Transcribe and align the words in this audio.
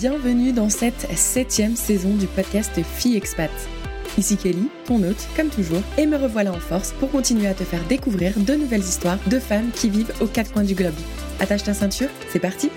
bienvenue 0.00 0.52
dans 0.54 0.70
cette 0.70 1.06
septième 1.14 1.76
saison 1.76 2.14
du 2.14 2.26
podcast 2.26 2.72
Fille 2.82 3.18
Expat. 3.18 3.50
Ici 4.16 4.38
Kelly, 4.38 4.70
ton 4.86 5.02
hôte, 5.02 5.28
comme 5.36 5.50
toujours, 5.50 5.82
et 5.98 6.06
me 6.06 6.16
revoilà 6.16 6.52
en 6.52 6.58
force 6.58 6.92
pour 6.92 7.10
continuer 7.10 7.46
à 7.46 7.52
te 7.52 7.64
faire 7.64 7.84
découvrir 7.86 8.32
de 8.34 8.54
nouvelles 8.54 8.80
histoires 8.80 9.18
de 9.26 9.38
femmes 9.38 9.70
qui 9.74 9.90
vivent 9.90 10.14
aux 10.22 10.26
quatre 10.26 10.52
coins 10.52 10.64
du 10.64 10.74
globe. 10.74 10.94
Attache 11.38 11.64
ta 11.64 11.74
ceinture, 11.74 12.08
c'est 12.30 12.38
parti 12.38 12.70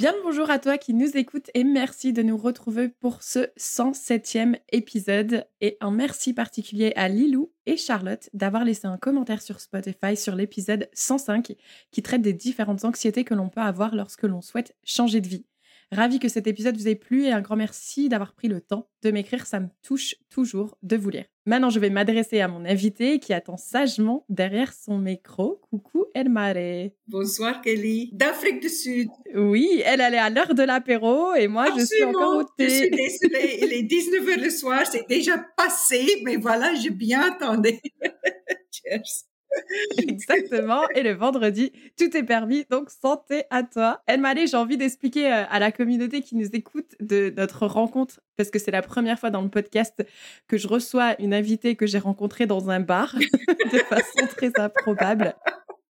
Bien 0.00 0.12
le 0.12 0.22
bonjour 0.22 0.48
à 0.48 0.58
toi 0.58 0.78
qui 0.78 0.94
nous 0.94 1.14
écoute 1.14 1.50
et 1.52 1.62
merci 1.62 2.14
de 2.14 2.22
nous 2.22 2.38
retrouver 2.38 2.88
pour 2.88 3.22
ce 3.22 3.50
107e 3.58 4.56
épisode. 4.72 5.44
Et 5.60 5.76
un 5.82 5.90
merci 5.90 6.32
particulier 6.32 6.94
à 6.96 7.10
Lilou 7.10 7.52
et 7.66 7.76
Charlotte 7.76 8.30
d'avoir 8.32 8.64
laissé 8.64 8.86
un 8.86 8.96
commentaire 8.96 9.42
sur 9.42 9.60
Spotify 9.60 10.16
sur 10.16 10.36
l'épisode 10.36 10.88
105 10.94 11.54
qui 11.90 12.02
traite 12.02 12.22
des 12.22 12.32
différentes 12.32 12.86
anxiétés 12.86 13.24
que 13.24 13.34
l'on 13.34 13.50
peut 13.50 13.60
avoir 13.60 13.94
lorsque 13.94 14.22
l'on 14.22 14.40
souhaite 14.40 14.74
changer 14.84 15.20
de 15.20 15.28
vie. 15.28 15.44
Ravi 15.92 16.20
que 16.20 16.28
cet 16.28 16.46
épisode 16.46 16.76
vous 16.76 16.86
ait 16.86 16.94
plu 16.94 17.24
et 17.24 17.32
un 17.32 17.40
grand 17.40 17.56
merci 17.56 18.08
d'avoir 18.08 18.32
pris 18.32 18.46
le 18.46 18.60
temps 18.60 18.88
de 19.02 19.10
m'écrire. 19.10 19.44
Ça 19.44 19.58
me 19.58 19.66
touche 19.82 20.14
toujours 20.28 20.78
de 20.84 20.96
vous 20.96 21.10
lire. 21.10 21.24
Maintenant, 21.46 21.68
je 21.68 21.80
vais 21.80 21.90
m'adresser 21.90 22.40
à 22.40 22.46
mon 22.46 22.64
invité 22.64 23.18
qui 23.18 23.32
attend 23.32 23.56
sagement 23.56 24.24
derrière 24.28 24.72
son 24.72 24.98
micro. 24.98 25.60
Coucou 25.68 26.04
Elmare. 26.14 26.90
Bonsoir 27.08 27.60
Kelly, 27.60 28.10
d'Afrique 28.12 28.60
du 28.60 28.68
Sud. 28.68 29.08
Oui, 29.34 29.82
elle, 29.84 30.00
est 30.00 30.18
à 30.18 30.30
l'heure 30.30 30.54
de 30.54 30.62
l'apéro 30.62 31.34
et 31.34 31.48
moi, 31.48 31.66
je 31.76 31.84
suis 31.84 32.04
encore 32.04 32.36
au 32.36 32.44
thé. 32.44 32.68
Je 32.68 32.74
suis 32.74 32.90
désolée, 32.90 33.58
il 33.62 33.72
est 33.72 33.82
19h 33.82 34.44
le 34.44 34.50
soir, 34.50 34.86
c'est 34.86 35.08
déjà 35.08 35.38
passé, 35.56 36.22
mais 36.24 36.36
voilà, 36.36 36.72
j'ai 36.74 36.90
bien 36.90 37.32
attendu. 37.32 37.80
Cheers. 38.70 39.29
Exactement. 39.98 40.82
Et 40.94 41.02
le 41.02 41.12
vendredi, 41.12 41.72
tout 41.98 42.16
est 42.16 42.22
permis. 42.22 42.64
Donc, 42.70 42.90
santé 42.90 43.44
à 43.50 43.62
toi. 43.62 44.02
Elmalé, 44.06 44.46
j'ai 44.46 44.56
envie 44.56 44.76
d'expliquer 44.76 45.32
euh, 45.32 45.44
à 45.50 45.58
la 45.58 45.72
communauté 45.72 46.22
qui 46.22 46.36
nous 46.36 46.48
écoute 46.52 46.94
de 47.00 47.32
notre 47.36 47.66
rencontre, 47.66 48.20
parce 48.36 48.50
que 48.50 48.58
c'est 48.58 48.70
la 48.70 48.82
première 48.82 49.18
fois 49.18 49.30
dans 49.30 49.42
le 49.42 49.48
podcast 49.48 50.04
que 50.48 50.56
je 50.56 50.68
reçois 50.68 51.20
une 51.20 51.34
invitée 51.34 51.76
que 51.76 51.86
j'ai 51.86 51.98
rencontrée 51.98 52.46
dans 52.46 52.70
un 52.70 52.80
bar 52.80 53.16
de 53.72 53.78
façon 53.78 54.26
très 54.36 54.52
improbable. 54.58 55.34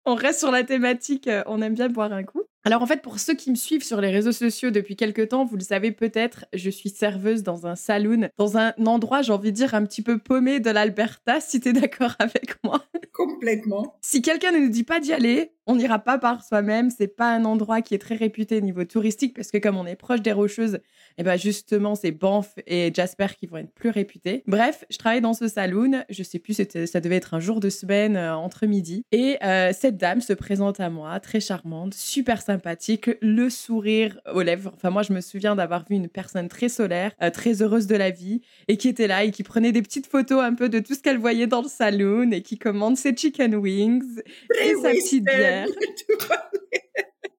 On 0.04 0.14
reste 0.14 0.40
sur 0.40 0.50
la 0.50 0.64
thématique, 0.64 1.28
euh, 1.28 1.42
on 1.46 1.60
aime 1.62 1.74
bien 1.74 1.88
boire 1.88 2.12
un 2.12 2.24
coup. 2.24 2.42
Alors 2.64 2.82
en 2.82 2.86
fait, 2.86 3.00
pour 3.00 3.18
ceux 3.18 3.34
qui 3.34 3.50
me 3.50 3.56
suivent 3.56 3.84
sur 3.84 4.02
les 4.02 4.10
réseaux 4.10 4.32
sociaux 4.32 4.70
depuis 4.70 4.94
quelques 4.94 5.28
temps, 5.28 5.46
vous 5.46 5.56
le 5.56 5.62
savez 5.62 5.92
peut-être, 5.92 6.44
je 6.52 6.68
suis 6.68 6.90
serveuse 6.90 7.42
dans 7.42 7.66
un 7.66 7.74
saloon, 7.74 8.28
dans 8.36 8.58
un 8.58 8.74
endroit, 8.84 9.22
j'ai 9.22 9.32
envie 9.32 9.50
de 9.50 9.56
dire, 9.56 9.74
un 9.74 9.84
petit 9.86 10.02
peu 10.02 10.18
paumé 10.18 10.60
de 10.60 10.70
l'Alberta, 10.70 11.40
si 11.40 11.60
tu 11.60 11.70
es 11.70 11.72
d'accord 11.72 12.16
avec 12.18 12.62
moi. 12.62 12.84
Complètement. 13.14 13.96
Si 14.02 14.20
quelqu'un 14.20 14.52
ne 14.52 14.58
nous 14.58 14.68
dit 14.68 14.84
pas 14.84 15.00
d'y 15.00 15.12
aller, 15.12 15.52
on 15.70 15.76
n'ira 15.76 16.00
pas 16.00 16.18
par 16.18 16.44
soi-même. 16.44 16.90
C'est 16.90 17.06
pas 17.06 17.32
un 17.32 17.44
endroit 17.44 17.80
qui 17.80 17.94
est 17.94 17.98
très 17.98 18.16
réputé 18.16 18.56
au 18.56 18.60
niveau 18.60 18.84
touristique 18.84 19.34
parce 19.36 19.52
que 19.52 19.58
comme 19.58 19.76
on 19.76 19.86
est 19.86 19.94
proche 19.94 20.20
des 20.20 20.32
Rocheuses, 20.32 20.74
et 20.74 20.80
eh 21.18 21.22
ben 21.22 21.36
justement 21.36 21.94
c'est 21.94 22.10
Banff 22.10 22.54
et 22.66 22.92
Jasper 22.92 23.28
qui 23.38 23.46
vont 23.46 23.58
être 23.58 23.72
plus 23.72 23.90
réputés. 23.90 24.42
Bref, 24.48 24.84
je 24.90 24.98
travaille 24.98 25.20
dans 25.20 25.32
ce 25.32 25.46
saloon. 25.46 26.02
Je 26.08 26.22
sais 26.24 26.40
plus, 26.40 26.54
ça 26.54 27.00
devait 27.00 27.16
être 27.16 27.34
un 27.34 27.40
jour 27.40 27.60
de 27.60 27.70
semaine 27.70 28.16
euh, 28.16 28.34
entre 28.34 28.66
midi. 28.66 29.04
Et 29.12 29.36
euh, 29.44 29.72
cette 29.72 29.96
dame 29.96 30.20
se 30.20 30.32
présente 30.32 30.80
à 30.80 30.90
moi, 30.90 31.20
très 31.20 31.38
charmante, 31.38 31.94
super 31.94 32.42
sympathique, 32.42 33.10
le 33.22 33.48
sourire 33.48 34.20
aux 34.34 34.42
lèvres. 34.42 34.72
Enfin 34.74 34.90
moi 34.90 35.02
je 35.02 35.12
me 35.12 35.20
souviens 35.20 35.54
d'avoir 35.54 35.84
vu 35.88 35.94
une 35.94 36.08
personne 36.08 36.48
très 36.48 36.68
solaire, 36.68 37.12
euh, 37.22 37.30
très 37.30 37.62
heureuse 37.62 37.86
de 37.86 37.94
la 37.94 38.10
vie 38.10 38.40
et 38.66 38.76
qui 38.76 38.88
était 38.88 39.06
là 39.06 39.22
et 39.22 39.30
qui 39.30 39.44
prenait 39.44 39.72
des 39.72 39.82
petites 39.82 40.08
photos 40.08 40.42
un 40.42 40.54
peu 40.54 40.68
de 40.68 40.80
tout 40.80 40.94
ce 40.94 41.00
qu'elle 41.00 41.18
voyait 41.18 41.46
dans 41.46 41.62
le 41.62 41.68
saloon 41.68 42.32
et 42.32 42.42
qui 42.42 42.58
commande 42.58 42.96
ses 42.96 43.14
chicken 43.16 43.54
wings 43.54 44.20
et 44.60 44.74
sa 44.82 44.90
petite 44.90 45.24
bière. 45.24 45.59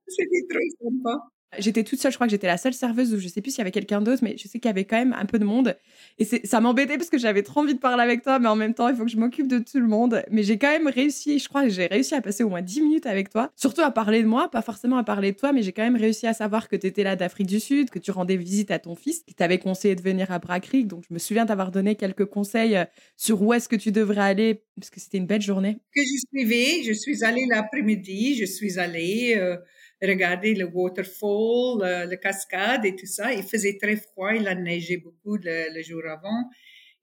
C'était 0.08 0.48
trop 0.50 0.70
sympa. 0.82 1.31
J'étais 1.58 1.84
toute 1.84 2.00
seule, 2.00 2.12
je 2.12 2.18
crois 2.18 2.28
que 2.28 2.32
j'étais 2.32 2.48
la 2.48 2.58
seule 2.58 2.74
serveuse, 2.74 3.14
ou 3.14 3.20
je 3.20 3.28
sais 3.28 3.42
plus 3.42 3.52
s'il 3.52 3.60
y 3.60 3.62
avait 3.62 3.72
quelqu'un 3.72 4.02
d'autre, 4.02 4.24
mais 4.24 4.36
je 4.38 4.48
sais 4.48 4.60
qu'il 4.60 4.70
y 4.70 4.72
avait 4.72 4.86
quand 4.86 4.98
même 4.98 5.14
un 5.14 5.26
peu 5.26 5.38
de 5.38 5.44
monde. 5.44 5.76
Et 6.18 6.26
ça 6.26 6.62
m'embêtait 6.62 6.98
parce 6.98 7.10
que 7.10 7.18
j'avais 7.18 7.44
trop 7.44 7.60
envie 7.60 7.74
de 7.74 7.80
parler 7.80 8.04
avec 8.04 8.24
toi, 8.24 8.40
mais 8.40 8.48
en 8.48 8.56
même 8.56 8.74
temps, 8.74 8.88
il 8.88 8.96
faut 8.96 9.04
que 9.04 9.12
je 9.12 9.18
m'occupe 9.18 9.48
de 9.48 9.60
tout 9.60 9.80
le 9.80 9.88
monde. 9.88 10.24
Mais 10.32 10.44
j'ai 10.44 10.58
quand 10.58 10.70
même 10.70 10.88
réussi, 10.88 11.40
je 11.40 11.50
crois 11.50 11.64
que 11.64 11.70
j'ai 11.70 11.88
réussi 11.88 12.16
à 12.16 12.22
passer 12.22 12.44
au 12.44 12.50
moins 12.50 12.62
10 12.62 12.82
minutes 12.82 13.06
avec 13.06 13.30
toi, 13.30 13.52
surtout 13.58 13.82
à 13.82 13.92
parler 13.92 14.22
de 14.22 14.28
moi, 14.28 14.50
pas 14.50 14.62
forcément 14.62 14.98
à 14.98 15.04
parler 15.04 15.34
de 15.34 15.38
toi, 15.38 15.52
mais 15.52 15.62
j'ai 15.62 15.74
quand 15.74 15.84
même 15.84 15.98
réussi 15.98 16.26
à 16.26 16.34
savoir 16.34 16.70
que 16.70 16.78
tu 16.78 16.88
étais 16.88 17.04
là 17.04 17.18
d'Afrique 17.18 17.48
du 17.48 17.60
Sud, 17.60 17.90
que 17.90 18.00
tu 18.00 18.12
rendais 18.12 18.38
visite 18.38 18.72
à 18.72 18.80
ton 18.80 18.96
fils, 18.96 19.24
qui 19.24 19.34
t'avait 19.34 19.60
conseillé 19.60 19.96
de 19.96 20.02
venir 20.02 20.32
à 20.32 20.40
Brackric. 20.40 20.88
Donc 20.88 21.04
je 21.10 21.14
me 21.14 21.20
souviens 21.20 21.46
d'avoir 21.46 21.72
donné 21.72 21.96
quelques 21.96 22.26
conseils 22.26 22.78
euh, 22.78 22.86
sur 23.18 23.42
où 23.42 23.54
est-ce 23.54 23.68
que 23.68 23.76
tu 23.76 23.92
devrais 23.92 24.22
aller, 24.22 24.64
parce 24.80 24.90
que 24.90 25.02
c'était 25.02 25.18
une 25.18 25.28
belle 25.28 25.42
journée. 25.42 25.80
Que 25.94 26.02
je 26.02 26.26
suivais, 26.30 26.84
je 26.86 26.94
suis 26.94 27.26
allée 27.26 27.46
l'après-midi, 27.50 28.36
je 28.36 28.46
suis 28.46 28.80
allée. 28.80 29.36
Euh, 29.38 29.58
regarder 30.02 30.56
le 30.56 30.66
waterfall, 30.66 32.08
le, 32.10 32.16
cascade 32.16 32.86
et 32.86 32.96
tout 32.96 33.06
ça. 33.06 33.34
Il 33.34 33.44
faisait 33.44 33.78
très 33.82 33.96
froid, 33.96 34.34
il 34.34 34.48
a 34.48 34.56
neigé 34.56 34.98
beaucoup 34.98 35.38
le, 35.38 35.82
jour 35.82 36.02
avant. 36.08 36.50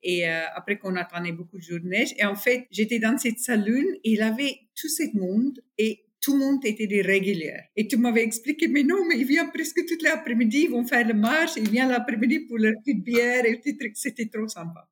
Et 0.02 0.28
euh, 0.28 0.42
après 0.54 0.78
qu'on 0.78 0.94
attendait 0.96 1.32
beaucoup 1.32 1.58
de 1.58 1.62
jours 1.62 1.80
de 1.80 1.88
neige. 1.88 2.14
Et 2.18 2.24
en 2.24 2.36
fait, 2.36 2.66
j'étais 2.70 2.98
dans 2.98 3.18
cette 3.18 3.40
saloon 3.40 3.84
et 4.04 4.12
il 4.12 4.22
avait 4.22 4.56
tout 4.76 4.88
ce 4.88 5.16
monde 5.16 5.58
et 5.76 6.04
tout 6.20 6.34
le 6.34 6.38
monde 6.38 6.64
était 6.64 6.86
des 6.86 7.02
réguliers. 7.02 7.60
Et 7.76 7.86
tu 7.88 7.96
m'avais 7.96 8.22
expliqué, 8.22 8.68
mais 8.68 8.82
non, 8.82 9.04
mais 9.08 9.18
il 9.18 9.26
vient 9.26 9.46
presque 9.46 9.84
toute 9.86 10.02
l'après-midi, 10.02 10.64
ils 10.64 10.70
vont 10.70 10.84
faire 10.84 11.06
le 11.06 11.14
marche, 11.14 11.52
il 11.56 11.68
vient 11.70 11.88
l'après-midi 11.88 12.40
pour 12.40 12.58
leur 12.58 12.74
petite 12.84 13.04
bière 13.04 13.44
et 13.44 13.60
tout. 13.60 13.76
C'était 13.94 14.26
trop 14.26 14.48
sympa. 14.48 14.88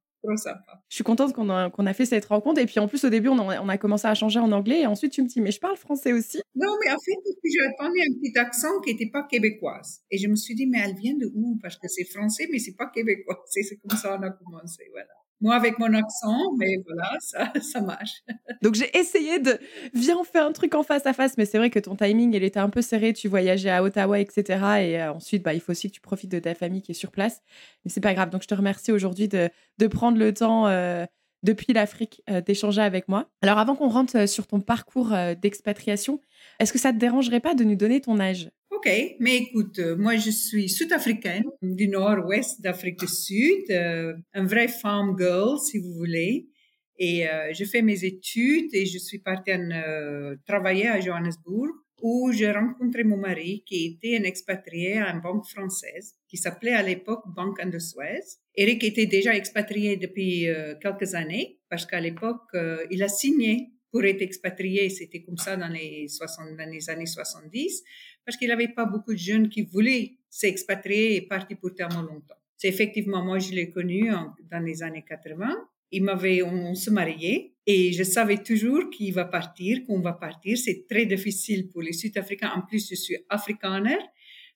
Je 0.88 0.94
suis 0.94 1.04
contente 1.04 1.32
qu'on 1.32 1.50
a, 1.50 1.70
qu'on 1.70 1.86
a 1.86 1.92
fait 1.92 2.06
cette 2.06 2.24
rencontre. 2.26 2.60
Et 2.60 2.66
puis 2.66 2.78
en 2.80 2.88
plus, 2.88 3.04
au 3.04 3.10
début, 3.10 3.28
on 3.28 3.38
a, 3.48 3.60
on 3.60 3.68
a, 3.68 3.78
commencé 3.78 4.06
à 4.06 4.14
changer 4.14 4.38
en 4.40 4.52
anglais. 4.52 4.80
Et 4.80 4.86
ensuite, 4.86 5.12
tu 5.12 5.22
me 5.22 5.28
dis, 5.28 5.40
mais 5.40 5.50
je 5.50 5.60
parle 5.60 5.76
français 5.76 6.12
aussi. 6.12 6.40
Non, 6.54 6.72
mais 6.84 6.90
en 6.90 6.98
fait, 6.98 7.14
j'attendais 7.44 8.00
un 8.00 8.14
petit 8.20 8.38
accent 8.38 8.80
qui 8.80 8.92
n'était 8.92 9.10
pas 9.10 9.22
québécoise. 9.24 10.02
Et 10.10 10.18
je 10.18 10.28
me 10.28 10.36
suis 10.36 10.54
dit, 10.54 10.66
mais 10.66 10.78
elle 10.84 10.96
vient 10.96 11.14
de 11.14 11.30
où? 11.34 11.58
Parce 11.62 11.76
que 11.76 11.88
c'est 11.88 12.04
français, 12.04 12.48
mais 12.50 12.58
c'est 12.58 12.76
pas 12.76 12.86
québécois. 12.86 13.42
C'est 13.50 13.76
comme 13.76 13.98
ça 13.98 14.18
on 14.18 14.22
a 14.22 14.30
commencé. 14.30 14.84
Voilà 14.92 15.25
moi 15.40 15.54
avec 15.54 15.78
mon 15.78 15.92
accent, 15.92 16.52
mais 16.58 16.76
voilà, 16.86 17.16
ça, 17.20 17.52
ça 17.60 17.80
marche. 17.80 18.22
Donc 18.62 18.74
j'ai 18.74 18.96
essayé 18.96 19.38
de, 19.38 19.58
viens, 19.94 20.16
on 20.18 20.24
fait 20.24 20.38
un 20.38 20.52
truc 20.52 20.74
en 20.74 20.82
face 20.82 21.06
à 21.06 21.12
face, 21.12 21.36
mais 21.36 21.44
c'est 21.44 21.58
vrai 21.58 21.70
que 21.70 21.78
ton 21.78 21.96
timing, 21.96 22.34
il 22.34 22.42
était 22.42 22.60
un 22.60 22.70
peu 22.70 22.82
serré, 22.82 23.12
tu 23.12 23.28
voyageais 23.28 23.70
à 23.70 23.82
Ottawa, 23.82 24.18
etc. 24.18 24.42
Et 24.80 25.00
euh, 25.00 25.12
ensuite, 25.12 25.42
bah, 25.42 25.54
il 25.54 25.60
faut 25.60 25.72
aussi 25.72 25.88
que 25.88 25.94
tu 25.94 26.00
profites 26.00 26.30
de 26.30 26.38
ta 26.38 26.54
famille 26.54 26.82
qui 26.82 26.92
est 26.92 26.94
sur 26.94 27.10
place. 27.10 27.42
Mais 27.84 27.90
c'est 27.90 28.00
pas 28.00 28.14
grave. 28.14 28.30
Donc 28.30 28.42
je 28.42 28.48
te 28.48 28.54
remercie 28.54 28.92
aujourd'hui 28.92 29.28
de, 29.28 29.50
de 29.78 29.86
prendre 29.86 30.18
le 30.18 30.32
temps 30.32 30.66
euh, 30.68 31.04
depuis 31.42 31.72
l'Afrique 31.72 32.22
euh, 32.30 32.40
d'échanger 32.40 32.80
avec 32.80 33.08
moi. 33.08 33.28
Alors 33.42 33.58
avant 33.58 33.76
qu'on 33.76 33.88
rentre 33.88 34.26
sur 34.28 34.46
ton 34.46 34.60
parcours 34.60 35.12
d'expatriation, 35.40 36.20
est-ce 36.60 36.72
que 36.72 36.78
ça 36.78 36.92
te 36.92 36.98
dérangerait 36.98 37.40
pas 37.40 37.54
de 37.54 37.64
nous 37.64 37.76
donner 37.76 38.00
ton 38.00 38.18
âge? 38.20 38.50
Ok, 38.76 38.90
mais 39.20 39.36
écoute, 39.38 39.78
euh, 39.78 39.96
moi 39.96 40.16
je 40.16 40.28
suis 40.28 40.68
sud-africaine 40.68 41.44
du 41.62 41.88
nord-ouest 41.88 42.60
d'Afrique 42.60 42.98
du 42.98 43.08
Sud, 43.08 43.70
euh, 43.70 44.12
un 44.34 44.44
vrai 44.44 44.68
farm 44.68 45.16
girl 45.18 45.58
si 45.58 45.78
vous 45.78 45.94
voulez. 45.94 46.50
Et 46.98 47.26
euh, 47.26 47.54
je 47.54 47.64
fais 47.64 47.80
mes 47.80 48.04
études 48.04 48.74
et 48.74 48.84
je 48.84 48.98
suis 48.98 49.18
partie 49.18 49.54
en, 49.54 50.34
travailler 50.46 50.88
à 50.88 51.00
Johannesburg 51.00 51.72
où 52.02 52.30
j'ai 52.32 52.50
rencontré 52.50 53.02
mon 53.02 53.16
mari 53.16 53.62
qui 53.64 53.86
était 53.86 54.18
un 54.18 54.24
expatrié 54.24 54.98
à 54.98 55.10
une 55.10 55.22
banque 55.22 55.46
française 55.46 56.14
qui 56.28 56.36
s'appelait 56.36 56.74
à 56.74 56.82
l'époque 56.82 57.22
Banque 57.34 57.66
de 57.70 57.78
Suez. 57.78 58.24
Eric 58.56 58.84
était 58.84 59.06
déjà 59.06 59.34
expatrié 59.34 59.96
depuis 59.96 60.48
quelques 60.82 61.14
années 61.14 61.58
parce 61.70 61.86
qu'à 61.86 62.00
l'époque, 62.00 62.54
il 62.90 63.02
a 63.02 63.08
signé 63.08 63.70
pour 63.96 64.04
être 64.04 64.20
expatrié. 64.20 64.90
C'était 64.90 65.22
comme 65.22 65.38
ça 65.38 65.56
dans 65.56 65.68
les, 65.68 66.06
60, 66.06 66.54
dans 66.54 66.70
les 66.70 66.90
années 66.90 67.06
70 67.06 67.82
parce 68.26 68.36
qu'il 68.36 68.48
n'y 68.48 68.52
avait 68.52 68.68
pas 68.68 68.84
beaucoup 68.84 69.14
de 69.14 69.18
jeunes 69.18 69.48
qui 69.48 69.62
voulaient 69.62 70.18
s'expatrier 70.28 71.16
et 71.16 71.22
partir 71.22 71.56
pour 71.58 71.74
tellement 71.74 72.02
longtemps. 72.02 72.34
C'est 72.58 72.68
effectivement, 72.68 73.24
moi, 73.24 73.38
je 73.38 73.52
l'ai 73.52 73.70
connu 73.70 74.10
dans 74.50 74.60
les 74.60 74.82
années 74.82 75.04
80. 75.08 75.48
Il 75.92 76.02
m'avait, 76.02 76.42
on, 76.42 76.74
se 76.74 76.90
mariait 76.90 77.54
et 77.64 77.92
je 77.94 78.02
savais 78.02 78.42
toujours 78.42 78.90
qu'il 78.90 79.14
va 79.14 79.24
partir, 79.24 79.82
qu'on 79.86 80.00
va 80.00 80.12
partir. 80.12 80.58
C'est 80.58 80.86
très 80.86 81.06
difficile 81.06 81.70
pour 81.70 81.80
les 81.80 81.94
Sud-Africains. 81.94 82.52
En 82.54 82.60
plus, 82.60 82.86
je 82.90 82.96
suis 82.96 83.16
afrikaner. 83.30 83.96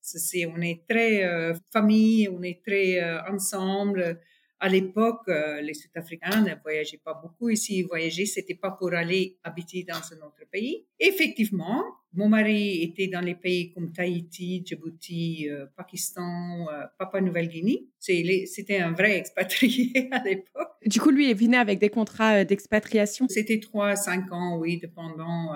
C'est, 0.03 0.44
on 0.44 0.61
est 0.61 0.82
très 0.87 1.25
euh, 1.25 1.55
famille, 1.73 2.29
on 2.29 2.43
est 2.43 2.62
très 2.62 3.03
euh, 3.03 3.23
ensemble. 3.31 4.20
À 4.62 4.69
l'époque, 4.69 5.23
euh, 5.29 5.62
les 5.62 5.73
Sud-Africains 5.73 6.43
ne 6.43 6.55
voyageaient 6.62 7.01
pas 7.03 7.15
beaucoup 7.15 7.49
ici. 7.49 7.83
Voyager, 7.83 8.27
c'était 8.27 8.55
pas 8.55 8.71
pour 8.71 8.93
aller 8.93 9.39
habiter 9.43 9.85
dans 9.89 9.95
un 9.97 10.27
autre 10.27 10.45
pays. 10.53 10.85
Effectivement, 10.99 11.83
mon 12.12 12.29
mari 12.29 12.83
était 12.83 13.07
dans 13.07 13.23
les 13.23 13.35
pays 13.35 13.73
comme 13.73 13.91
Tahiti, 13.91 14.62
Djibouti, 14.62 15.49
euh, 15.49 15.65
Pakistan, 15.75 16.67
euh, 16.71 16.85
Papua 16.99 17.23
Nouvelle-Guinée. 17.23 17.87
C'était 17.99 18.81
un 18.81 18.93
vrai 18.93 19.17
expatrié 19.17 20.09
à 20.12 20.23
l'époque. 20.23 20.69
Du 20.85 21.01
coup, 21.01 21.11
lui, 21.11 21.31
il 21.31 21.37
venait 21.37 21.56
avec 21.56 21.79
des 21.79 21.89
contrats 21.89 22.45
d'expatriation 22.45 23.27
C'était 23.31 23.61
trois, 23.61 23.97
cinq 23.97 24.31
ans, 24.31 24.59
oui, 24.59 24.79
dépendant. 24.79 25.55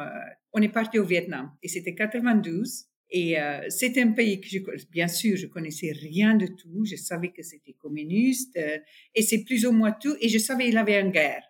on 0.54 0.62
est 0.62 0.68
parti 0.68 0.98
au 0.98 1.04
Vietnam 1.04 1.50
et 1.62 1.68
c'était 1.68 1.94
92. 1.94 2.86
Et 3.16 3.40
euh, 3.40 3.60
c'est 3.68 3.96
un 3.98 4.10
pays 4.10 4.40
que, 4.40 4.48
je, 4.48 4.58
bien 4.90 5.06
sûr, 5.06 5.36
je 5.36 5.46
connaissais 5.46 5.92
rien 5.92 6.34
de 6.34 6.48
tout. 6.48 6.84
Je 6.84 6.96
savais 6.96 7.30
que 7.30 7.44
c'était 7.44 7.74
communiste 7.74 8.56
euh, 8.56 8.78
et 9.14 9.22
c'est 9.22 9.44
plus 9.44 9.64
ou 9.64 9.70
moins 9.70 9.92
tout. 9.92 10.16
Et 10.20 10.28
je 10.28 10.38
savais 10.38 10.64
qu'il 10.64 10.76
avait 10.76 11.00
une 11.00 11.12
guerre. 11.12 11.44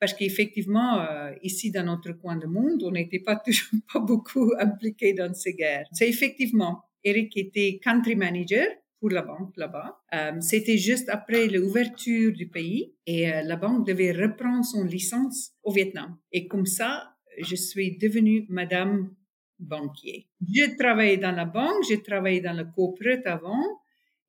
Parce 0.00 0.12
qu'effectivement, 0.12 1.00
euh, 1.00 1.32
ici, 1.44 1.70
dans 1.70 1.84
notre 1.84 2.10
coin 2.14 2.34
du 2.34 2.48
monde, 2.48 2.82
on 2.82 2.90
n'était 2.90 3.20
pas 3.20 3.36
toujours 3.44 3.80
pas 3.92 4.00
beaucoup 4.00 4.52
impliqués 4.58 5.12
dans 5.12 5.32
ces 5.34 5.54
guerres. 5.54 5.86
C'est 5.92 6.08
effectivement. 6.08 6.82
Eric 7.04 7.36
était 7.36 7.78
country 7.80 8.16
manager 8.16 8.66
pour 8.98 9.10
la 9.10 9.22
banque 9.22 9.56
là-bas. 9.56 10.00
C'était 10.40 10.78
juste 10.78 11.08
après 11.08 11.46
l'ouverture 11.46 12.32
du 12.32 12.48
pays 12.48 12.92
et 13.06 13.28
la 13.28 13.54
banque 13.54 13.86
devait 13.86 14.10
reprendre 14.10 14.64
son 14.64 14.82
licence 14.82 15.52
au 15.62 15.70
Vietnam. 15.70 16.18
Et 16.32 16.48
comme 16.48 16.66
ça, 16.66 17.14
je 17.40 17.54
suis 17.54 17.96
devenue 17.96 18.46
Madame 18.48 19.14
banquier. 19.58 20.26
Je 20.40 20.76
travaillais 20.76 21.16
dans 21.16 21.32
la 21.32 21.44
banque, 21.44 21.84
j'ai 21.88 22.02
travaillé 22.02 22.40
dans 22.40 22.52
le 22.52 22.64
corporate 22.64 23.26
avant. 23.26 23.62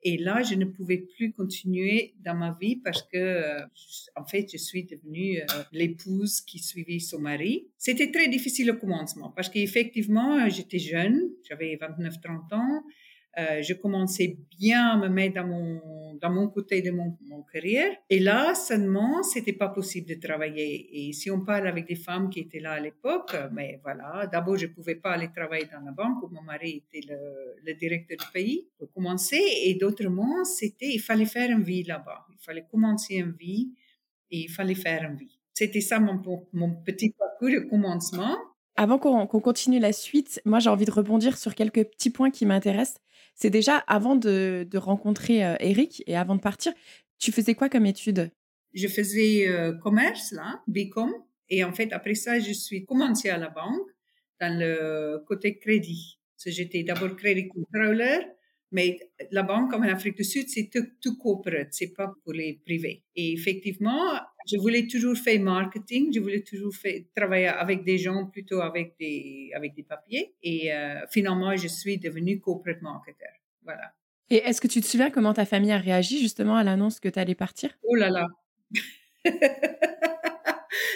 Et 0.02 0.18
là, 0.18 0.42
je 0.44 0.56
ne 0.56 0.64
pouvais 0.64 0.98
plus 0.98 1.34
continuer 1.34 2.14
dans 2.24 2.34
ma 2.34 2.58
vie 2.60 2.78
parce 2.78 3.04
que, 3.04 3.18
euh, 3.18 3.60
en 4.16 4.24
fait, 4.24 4.48
je 4.50 4.58
suis 4.58 4.86
devenue 4.86 5.40
euh, 5.42 5.64
l'épouse 5.74 6.40
qui 6.40 6.60
suivait 6.60 7.00
son 7.00 7.20
mari. 7.20 7.68
C'était 7.78 8.10
très 8.10 8.30
difficile 8.30 8.72
au 8.72 8.76
commencement 8.76 9.30
parce 9.36 9.50
qu'effectivement, 9.50 10.48
j'étais 10.48 10.80
jeune, 10.80 11.30
j'avais 11.44 11.76
29-30 11.76 12.56
ans. 12.56 12.84
Euh, 13.40 13.62
je 13.62 13.74
commençais 13.74 14.38
bien 14.60 14.90
à 14.90 14.98
me 14.98 15.08
mettre 15.08 15.36
dans 15.36 15.48
mon, 15.48 16.16
dans 16.22 16.30
mon 16.30 16.50
côté 16.50 16.82
de 16.82 16.92
mon, 16.92 17.18
carrière. 17.54 17.92
Et 18.10 18.20
là, 18.20 18.54
seulement, 18.54 19.24
c'était 19.24 19.54
pas 19.54 19.70
possible 19.70 20.08
de 20.08 20.16
travailler. 20.16 21.08
Et 21.08 21.14
si 21.14 21.32
on 21.32 21.44
parle 21.44 21.68
avec 21.68 21.88
des 21.88 21.96
femmes 21.96 22.30
qui 22.30 22.42
étaient 22.42 22.60
là 22.60 22.74
à 22.74 22.80
l'époque, 22.80 23.36
mais 23.54 23.80
voilà, 23.82 24.28
d'abord, 24.28 24.58
je 24.58 24.68
pouvais 24.68 24.96
pas 24.96 25.14
aller 25.14 25.30
travailler 25.36 25.68
dans 25.72 25.80
la 25.80 25.92
banque 25.92 26.22
où 26.24 26.28
mon 26.28 26.42
mari 26.44 26.84
était 26.86 27.08
le, 27.08 27.74
directeur 27.74 28.18
du 28.18 28.26
pays 28.34 28.68
pour 28.78 28.92
commencer. 28.92 29.42
Et 29.64 29.76
d'autrement, 29.76 30.44
c'était, 30.44 30.90
il 30.90 31.00
fallait 31.00 31.26
faire 31.26 31.50
une 31.50 31.64
vie 31.64 31.84
là-bas. 31.84 32.26
Il 32.32 32.38
fallait 32.40 32.66
commencer 32.70 33.16
une 33.16 33.32
vie 33.32 33.72
et 34.30 34.42
il 34.42 34.50
fallait 34.50 34.76
faire 34.76 35.10
une 35.10 35.16
vie. 35.16 35.40
C'était 35.54 35.82
ça 35.82 36.00
mon, 36.00 36.22
mon 36.54 36.76
petit 36.84 37.16
parcours 37.18 37.50
de 37.50 37.60
commencement. 37.70 38.38
Avant 38.76 38.98
qu'on 38.98 39.28
continue 39.28 39.80
la 39.80 39.92
suite, 39.92 40.42
moi 40.46 40.60
j'ai 40.60 40.70
envie 40.70 40.86
de 40.86 40.92
rebondir 40.92 41.38
sur 41.38 41.54
quelques 41.56 41.84
petits 41.86 42.12
points 42.12 42.32
qui 42.32 42.46
m'intéressent. 42.46 43.02
C'est 43.42 43.50
déjà 43.50 43.78
avant 43.88 44.16
de, 44.16 44.68
rencontrer 44.76 45.46
euh, 45.46 45.56
Eric 45.62 46.04
et 46.08 46.18
avant 46.18 46.36
de 46.36 46.42
partir, 46.42 46.74
tu 47.20 47.32
faisais 47.32 47.56
quoi 47.56 47.70
comme 47.70 47.86
étude 47.86 48.32
Je 48.74 48.88
faisais 48.88 49.48
euh, 49.48 49.74
commerce, 49.74 50.34
là, 50.34 50.62
Bicom. 50.68 51.14
Et 51.50 51.64
en 51.64 51.72
fait, 51.74 51.94
après 51.94 52.16
ça, 52.16 52.40
je 52.40 52.52
suis 52.52 52.86
commencé 52.86 53.30
à 53.30 53.38
la 53.38 53.50
banque 53.50 53.88
dans 54.42 54.60
le 54.60 55.24
côté 55.26 55.58
crédit. 55.58 56.20
J'étais 56.46 56.84
d'abord 56.84 57.16
crédit 57.16 57.48
controller 57.48 58.20
mais 58.72 59.00
la 59.32 59.44
banque, 59.44 59.72
comme 59.72 59.84
en 59.84 59.90
Afrique 59.90 60.18
du 60.18 60.24
Sud, 60.24 60.48
c'est 60.48 60.70
tout, 60.72 60.86
tout 61.02 61.18
corporate, 61.18 61.70
c'est 61.72 61.94
pas 61.94 62.14
pour 62.24 62.34
les 62.34 62.62
privés. 62.66 63.04
Et 63.16 63.34
effectivement, 63.34 64.20
je 64.50 64.58
voulais 64.58 64.88
toujours 64.88 65.18
faire 65.18 65.40
marketing, 65.42 66.14
je 66.14 66.20
voulais 66.20 66.42
toujours 66.42 66.74
faire, 66.74 67.02
travailler 67.16 67.48
avec 67.48 67.84
des 67.84 67.98
gens 67.98 68.26
plutôt 68.26 68.62
avec 68.62 68.96
des, 69.00 69.52
avec 69.56 69.76
des 69.76 69.84
papiers. 69.84 70.34
Et 70.42 70.74
euh, 70.74 71.02
finalement, 71.10 71.56
je 71.56 71.68
suis 71.68 71.98
devenue 71.98 72.40
corporate 72.40 72.82
marketer. 72.82 73.26
Voilà. 73.64 73.94
Et 74.30 74.38
est-ce 74.38 74.62
que 74.62 74.68
tu 74.68 74.82
te 74.82 74.86
souviens 74.86 75.10
comment 75.10 75.34
ta 75.34 75.46
famille 75.46 75.72
a 75.72 75.78
réagi 75.78 76.20
justement 76.20 76.56
à 76.56 76.64
l'annonce 76.64 77.00
que 77.00 77.10
tu 77.10 77.20
allais 77.20 77.36
partir? 77.36 77.78
Oh 77.84 77.96
là 77.96 78.10
là 78.10 78.28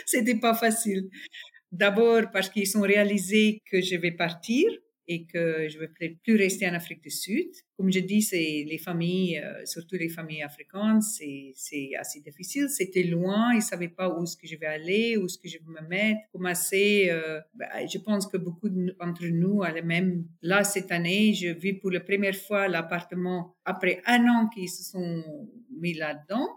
C'était 0.06 0.36
pas 0.36 0.54
facile. 0.54 1.10
D'abord 1.72 2.30
parce 2.32 2.50
qu'ils 2.50 2.78
ont 2.78 2.82
réalisé 2.82 3.62
que 3.70 3.82
je 3.82 3.96
vais 3.96 4.12
partir 4.12 4.70
et 5.08 5.26
que 5.26 5.68
je 5.70 5.78
ne 5.78 5.86
vais 5.86 6.18
plus 6.24 6.36
rester 6.36 6.68
en 6.68 6.74
Afrique 6.74 7.02
du 7.02 7.10
Sud. 7.10 7.50
Comme 7.78 7.92
je 7.92 8.00
dis, 8.00 8.22
c'est 8.22 8.66
les 8.68 8.78
familles, 8.78 9.40
euh, 9.40 9.66
surtout 9.66 9.96
les 9.96 10.10
familles 10.10 10.44
africaines, 10.44 11.02
c'est 11.02 11.96
assez 12.00 12.22
difficile. 12.22 12.70
C'était 12.70 13.04
loin, 13.04 13.52
ils 13.54 13.58
ne 13.58 13.62
savaient 13.62 13.90
pas 13.90 14.10
où 14.10 14.24
est-ce 14.24 14.38
que 14.38 14.48
je 14.48 14.56
vais 14.56 14.68
aller, 14.68 15.18
où 15.18 15.26
est-ce 15.26 15.38
que 15.38 15.50
je 15.50 15.58
vais 15.58 15.82
me 15.82 15.88
mettre. 15.88 16.22
Commencer, 16.32 17.08
euh, 17.10 17.40
ben, 17.56 17.68
je 17.92 17.98
pense 17.98 18.28
que 18.28 18.38
beaucoup 18.38 18.70
d'entre 18.70 19.26
nous, 19.26 19.62
même 19.84 20.26
là 20.42 20.64
cette 20.64 20.92
année, 20.92 21.34
je 21.34 21.50
vis 21.50 21.74
pour 21.74 21.92
la 21.92 22.00
première 22.00 22.36
fois 22.36 22.68
l'appartement 22.68 23.56
après 23.66 24.02
un 24.06 24.28
an 24.28 24.50
qu'ils 24.50 24.70
se 24.70 24.84
sont 24.84 25.24
mis 25.80 25.94
là-dedans 25.94 26.48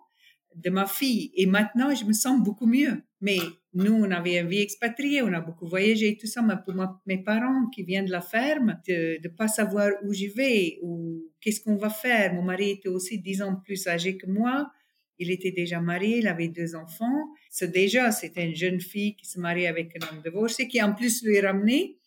de 0.56 0.70
ma 0.70 0.86
fille. 0.86 1.30
Et 1.34 1.46
maintenant, 1.46 1.94
je 1.94 2.04
me 2.04 2.12
sens 2.12 2.42
beaucoup 2.42 2.66
mieux. 2.66 3.02
Mais 3.20 3.38
nous, 3.76 3.92
on 3.92 4.10
avait 4.10 4.38
une 4.38 4.48
vie 4.48 4.62
expatriée, 4.62 5.20
on 5.20 5.34
a 5.34 5.40
beaucoup 5.40 5.66
voyagé 5.66 6.08
et 6.08 6.16
tout 6.16 6.26
ça. 6.26 6.40
Mais 6.40 6.54
pour 6.64 6.74
mes 7.04 7.22
parents 7.22 7.68
qui 7.74 7.82
viennent 7.82 8.06
de 8.06 8.10
la 8.10 8.22
ferme, 8.22 8.80
de 8.88 9.18
ne 9.22 9.28
pas 9.28 9.48
savoir 9.48 9.90
où 10.02 10.14
je 10.14 10.28
vais 10.34 10.78
ou 10.82 11.22
qu'est-ce 11.42 11.60
qu'on 11.60 11.76
va 11.76 11.90
faire. 11.90 12.32
Mon 12.32 12.42
mari 12.42 12.70
était 12.70 12.88
aussi 12.88 13.18
dix 13.18 13.42
ans 13.42 13.56
plus 13.62 13.86
âgé 13.86 14.16
que 14.16 14.26
moi. 14.26 14.70
Il 15.18 15.30
était 15.30 15.50
déjà 15.50 15.78
marié, 15.78 16.18
il 16.18 16.26
avait 16.26 16.48
deux 16.48 16.74
enfants. 16.74 17.28
C'est 17.50 17.70
déjà, 17.70 18.12
c'était 18.12 18.46
une 18.46 18.54
jeune 18.54 18.80
fille 18.80 19.14
qui 19.14 19.26
se 19.26 19.38
marie 19.38 19.66
avec 19.66 19.94
un 19.96 20.08
homme 20.08 20.22
divorcé 20.22 20.68
qui 20.68 20.82
en 20.82 20.94
plus 20.94 21.22
lui 21.22 21.38
ramené. 21.40 21.98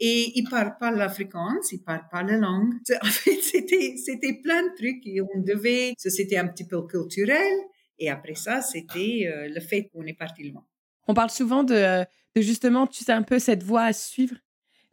Et 0.00 0.38
il 0.38 0.46
parle 0.50 0.76
pas 0.78 0.90
l'africain, 0.90 1.58
il 1.72 1.82
parle 1.82 2.06
pas 2.10 2.22
la 2.22 2.36
langue. 2.36 2.74
En 3.02 3.06
fait, 3.06 3.40
c'était, 3.40 3.96
c'était 3.96 4.34
plein 4.42 4.62
de 4.62 4.74
trucs 4.76 5.06
et 5.06 5.22
on 5.22 5.40
devait, 5.40 5.94
c'était 5.96 6.36
un 6.36 6.48
petit 6.48 6.66
peu 6.66 6.82
culturel. 6.86 7.56
Et 7.98 8.10
après 8.10 8.34
ça, 8.34 8.60
c'était 8.60 9.26
euh, 9.26 9.48
le 9.48 9.60
fait 9.60 9.88
qu'on 9.88 10.04
est 10.04 10.18
parti 10.18 10.50
loin. 10.50 10.66
On 11.06 11.14
parle 11.14 11.30
souvent 11.30 11.64
de, 11.64 12.04
de, 12.36 12.40
justement, 12.40 12.86
tu 12.86 13.04
sais, 13.04 13.12
un 13.12 13.22
peu 13.22 13.38
cette 13.38 13.62
voie 13.62 13.82
à 13.82 13.92
suivre. 13.92 14.36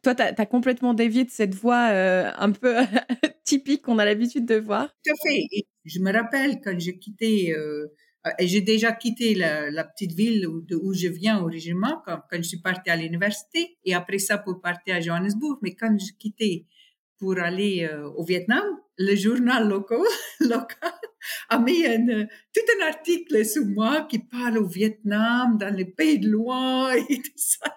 Toi, 0.03 0.15
tu 0.15 0.23
as, 0.23 0.45
complètement 0.45 0.93
dévié 0.93 1.25
de 1.25 1.29
cette 1.29 1.53
voie 1.53 1.89
euh, 1.91 2.31
un 2.37 2.51
peu 2.51 2.75
typique 3.43 3.83
qu'on 3.83 3.99
a 3.99 4.05
l'habitude 4.05 4.45
de 4.45 4.55
voir. 4.55 4.89
Tout 5.05 5.13
à 5.13 5.29
fait. 5.29 5.45
Je 5.85 5.99
me 5.99 6.11
rappelle 6.11 6.59
quand 6.63 6.77
j'ai 6.79 6.97
quitté, 6.97 7.53
euh, 7.53 7.87
j'ai 8.39 8.61
déjà 8.61 8.91
quitté 8.93 9.35
la, 9.35 9.83
petite 9.83 10.13
ville 10.13 10.47
où, 10.47 10.65
où 10.81 10.93
je 10.93 11.07
viens 11.07 11.39
originellement, 11.39 12.01
quand, 12.05 12.19
quand 12.29 12.37
je 12.37 12.47
suis 12.47 12.61
partie 12.61 12.89
à 12.89 12.95
l'université, 12.95 13.77
et 13.85 13.93
après 13.93 14.17
ça 14.19 14.39
pour 14.39 14.59
partir 14.59 14.95
à 14.95 15.01
Johannesburg. 15.01 15.59
Mais 15.61 15.75
quand 15.75 15.95
j'ai 15.99 16.15
quitté 16.17 16.65
pour 17.21 17.37
aller 17.37 17.87
au 18.17 18.23
Vietnam, 18.25 18.63
le 18.97 19.15
journal 19.15 19.69
local, 19.69 19.99
local 20.39 20.91
a 21.49 21.59
mis 21.59 21.85
un, 21.85 22.25
tout 22.53 22.61
un 22.79 22.87
article 22.87 23.45
sur 23.45 23.63
moi 23.65 24.07
qui 24.09 24.17
parle 24.17 24.57
au 24.57 24.65
Vietnam, 24.65 25.57
dans 25.59 25.73
les 25.73 25.85
pays 25.85 26.17
de 26.17 26.29
loin 26.29 26.91
et 26.93 27.17
tout 27.21 27.31
ça. 27.35 27.71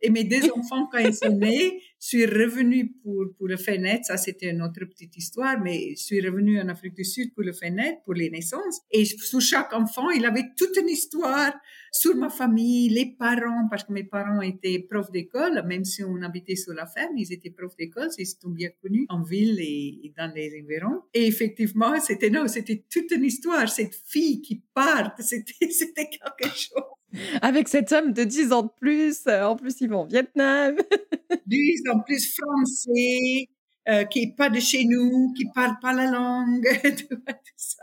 Et 0.00 0.10
mes 0.10 0.22
deux 0.22 0.50
enfants, 0.52 0.88
quand 0.92 0.98
ils 0.98 1.14
sont 1.14 1.36
nés, 1.36 1.82
suis 2.06 2.26
revenue 2.26 2.92
pour, 3.02 3.26
pour 3.36 3.48
le 3.48 3.56
FENET. 3.56 4.00
Ça, 4.04 4.16
c'était 4.16 4.50
une 4.50 4.62
autre 4.62 4.84
petite 4.84 5.16
histoire, 5.16 5.60
mais 5.60 5.90
je 5.96 6.02
suis 6.02 6.20
revenue 6.20 6.60
en 6.60 6.68
Afrique 6.68 6.94
du 6.94 7.04
Sud 7.04 7.34
pour 7.34 7.42
le 7.42 7.52
FENET, 7.52 7.98
pour 8.04 8.14
les 8.14 8.30
naissances. 8.30 8.80
Et 8.90 9.04
sur 9.04 9.40
chaque 9.40 9.72
enfant, 9.72 10.10
il 10.10 10.24
avait 10.24 10.44
toute 10.56 10.76
une 10.76 10.88
histoire 10.88 11.52
sur 11.92 12.14
ma 12.14 12.28
famille, 12.28 12.90
les 12.90 13.16
parents, 13.18 13.66
parce 13.70 13.84
que 13.84 13.92
mes 13.92 14.04
parents 14.04 14.40
étaient 14.40 14.86
profs 14.88 15.10
d'école, 15.10 15.64
même 15.66 15.84
si 15.84 16.04
on 16.04 16.20
habitait 16.22 16.56
sur 16.56 16.74
la 16.74 16.86
ferme, 16.86 17.16
ils 17.16 17.32
étaient 17.32 17.50
profs 17.50 17.76
d'école, 17.76 18.08
ils 18.18 18.26
sont 18.26 18.50
bien 18.50 18.70
connus 18.82 19.06
en 19.08 19.22
ville 19.22 19.58
et, 19.60 20.12
dans 20.16 20.32
les 20.32 20.62
environs. 20.62 21.02
Et 21.12 21.26
effectivement, 21.26 21.98
c'était 22.00 22.30
non, 22.30 22.46
c'était 22.48 22.84
toute 22.88 23.10
une 23.10 23.24
histoire, 23.24 23.68
cette 23.68 23.94
fille 23.94 24.42
qui 24.42 24.62
part, 24.74 25.14
c'était, 25.18 25.70
c'était 25.70 26.08
quelque 26.08 26.54
chose. 26.54 26.95
Avec 27.42 27.68
cet 27.68 27.92
homme 27.92 28.12
de 28.12 28.24
10 28.24 28.52
ans 28.52 28.62
de 28.62 28.70
plus, 28.80 29.26
euh, 29.26 29.44
en 29.44 29.56
plus 29.56 29.80
ils 29.80 29.88
vont 29.88 30.02
au 30.02 30.06
Vietnam. 30.06 30.76
10 31.46 31.82
ans 31.90 32.00
plus 32.00 32.34
français, 32.36 33.48
euh, 33.88 34.04
qui 34.04 34.22
est 34.22 34.36
pas 34.36 34.50
de 34.50 34.60
chez 34.60 34.84
nous, 34.84 35.32
qui 35.36 35.44
parle 35.54 35.76
pas 35.80 35.92
la 35.92 36.10
langue, 36.10 36.66
tout 36.82 37.32
ça. 37.56 37.82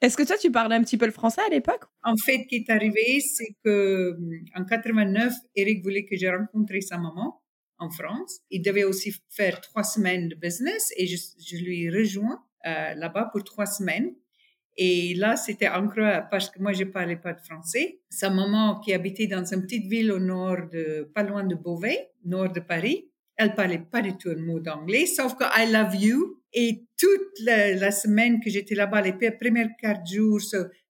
Est-ce 0.00 0.16
que 0.16 0.22
toi, 0.22 0.38
tu 0.38 0.50
parlais 0.50 0.76
un 0.76 0.82
petit 0.82 0.96
peu 0.96 1.04
le 1.04 1.12
français 1.12 1.42
à 1.46 1.50
l'époque? 1.50 1.84
En 2.02 2.16
fait, 2.16 2.38
ce 2.38 2.48
qui 2.48 2.56
est 2.56 2.70
arrivé, 2.70 3.20
c'est 3.20 3.54
que 3.62 4.16
hum, 4.16 4.30
en 4.56 4.64
89, 4.64 5.32
Eric 5.56 5.82
voulait 5.82 6.06
que 6.06 6.16
je 6.16 6.26
rencontre 6.26 6.72
sa 6.80 6.96
maman 6.96 7.42
en 7.78 7.90
France. 7.90 8.40
Il 8.50 8.62
devait 8.62 8.84
aussi 8.84 9.14
faire 9.28 9.60
trois 9.60 9.84
semaines 9.84 10.28
de 10.28 10.36
business 10.36 10.92
et 10.96 11.06
je, 11.06 11.16
je 11.38 11.56
lui 11.56 11.90
rejoins 11.90 12.42
euh, 12.66 12.94
là-bas 12.94 13.30
pour 13.32 13.44
trois 13.44 13.66
semaines. 13.66 14.14
Et 14.82 15.12
là, 15.14 15.36
c'était 15.36 15.66
incroyable 15.66 16.28
parce 16.30 16.48
que 16.48 16.58
moi, 16.58 16.72
je 16.72 16.84
parlais 16.84 17.16
pas 17.16 17.34
de 17.34 17.40
français. 17.42 18.00
Sa 18.08 18.30
maman, 18.30 18.80
qui 18.80 18.94
habitait 18.94 19.26
dans 19.26 19.44
une 19.44 19.60
petite 19.60 19.86
ville 19.86 20.10
au 20.10 20.18
nord 20.18 20.70
de, 20.72 21.06
pas 21.14 21.22
loin 21.22 21.44
de 21.44 21.54
Beauvais, 21.54 22.08
nord 22.24 22.50
de 22.50 22.60
Paris, 22.60 23.10
elle 23.36 23.54
parlait 23.54 23.84
pas 23.92 24.00
du 24.00 24.16
tout 24.16 24.30
un 24.30 24.40
mot 24.40 24.58
d'anglais, 24.58 25.04
sauf 25.04 25.34
que 25.34 25.44
I 25.44 25.70
love 25.70 25.94
you 25.96 26.40
et 26.54 26.86
toute 26.98 27.44
la, 27.44 27.90
semaine 27.90 28.40
que 28.42 28.48
j'étais 28.48 28.74
là-bas, 28.74 29.02
les 29.02 29.12
premiers 29.12 29.68
quatre 29.78 30.10
jours, 30.10 30.40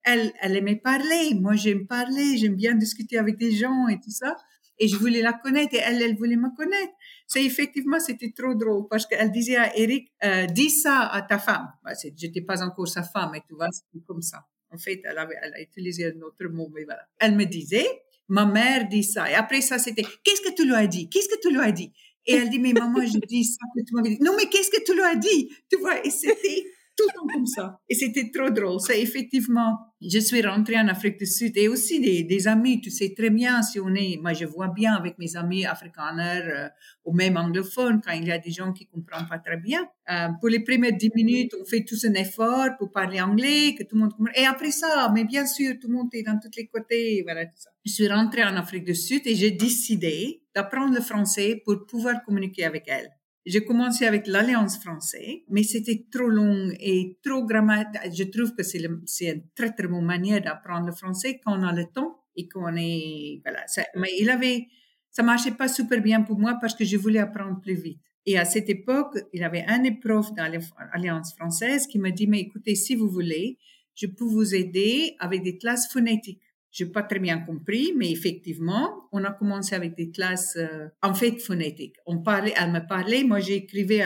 elle, 0.05 0.33
elle 0.41 0.57
aimait 0.57 0.77
parler. 0.77 1.35
Moi, 1.35 1.57
j'aime 1.57 1.89
parler, 1.89 2.37
j'aime 2.37 2.55
bien 2.55 2.77
discuter 2.77 3.19
avec 3.19 3.39
des 3.39 3.51
gens 3.51 3.89
et 3.89 3.97
tout 3.97 4.13
ça. 4.13 4.37
Et 4.79 4.87
je 4.87 4.97
voulais 4.97 5.21
la 5.21 5.33
connaître 5.33 5.75
et 5.75 5.81
elle, 5.85 6.01
elle 6.01 6.17
voulait 6.17 6.37
me 6.37 6.55
connaître. 6.57 6.93
C'est 7.33 7.45
effectivement, 7.45 8.01
c'était 8.01 8.33
trop 8.33 8.55
drôle 8.55 8.89
parce 8.91 9.07
qu'elle 9.07 9.31
disait 9.31 9.55
à 9.55 9.77
Eric, 9.77 10.11
euh, 10.25 10.47
dis 10.47 10.69
ça 10.69 11.07
à 11.07 11.23
ta 11.23 11.39
femme. 11.39 11.69
Bah, 11.85 11.93
j'étais 12.17 12.41
pas 12.41 12.61
encore 12.61 12.89
sa 12.89 13.05
femme, 13.05 13.37
et 13.37 13.41
tu 13.47 13.55
vois, 13.55 13.69
c'était 13.71 14.05
comme 14.05 14.21
ça. 14.21 14.45
En 14.69 14.79
fait, 14.79 15.01
elle, 15.05 15.17
avait, 15.17 15.37
elle 15.41 15.55
a 15.55 15.61
utilisé 15.61 16.07
un 16.07 16.21
autre 16.23 16.45
mot, 16.49 16.69
mais 16.75 16.83
voilà. 16.83 17.03
Elle 17.21 17.37
me 17.37 17.45
disait, 17.45 17.87
ma 18.27 18.47
mère 18.47 18.89
dit 18.89 19.05
ça. 19.05 19.31
Et 19.31 19.35
après 19.35 19.61
ça, 19.61 19.79
c'était, 19.79 20.03
qu'est-ce 20.25 20.41
que 20.41 20.53
tu 20.57 20.65
lui 20.65 20.75
as 20.75 20.89
dit? 20.89 21.09
Qu'est-ce 21.09 21.29
que 21.29 21.41
tu 21.41 21.51
lui 21.55 21.61
as 21.61 21.71
dit? 21.71 21.93
Et 22.27 22.35
elle 22.35 22.51
dit, 22.51 22.59
mais 22.59 22.73
maman, 22.73 23.01
je 23.07 23.19
dis 23.19 23.45
ça 23.45 23.65
que 23.77 23.85
tu 23.85 23.95
m'avais 23.95 24.11
dit. 24.11 24.19
Non, 24.21 24.33
mais 24.37 24.49
qu'est-ce 24.49 24.71
que 24.73 24.85
tu 24.85 24.93
lui 24.93 25.03
as 25.03 25.15
dit? 25.15 25.53
Tu 25.71 25.79
vois, 25.79 26.05
et 26.05 26.11
c'était 26.11 26.65
tout 27.01 27.09
le 27.09 27.21
temps 27.21 27.35
comme 27.35 27.47
ça. 27.47 27.81
Et 27.89 27.95
c'était 27.95 28.31
trop 28.31 28.51
drôle. 28.51 28.81
C'est 28.81 29.01
effectivement, 29.01 29.79
je 30.01 30.19
suis 30.19 30.43
rentrée 30.43 30.79
en 30.79 30.89
Afrique 30.89 31.19
du 31.19 31.27
Sud 31.27 31.57
et 31.57 31.69
aussi 31.69 32.01
des, 32.01 32.49
amis, 32.49 32.81
tu 32.81 32.91
sais 32.91 33.15
très 33.17 33.31
bien 33.31 33.63
si 33.63 33.81
on 33.81 33.95
est, 33.95 34.19
moi 34.21 34.33
je 34.33 34.45
vois 34.45 34.69
bien 34.69 34.95
avec 34.95 35.19
mes 35.19 35.37
amis 35.37 35.67
afrikaners 35.67 36.49
euh, 36.49 36.69
ou 37.05 37.13
même 37.13 37.37
anglophones 37.37 38.01
quand 38.05 38.13
il 38.13 38.27
y 38.27 38.33
a 38.33 38.39
des 38.39 38.51
gens 38.51 38.73
qui 38.73 38.87
comprennent 38.87 39.29
pas 39.29 39.39
très 39.39 39.57
bien. 39.57 39.87
Euh, 40.11 40.29
pour 40.41 40.49
les 40.49 40.61
premières 40.61 40.97
dix 40.97 41.11
minutes, 41.15 41.53
on 41.61 41.65
fait 41.65 41.85
tous 41.85 42.05
un 42.05 42.15
effort 42.15 42.69
pour 42.79 42.91
parler 42.91 43.21
anglais, 43.21 43.75
que 43.79 43.85
tout 43.85 43.97
le 43.97 44.03
monde 44.03 44.15
comprenne. 44.15 44.35
Et 44.37 44.47
après 44.47 44.71
ça, 44.71 45.11
mais 45.15 45.25
bien 45.25 45.47
sûr, 45.47 45.75
tout 45.81 45.89
le 45.89 45.95
monde 45.95 46.09
est 46.13 46.23
dans 46.23 46.39
tous 46.39 46.51
les 46.57 46.67
côtés, 46.67 47.23
voilà 47.23 47.47
tout 47.47 47.57
ça. 47.57 47.71
Je 47.85 47.93
suis 47.93 48.09
rentrée 48.09 48.45
en 48.45 48.57
Afrique 48.57 48.85
du 48.85 48.95
Sud 48.95 49.23
et 49.27 49.35
j'ai 49.35 49.51
décidé 49.51 50.43
d'apprendre 50.55 50.95
le 50.95 51.01
français 51.01 51.63
pour 51.65 51.87
pouvoir 51.87 52.23
communiquer 52.25 52.65
avec 52.65 52.85
elle. 52.89 53.11
J'ai 53.47 53.65
commencé 53.65 54.05
avec 54.05 54.27
l'Alliance 54.27 54.79
française, 54.79 55.39
mais 55.49 55.63
c'était 55.63 56.05
trop 56.11 56.29
long 56.29 56.71
et 56.79 57.19
trop 57.23 57.45
grammatique. 57.45 58.13
Je 58.13 58.25
trouve 58.25 58.55
que 58.55 58.63
c'est 58.63 58.79
une 58.79 59.43
très 59.55 59.73
très 59.73 59.89
bonne 59.89 60.05
manière 60.05 60.43
d'apprendre 60.43 60.87
le 60.87 60.93
français 60.93 61.41
quand 61.43 61.59
on 61.59 61.63
a 61.63 61.73
le 61.73 61.87
temps 61.87 62.21
et 62.37 62.49
qu'on 62.49 62.77
est 62.77 63.41
voilà. 63.45 63.67
Ça, 63.67 63.83
mais 63.97 64.11
il 64.19 64.29
avait, 64.29 64.67
ça 65.11 65.23
marchait 65.23 65.53
pas 65.53 65.69
super 65.69 66.03
bien 66.03 66.21
pour 66.21 66.39
moi 66.39 66.59
parce 66.61 66.75
que 66.75 66.85
je 66.85 66.99
voulais 66.99 67.19
apprendre 67.19 67.61
plus 67.61 67.75
vite. 67.75 68.01
Et 68.27 68.39
à 68.39 68.45
cette 68.45 68.69
époque, 68.69 69.17
il 69.33 69.43
avait 69.43 69.65
un 69.67 69.79
des 69.79 69.93
profs 69.93 70.35
dans 70.35 70.51
l'Alliance 70.93 71.35
française 71.35 71.87
qui 71.87 71.99
m'a 71.99 72.11
dit 72.11 72.27
mais 72.27 72.41
écoutez, 72.41 72.75
si 72.75 72.95
vous 72.95 73.09
voulez, 73.09 73.57
je 73.95 74.07
peux 74.07 74.25
vous 74.25 74.55
aider 74.55 75.17
avec 75.19 75.43
des 75.43 75.57
classes 75.57 75.91
phonétiques. 75.91 76.43
J'ai 76.73 76.87
pas 76.87 77.03
très 77.03 77.19
bien 77.19 77.41
compris, 77.41 77.93
mais 77.97 78.13
effectivement, 78.13 79.09
on 79.11 79.25
a 79.25 79.33
commencé 79.33 79.75
avec 79.75 79.97
des 79.97 80.11
classes 80.11 80.57
euh, 80.57 80.89
en 81.03 81.15
fait 81.15 81.41
phonétiques. 81.41 81.97
On 82.07 82.23
parlait, 82.23 82.55
elle 82.57 82.71
me 82.71 82.87
parlait, 82.87 83.25
moi 83.25 83.41
j'écrivais 83.41 84.05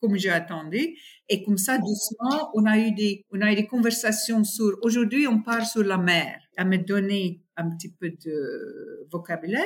comme 0.00 0.16
j'ai 0.16 0.30
attendu, 0.30 0.96
et 1.28 1.42
comme 1.42 1.58
ça 1.58 1.76
doucement, 1.76 2.50
on 2.54 2.64
a 2.64 2.78
eu 2.78 2.92
des, 2.92 3.26
on 3.30 3.42
a 3.42 3.52
eu 3.52 3.56
des 3.56 3.66
conversations 3.66 4.42
sur. 4.42 4.78
Aujourd'hui, 4.82 5.26
on 5.26 5.42
parle 5.42 5.66
sur 5.66 5.84
la 5.84 5.98
mer. 5.98 6.40
Elle 6.56 6.68
me 6.68 6.78
donnait 6.78 7.42
un 7.58 7.68
petit 7.70 7.92
peu 7.92 8.10
de 8.10 9.06
vocabulaire, 9.10 9.64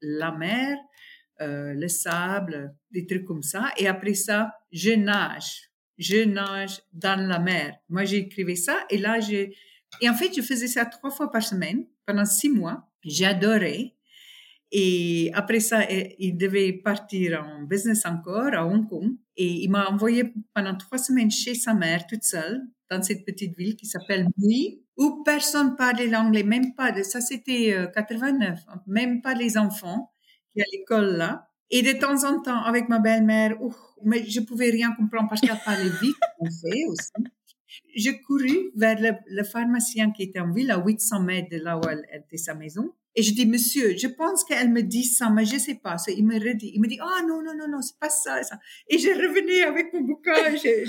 la 0.00 0.32
mer, 0.32 0.76
euh, 1.40 1.74
le 1.74 1.88
sable, 1.88 2.74
des 2.90 3.06
trucs 3.06 3.24
comme 3.24 3.42
ça, 3.42 3.70
et 3.76 3.86
après 3.86 4.14
ça, 4.14 4.52
je 4.72 4.92
nage, 4.92 5.70
je 5.98 6.24
nage 6.24 6.80
dans 6.92 7.28
la 7.28 7.38
mer. 7.38 7.76
Moi 7.88 8.04
j'écrivais 8.04 8.56
ça, 8.56 8.84
et 8.90 8.98
là 8.98 9.20
j'ai 9.20 9.54
et 10.00 10.08
en 10.08 10.14
fait, 10.14 10.34
je 10.34 10.42
faisais 10.42 10.68
ça 10.68 10.84
trois 10.84 11.10
fois 11.10 11.30
par 11.30 11.42
semaine 11.42 11.84
pendant 12.06 12.24
six 12.24 12.48
mois. 12.48 12.88
J'adorais. 13.02 13.94
Et 14.72 15.30
après 15.34 15.60
ça, 15.60 15.88
eh, 15.88 16.16
il 16.18 16.36
devait 16.36 16.72
partir 16.72 17.44
en 17.44 17.62
business 17.62 18.04
encore 18.06 18.52
à 18.54 18.66
Hong 18.66 18.88
Kong. 18.88 19.12
Et 19.36 19.62
il 19.64 19.70
m'a 19.70 19.86
envoyé 19.88 20.32
pendant 20.54 20.76
trois 20.76 20.98
semaines 20.98 21.30
chez 21.30 21.54
sa 21.54 21.74
mère 21.74 22.06
toute 22.06 22.24
seule 22.24 22.62
dans 22.90 23.02
cette 23.02 23.24
petite 23.24 23.56
ville 23.56 23.76
qui 23.76 23.86
s'appelle 23.86 24.28
Mui, 24.36 24.82
où 24.96 25.22
personne 25.24 25.76
parlait 25.76 26.06
l'anglais, 26.06 26.42
même 26.42 26.74
pas, 26.74 27.02
ça 27.02 27.20
c'était 27.20 27.74
89, 27.94 28.60
euh, 28.68 28.72
même 28.86 29.22
pas 29.22 29.34
les 29.34 29.56
enfants 29.56 30.12
qui 30.52 30.62
à 30.62 30.64
l'école 30.72 31.16
là. 31.16 31.48
Et 31.70 31.82
de 31.82 31.98
temps 31.98 32.24
en 32.24 32.40
temps, 32.42 32.62
avec 32.62 32.88
ma 32.88 32.98
belle-mère, 32.98 33.56
mais 34.04 34.24
je 34.28 34.40
pouvais 34.40 34.70
rien 34.70 34.92
comprendre 34.92 35.28
parce 35.28 35.40
qu'elle 35.40 35.58
parlait 35.64 35.90
vite, 36.00 36.16
en 36.38 36.46
fait 36.46 36.84
aussi 36.86 37.10
je 37.94 38.10
courus 38.26 38.70
vers 38.74 38.98
le, 39.26 39.44
pharmacien 39.44 40.10
qui 40.10 40.22
était 40.24 40.40
en 40.40 40.52
ville, 40.52 40.70
à 40.70 40.82
800 40.84 41.20
mètres 41.22 41.48
de 41.50 41.58
là 41.58 41.78
où 41.78 41.82
elle, 41.88 42.04
était 42.12 42.36
sa 42.36 42.54
maison. 42.54 42.92
Et 43.16 43.22
je 43.22 43.32
dis, 43.32 43.46
monsieur, 43.46 43.96
je 43.96 44.08
pense 44.08 44.44
qu'elle 44.44 44.70
me 44.70 44.82
dit 44.82 45.04
ça, 45.04 45.30
mais 45.30 45.44
je 45.44 45.56
sais 45.56 45.76
pas. 45.76 45.96
Il 46.08 46.26
me 46.26 46.34
redit. 46.34 46.72
Il 46.74 46.80
me 46.80 46.88
dit, 46.88 46.98
ah, 47.00 47.22
non, 47.22 47.42
non, 47.42 47.54
non, 47.56 47.68
non, 47.68 47.80
c'est 47.80 47.98
pas 47.98 48.10
ça. 48.10 48.40
Et 48.88 48.98
je 48.98 49.08
revenais 49.08 49.62
avec 49.62 49.92
mon 49.92 50.00
bouquin, 50.00 50.56
j'ai. 50.56 50.84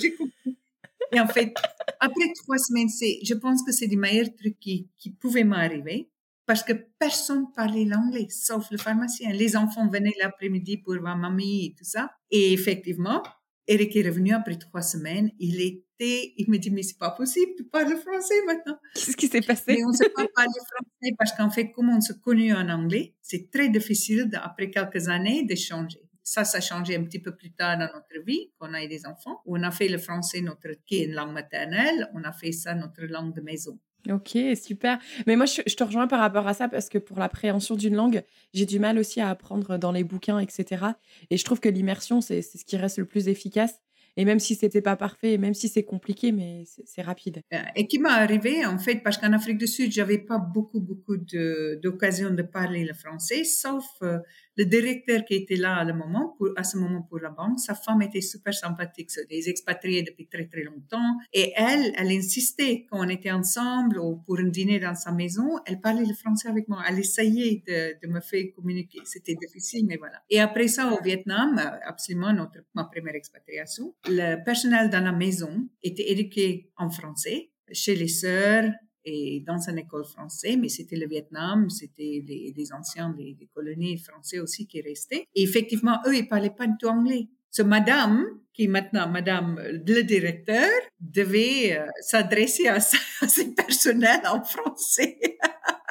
Et 1.12 1.20
en 1.20 1.28
fait, 1.28 1.54
après 2.00 2.34
trois 2.36 2.58
semaines, 2.58 2.90
je 2.90 3.34
pense 3.36 3.64
que 3.64 3.72
c'est 3.72 3.88
le 3.88 3.98
meilleur 3.98 4.28
truc 4.36 4.60
qui, 4.60 4.90
qui 4.98 5.12
pouvait 5.12 5.44
m'arriver 5.44 6.10
parce 6.46 6.64
que 6.64 6.74
personne 7.00 7.52
parlait 7.56 7.86
l'anglais, 7.86 8.28
sauf 8.30 8.70
le 8.72 8.78
pharmacien. 8.78 9.32
Les 9.32 9.56
enfants 9.56 9.88
venaient 9.88 10.14
l'après-midi 10.22 10.78
pour 10.78 10.96
voir 11.00 11.18
mamie 11.18 11.68
et 11.68 11.76
tout 11.76 11.84
ça. 11.84 12.12
Et 12.30 12.54
effectivement, 12.54 13.24
Eric 13.68 13.96
est 13.96 14.08
revenu 14.08 14.34
après 14.34 14.58
trois 14.58 14.82
semaines. 14.82 15.32
Il 15.40 15.62
était, 15.62 16.34
il 16.38 16.50
me 16.50 16.58
dit, 16.58 16.72
mais 16.72 16.84
c'est 16.84 16.98
pas 16.98 17.12
possible, 17.12 17.52
tu 17.58 17.64
parles 17.64 17.96
français 17.98 18.36
maintenant. 18.46 18.78
Qu'est-ce 18.94 19.18
qui 19.18 19.28
s'est 19.28 19.42
passé? 19.42 19.64
Mais 19.76 19.84
on 19.84 19.90
ne 19.90 19.96
sait 19.96 20.10
pas 20.10 20.26
parler 20.36 20.52
français 20.54 21.16
parce 21.18 21.32
qu'en 21.34 21.50
fait, 21.50 21.72
comme 21.72 21.90
on 21.90 22.02
se 22.02 22.14
connaît 22.14 22.54
en 22.54 22.70
anglais, 22.70 23.16
c'est 23.22 23.50
très 23.50 23.70
difficile 23.70 24.30
après 24.44 24.70
quelques 24.70 25.08
années 25.08 25.44
de 25.44 25.56
changer. 25.56 26.02
Ça, 26.24 26.44
ça 26.44 26.58
a 26.58 26.62
changé 26.62 26.96
un 26.96 27.04
petit 27.04 27.20
peu 27.20 27.36
plus 27.36 27.52
tard 27.52 27.78
dans 27.78 27.86
notre 27.94 28.26
vie, 28.26 28.52
quand 28.58 28.70
on 28.70 28.74
a 28.74 28.84
eu 28.84 28.88
des 28.88 29.06
enfants. 29.06 29.42
On 29.46 29.62
a 29.62 29.70
fait 29.72 29.88
le 29.88 30.00
français, 30.00 30.42
notre, 30.42 30.70
qui 30.86 30.98
est 30.98 31.06
une 31.06 31.14
langue 31.14 31.34
maternelle, 31.34 32.10
on 32.16 32.24
a 32.24 32.32
fait 32.32 32.52
ça 32.52 32.74
notre 32.74 33.04
langue 33.04 33.36
de 33.36 33.42
maison. 33.42 33.80
Ok, 34.12 34.38
super. 34.62 35.00
Mais 35.28 35.36
moi, 35.36 35.46
je, 35.46 35.62
te 35.62 35.84
rejoins 35.84 36.08
par 36.08 36.20
rapport 36.20 36.48
à 36.48 36.54
ça 36.54 36.68
parce 36.68 36.90
que 36.90 36.98
pour 36.98 37.20
l'appréhension 37.20 37.76
d'une 37.76 37.96
langue, 37.96 38.24
j'ai 38.54 38.66
du 38.66 38.80
mal 38.80 39.00
aussi 39.00 39.22
à 39.22 39.30
apprendre 39.30 39.78
dans 39.78 39.92
les 39.92 40.04
bouquins, 40.04 40.40
etc. 40.40 40.86
Et 41.30 41.38
je 41.38 41.46
trouve 41.46 41.60
que 41.60 41.70
l'immersion, 41.70 42.22
c'est 42.22 42.42
ce 42.42 42.64
qui 42.66 42.78
reste 42.78 42.98
le 42.98 43.06
plus 43.06 43.28
efficace. 43.28 43.82
Et 44.18 44.24
même 44.24 44.40
si 44.40 44.56
c'était 44.56 44.82
pas 44.82 44.96
parfait, 44.96 45.38
même 45.38 45.54
si 45.54 45.68
c'est 45.68 45.84
compliqué, 45.84 46.32
mais 46.32 46.64
c'est 46.86 47.02
rapide. 47.02 47.42
Euh, 47.54 47.58
et 47.76 47.86
qui 47.88 48.00
m'est 48.00 48.10
arrivé, 48.10 48.66
en 48.66 48.78
fait, 48.78 49.04
parce 49.04 49.18
qu'en 49.18 49.34
Afrique 49.34 49.58
du 49.58 49.68
Sud, 49.68 49.92
j'avais 49.92 50.20
pas 50.20 50.38
beaucoup, 50.38 50.80
beaucoup 50.80 51.18
d'occasion 51.18 52.32
de, 52.32 52.42
parler 52.42 52.86
le 52.86 52.94
français, 52.94 53.44
sauf 53.44 53.86
euh, 54.04 54.20
le 54.58 54.66
directeur 54.66 55.26
qui 55.26 55.36
était 55.36 55.56
là 55.56 55.80
à, 55.80 56.64
ce 56.64 56.78
moment 56.78 57.02
pour 57.04 57.20
la 57.20 57.30
banque. 57.30 57.60
Sa 57.60 57.76
femme 57.76 58.02
était 58.02 58.22
super 58.22 58.54
sympathique, 58.54 59.12
c'est 59.12 59.28
des 59.30 59.50
expatriés 59.50 60.04
depuis 60.04 60.28
très, 60.28 60.48
très 60.48 60.64
longtemps. 60.64 61.18
Et 61.34 61.54
elle, 61.56 61.94
elle 61.98 62.12
insistait 62.12 62.86
quand 62.90 63.06
on 63.06 63.10
était 63.10 63.32
ensemble 63.32 64.00
ou 64.00 64.18
pour 64.26 64.40
un 64.40 64.48
dîner 64.48 64.80
dans 64.80 64.96
sa 64.96 65.12
maison, 65.12 65.60
elle 65.66 65.82
parlait 65.82 66.06
le 66.06 66.14
français 66.14 66.50
avec 66.50 66.68
moi. 66.68 66.84
Elle 66.88 67.00
essayait 67.00 67.64
de, 67.68 68.06
de 68.06 68.12
me 68.12 68.22
faire 68.22 68.46
communiquer. 68.56 69.00
C'était 69.04 69.36
difficile, 69.36 69.86
mais 69.88 69.98
voilà. 69.98 70.22
Et 70.30 70.40
après 70.40 70.68
ça, 70.68 70.92
au 70.94 71.02
Vietnam, 71.04 71.58
euh, 71.58 71.78
absolument 71.86 72.34
notre, 72.34 72.60
ma 72.74 72.86
première 72.86 73.16
expatriation, 73.16 73.94
le 74.08 74.44
personnel 74.44 74.90
dans 74.90 75.04
la 75.04 75.12
maison 75.12 75.70
était 75.84 76.12
éduqué 76.12 76.72
en 76.78 76.90
français 76.90 77.52
chez 77.72 77.96
les 77.96 78.08
sœurs 78.08 78.72
et 79.06 79.44
dans 79.46 79.60
une 79.70 79.78
école 79.78 80.04
française, 80.04 80.58
mais 80.60 80.70
c'était 80.70 80.96
le 80.96 81.08
Vietnam, 81.08 81.70
c'était 81.70 82.24
les, 82.28 82.74
anciens 82.74 83.12
des, 83.12 83.38
colonies 83.54 83.98
françaises 83.98 84.40
aussi 84.42 84.68
qui 84.68 84.82
restaient. 84.82 85.28
Et 85.36 85.44
effectivement, 85.44 86.00
eux, 86.08 86.16
ils 86.16 86.28
parlaient 86.28 86.50
pas 86.50 86.68
du 86.68 86.74
tout 86.80 86.88
anglais. 86.88 87.28
Ce 87.52 87.62
madame, 87.62 88.26
qui 88.54 88.66
est 88.66 88.68
maintenant 88.68 89.08
madame 89.10 89.62
le 89.64 90.02
directeur, 90.02 90.70
devait 91.00 91.78
euh, 91.78 91.86
s'adresser 92.02 92.68
à 92.68 92.80
ses 92.82 93.54
personnels 93.54 94.26
en 94.26 94.44
français. 94.44 95.20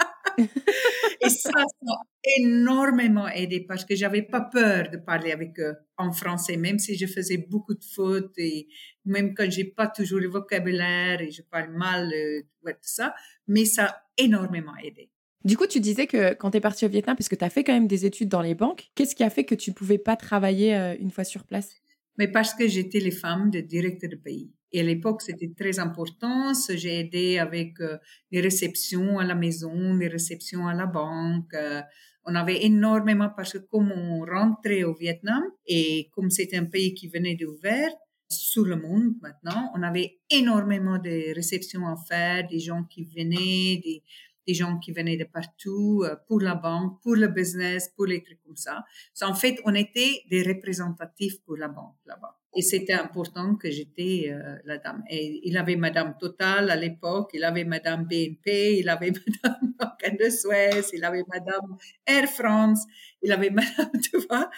et 1.25 1.31
ça, 1.31 1.51
ça 1.51 1.63
m'a 1.83 1.97
énormément 2.39 3.29
aidé 3.29 3.61
parce 3.61 3.85
que 3.85 3.95
j'avais 3.95 4.23
pas 4.23 4.41
peur 4.41 4.91
de 4.91 4.97
parler 4.97 5.33
avec 5.33 5.59
eux 5.61 5.75
en 5.97 6.13
français, 6.13 6.57
même 6.57 6.79
si 6.79 6.97
je 6.97 7.07
faisais 7.07 7.39
beaucoup 7.39 7.75
de 7.75 7.85
fautes 7.85 8.37
et 8.39 8.69
même 9.05 9.35
quand 9.35 9.51
j'ai 9.51 9.65
pas 9.65 9.87
toujours 9.87 10.21
le 10.21 10.29
vocabulaire 10.29 11.21
et 11.21 11.31
je 11.31 11.43
parle 11.43 11.71
mal, 11.71 12.13
euh, 12.13 12.43
tout 12.65 12.79
ça, 12.83 13.15
mais 13.47 13.65
ça 13.65 13.85
a 13.87 14.03
énormément 14.17 14.75
aidé. 14.83 15.11
Du 15.45 15.59
coup, 15.59 15.67
tu 15.67 15.79
disais 15.81 16.07
que 16.07 16.33
quand 16.33 16.53
tu 16.53 16.57
es 16.57 16.61
partie 16.61 16.87
au 16.87 16.89
Vietnam, 16.89 17.17
parce 17.17 17.29
que 17.29 17.35
tu 17.35 17.45
as 17.45 17.51
fait 17.51 17.65
quand 17.65 17.75
même 17.75 17.87
des 17.87 18.07
études 18.07 18.31
dans 18.31 18.41
les 18.41 18.55
banques, 18.55 18.91
qu'est-ce 18.95 19.15
qui 19.15 19.23
a 19.23 19.31
fait 19.31 19.45
que 19.45 19.55
tu 19.55 19.73
pouvais 19.73 19.99
pas 19.99 20.17
travailler 20.17 20.75
euh, 20.75 20.97
une 20.99 21.11
fois 21.11 21.25
sur 21.25 21.45
place? 21.45 21.75
Mais 22.17 22.29
parce 22.29 22.55
que 22.55 22.67
j'étais 22.67 23.01
les 23.01 23.11
femmes 23.11 23.51
de 23.51 23.61
directeur 23.61 24.09
de 24.09 24.17
pays. 24.17 24.51
Et 24.75 24.81
à 24.81 24.83
l'époque, 24.83 25.23
c'était 25.23 25.53
très 25.57 25.79
important. 25.79 26.53
J'ai 26.69 26.99
aidé 26.99 27.39
avec 27.39 27.81
euh, 27.81 27.97
réceptions 28.33 29.21
à 29.21 29.25
la 29.25 29.37
maison, 29.37 29.95
les 29.95 30.09
réceptions 30.09 30.67
à 30.67 30.75
la 30.75 30.87
banque. 30.87 31.55
Euh, 31.55 31.81
on 32.25 32.35
avait 32.35 32.65
énormément, 32.65 33.31
parce 33.37 33.53
que 33.53 33.59
comme 33.59 33.93
on 33.93 34.25
rentrait 34.25 34.83
au 34.83 34.93
Vietnam, 34.93 35.45
et 35.65 36.11
comme 36.11 36.29
c'était 36.29 36.57
un 36.57 36.65
pays 36.65 36.93
qui 36.93 37.07
venait 37.07 37.37
d'ouvert, 37.37 37.91
sur 38.29 38.65
le 38.65 38.75
monde 38.75 39.13
maintenant, 39.23 39.71
on 39.77 39.83
avait 39.85 40.19
énormément 40.29 40.99
de 40.99 41.33
réceptions 41.35 41.87
à 41.87 41.95
faire, 42.09 42.49
des 42.49 42.59
gens 42.59 42.83
qui 42.83 43.05
venaient, 43.05 43.81
des, 43.81 44.03
des 44.47 44.55
gens 44.55 44.79
qui 44.79 44.93
venaient 44.93 45.17
de 45.17 45.25
partout 45.25 46.03
euh, 46.05 46.17
pour 46.29 46.41
la 46.41 46.55
banque, 46.55 47.01
pour 47.03 47.15
le 47.15 47.29
business, 47.29 47.91
pour 47.97 48.07
les 48.07 48.23
trucs 48.23 48.43
comme 48.43 48.57
ça. 48.57 48.85
En 49.23 49.35
fait, 49.35 49.59
on 49.65 49.75
était 49.75 50.23
des 50.31 50.43
représentatifs 50.43 51.41
pour 51.45 51.57
la 51.57 51.69
banque 51.69 51.97
là-bas. 52.07 52.39
Et 52.57 52.63
c'était 52.63 52.93
important 52.93 53.57
que 53.57 53.71
j'étais 53.71 54.31
euh, 54.31 54.57
la 54.65 54.79
dame. 54.79 55.03
Et 55.11 55.41
il 55.49 55.57
avait 55.57 55.77
Madame 55.77 56.17
Total 56.21 56.71
à 56.71 56.77
l'époque, 56.77 57.31
il 57.35 57.43
avait 57.43 57.65
Madame 57.65 58.05
BNP, 58.05 58.79
il 58.79 58.89
avait 58.89 59.13
Madame 59.43 59.75
Banque 59.79 60.19
de 60.19 60.31
Suez, 60.31 60.85
il 60.93 61.05
avait 61.05 61.25
Madame 61.29 61.77
Air 62.07 62.29
France, 62.29 62.85
il 63.23 63.33
avait 63.33 63.51
Madame, 63.51 63.91
tu 64.01 64.19
vois. 64.29 64.51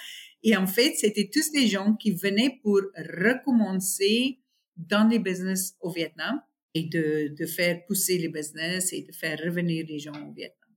Et 0.43 0.57
en 0.57 0.67
fait, 0.67 0.95
c'était 0.97 1.31
tous 1.33 1.51
des 1.53 1.67
gens 1.69 1.95
qui 1.95 2.11
venaient 2.13 2.61
pour 2.63 2.81
recommencer 2.97 4.41
dans 4.77 5.09
les 5.09 5.19
business 5.19 5.75
au 5.81 5.91
Vietnam 5.91 6.41
et 6.77 6.83
de, 6.95 7.35
de 7.41 7.47
faire 7.47 7.77
pousser 7.87 8.17
les 8.19 8.29
business 8.29 8.93
et 8.93 9.03
de 9.09 9.13
faire 9.13 9.39
revenir 9.47 9.85
les 9.89 9.99
gens 9.99 10.19
au 10.29 10.33
Vietnam. 10.33 10.73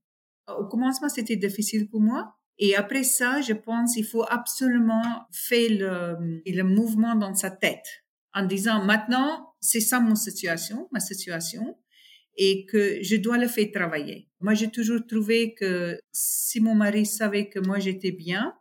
Au 0.60 0.66
commencement, 0.68 1.10
c'était 1.10 1.36
difficile 1.48 1.90
pour 1.90 2.02
moi 2.02 2.22
et 2.60 2.76
après 2.76 3.04
ça, 3.04 3.42
je 3.42 3.54
pense 3.54 3.94
qu'il 3.96 4.06
faut 4.06 4.26
absolument 4.28 5.26
faire 5.32 5.70
le, 5.70 6.42
le 6.46 6.64
mouvement 6.64 7.16
dans 7.16 7.34
sa 7.34 7.52
tête. 7.52 7.88
en 8.34 8.46
disant 8.46 8.84
maintenant, 8.86 9.32
c'est 9.60 9.80
ça 9.80 10.00
mon 10.00 10.16
situation, 10.16 10.88
ma 10.92 11.00
situation, 11.00 11.78
et 12.38 12.66
que 12.66 13.02
je 13.02 13.16
dois 13.16 13.38
le 13.38 13.48
faire 13.48 13.72
travailler. 13.74 14.30
Moi, 14.40 14.54
j'ai 14.54 14.70
toujours 14.70 15.02
trouvé 15.08 15.56
que 15.56 16.00
si 16.12 16.60
mon 16.60 16.76
mari 16.76 17.06
savait 17.06 17.50
que 17.50 17.60
moi 17.60 17.80
j'étais 17.80 18.12
bien, 18.12 18.54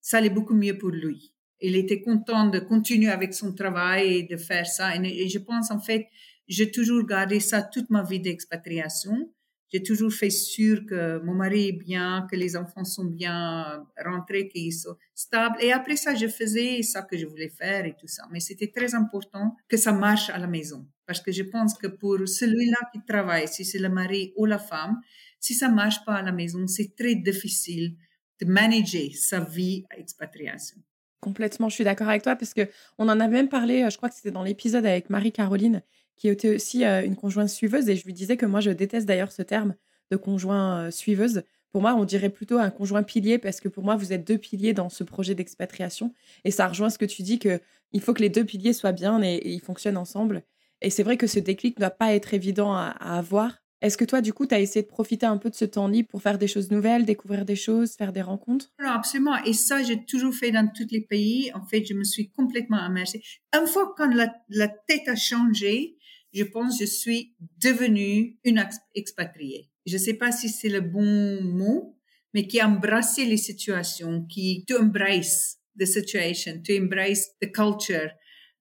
ça 0.00 0.18
allait 0.18 0.36
beaucoup 0.38 0.54
mieux 0.54 0.76
pour 0.76 0.90
lui. 0.90 1.34
Il 1.60 1.76
était 1.76 2.02
content 2.02 2.48
de 2.48 2.58
continuer 2.58 3.10
avec 3.10 3.32
son 3.32 3.54
travail 3.54 4.18
et 4.18 4.22
de 4.24 4.36
faire 4.36 4.66
ça. 4.66 4.94
Et 4.96 5.28
je 5.28 5.38
pense, 5.38 5.70
en 5.70 5.80
fait, 5.80 6.08
j'ai 6.48 6.70
toujours 6.70 7.04
gardé 7.06 7.40
ça 7.40 7.62
toute 7.62 7.90
ma 7.90 8.02
vie 8.02 8.20
d'expatriation 8.20 9.30
j'ai 9.74 9.82
toujours 9.82 10.12
fait 10.12 10.30
sûr 10.30 10.86
que 10.86 11.18
mon 11.24 11.34
mari 11.34 11.70
est 11.70 11.72
bien, 11.72 12.28
que 12.30 12.36
les 12.36 12.56
enfants 12.56 12.84
sont 12.84 13.06
bien 13.06 13.84
rentrés, 14.04 14.46
qu'ils 14.46 14.72
sont 14.72 14.94
stables. 15.16 15.56
Et 15.60 15.72
après 15.72 15.96
ça, 15.96 16.14
je 16.14 16.28
faisais 16.28 16.80
ça 16.84 17.02
que 17.02 17.18
je 17.18 17.26
voulais 17.26 17.48
faire 17.48 17.84
et 17.84 17.96
tout 17.98 18.06
ça. 18.06 18.22
Mais 18.30 18.38
c'était 18.38 18.70
très 18.70 18.94
important 18.94 19.56
que 19.68 19.76
ça 19.76 19.92
marche 19.92 20.30
à 20.30 20.38
la 20.38 20.46
maison. 20.46 20.86
Parce 21.06 21.20
que 21.20 21.32
je 21.32 21.42
pense 21.42 21.74
que 21.74 21.88
pour 21.88 22.18
celui-là 22.24 22.78
qui 22.92 23.00
travaille, 23.04 23.48
si 23.48 23.64
c'est 23.64 23.80
le 23.80 23.88
mari 23.88 24.32
ou 24.36 24.46
la 24.46 24.60
femme, 24.60 25.00
si 25.40 25.54
ça 25.54 25.68
marche 25.68 26.04
pas 26.04 26.14
à 26.14 26.22
la 26.22 26.30
maison, 26.30 26.68
c'est 26.68 26.94
très 26.94 27.16
difficile 27.16 27.96
de 28.40 28.46
manager 28.46 29.10
sa 29.16 29.40
vie 29.40 29.84
à 29.90 29.98
expatriation. 29.98 30.76
Complètement, 31.18 31.68
je 31.68 31.74
suis 31.74 31.84
d'accord 31.84 32.08
avec 32.08 32.22
toi 32.22 32.36
parce 32.36 32.54
que 32.54 32.68
on 32.98 33.08
en 33.08 33.18
a 33.18 33.26
même 33.26 33.48
parlé, 33.48 33.82
euh, 33.82 33.90
je 33.90 33.96
crois 33.96 34.08
que 34.08 34.14
c'était 34.14 34.30
dans 34.30 34.44
l'épisode 34.44 34.86
avec 34.86 35.10
Marie-Caroline 35.10 35.82
qui 36.16 36.28
était 36.28 36.54
aussi 36.54 36.84
une 36.84 37.16
conjointe 37.16 37.48
suiveuse. 37.48 37.88
Et 37.88 37.96
je 37.96 38.04
lui 38.04 38.12
disais 38.12 38.36
que 38.36 38.46
moi, 38.46 38.60
je 38.60 38.70
déteste 38.70 39.06
d'ailleurs 39.06 39.32
ce 39.32 39.42
terme 39.42 39.74
de 40.10 40.16
conjoint 40.16 40.90
suiveuse. 40.90 41.42
Pour 41.74 41.82
moi, 41.82 41.96
on 41.96 42.04
dirait 42.04 42.30
plutôt 42.30 42.58
un 42.58 42.70
conjoint 42.70 43.02
pilier 43.02 43.36
parce 43.36 43.58
que 43.58 43.68
pour 43.68 43.82
moi, 43.82 43.96
vous 43.96 44.12
êtes 44.12 44.24
deux 44.24 44.38
piliers 44.38 44.74
dans 44.74 44.88
ce 44.88 45.02
projet 45.02 45.34
d'expatriation. 45.34 46.14
Et 46.44 46.52
ça 46.52 46.68
rejoint 46.68 46.88
ce 46.88 46.98
que 46.98 47.04
tu 47.04 47.22
dis 47.22 47.40
que 47.40 47.60
il 47.90 48.00
faut 48.00 48.14
que 48.14 48.22
les 48.22 48.28
deux 48.28 48.44
piliers 48.44 48.72
soient 48.72 48.92
bien 48.92 49.20
et, 49.24 49.40
ils 49.44 49.60
fonctionnent 49.60 49.96
ensemble. 49.96 50.44
Et 50.82 50.90
c'est 50.90 51.02
vrai 51.02 51.16
que 51.16 51.26
ce 51.26 51.40
déclic 51.40 51.76
ne 51.76 51.80
doit 51.80 51.90
pas 51.90 52.14
être 52.14 52.32
évident 52.32 52.72
à, 52.72 52.90
avoir. 52.90 53.58
Est-ce 53.80 53.96
que 53.96 54.04
toi, 54.04 54.20
du 54.20 54.32
coup, 54.32 54.46
tu 54.46 54.54
as 54.54 54.60
essayé 54.60 54.84
de 54.84 54.88
profiter 54.88 55.26
un 55.26 55.36
peu 55.36 55.50
de 55.50 55.56
ce 55.56 55.64
temps 55.64 55.88
libre 55.88 56.08
pour 56.08 56.22
faire 56.22 56.38
des 56.38 56.46
choses 56.46 56.70
nouvelles, 56.70 57.04
découvrir 57.04 57.44
des 57.44 57.56
choses, 57.56 57.94
faire 57.94 58.12
des 58.12 58.22
rencontres? 58.22 58.70
Non, 58.80 58.90
Absolument. 58.90 59.42
Et 59.44 59.52
ça, 59.52 59.82
j'ai 59.82 60.04
toujours 60.04 60.32
fait 60.32 60.52
dans 60.52 60.68
tous 60.68 60.86
les 60.92 61.00
pays. 61.00 61.50
En 61.54 61.66
fait, 61.66 61.84
je 61.84 61.94
me 61.94 62.04
suis 62.04 62.30
complètement 62.30 62.86
immersée. 62.86 63.20
Une 63.52 63.66
fois 63.66 63.92
quand 63.96 64.14
la 64.14 64.68
tête 64.68 65.08
a 65.08 65.16
changé, 65.16 65.96
je 66.34 66.44
pense 66.44 66.78
que 66.78 66.84
je 66.84 66.90
suis 66.90 67.34
devenue 67.62 68.38
une 68.44 68.62
expatriée. 68.94 69.70
Je 69.86 69.94
ne 69.94 69.98
sais 69.98 70.14
pas 70.14 70.32
si 70.32 70.48
c'est 70.48 70.68
le 70.68 70.80
bon 70.80 71.42
mot, 71.42 71.96
mais 72.34 72.46
qui 72.46 72.58
a 72.60 72.68
embrassé 72.68 73.24
les 73.24 73.36
situations, 73.36 74.24
qui 74.26 74.64
to 74.66 74.76
embrace 74.78 75.58
the 75.78 75.86
situation, 75.86 76.60
to 76.62 76.72
embrace 76.74 77.30
the 77.40 77.50
culture. 77.52 78.10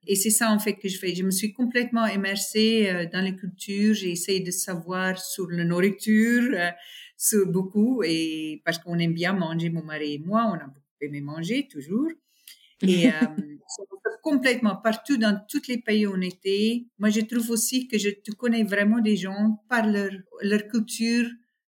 Et 0.05 0.15
c'est 0.15 0.29
ça 0.29 0.51
en 0.51 0.59
fait 0.59 0.75
que 0.75 0.87
je 0.87 0.97
fais. 0.97 1.15
Je 1.15 1.23
me 1.23 1.31
suis 1.31 1.53
complètement 1.53 2.05
immersée 2.05 2.89
euh, 2.89 3.05
dans 3.11 3.21
les 3.21 3.35
cultures. 3.35 3.93
J'ai 3.93 4.11
essayé 4.11 4.41
de 4.41 4.51
savoir 4.51 5.17
sur 5.17 5.49
la 5.49 5.63
nourriture, 5.63 6.51
euh, 6.53 6.69
sur 7.17 7.47
beaucoup, 7.47 8.03
et 8.03 8.61
parce 8.65 8.79
qu'on 8.79 8.99
aime 8.99 9.13
bien 9.13 9.33
manger, 9.33 9.69
mon 9.69 9.83
mari 9.83 10.15
et 10.15 10.19
moi, 10.19 10.45
on 10.51 10.55
a 10.55 10.67
beaucoup 10.67 10.81
aimé 11.01 11.21
manger 11.21 11.67
toujours. 11.71 12.09
Et 12.81 13.07
euh, 13.07 13.11
complètement 14.21 14.77
partout 14.77 15.17
dans 15.17 15.39
tous 15.49 15.67
les 15.67 15.77
pays 15.77 16.07
où 16.07 16.13
on 16.15 16.21
était. 16.21 16.85
Moi, 16.97 17.09
je 17.09 17.21
trouve 17.21 17.51
aussi 17.51 17.87
que 17.87 17.97
je 17.97 18.09
te 18.09 18.31
connais 18.31 18.63
vraiment 18.63 18.99
des 18.99 19.17
gens 19.17 19.63
par 19.69 19.85
leur, 19.85 20.11
leur 20.41 20.67
culture 20.67 21.29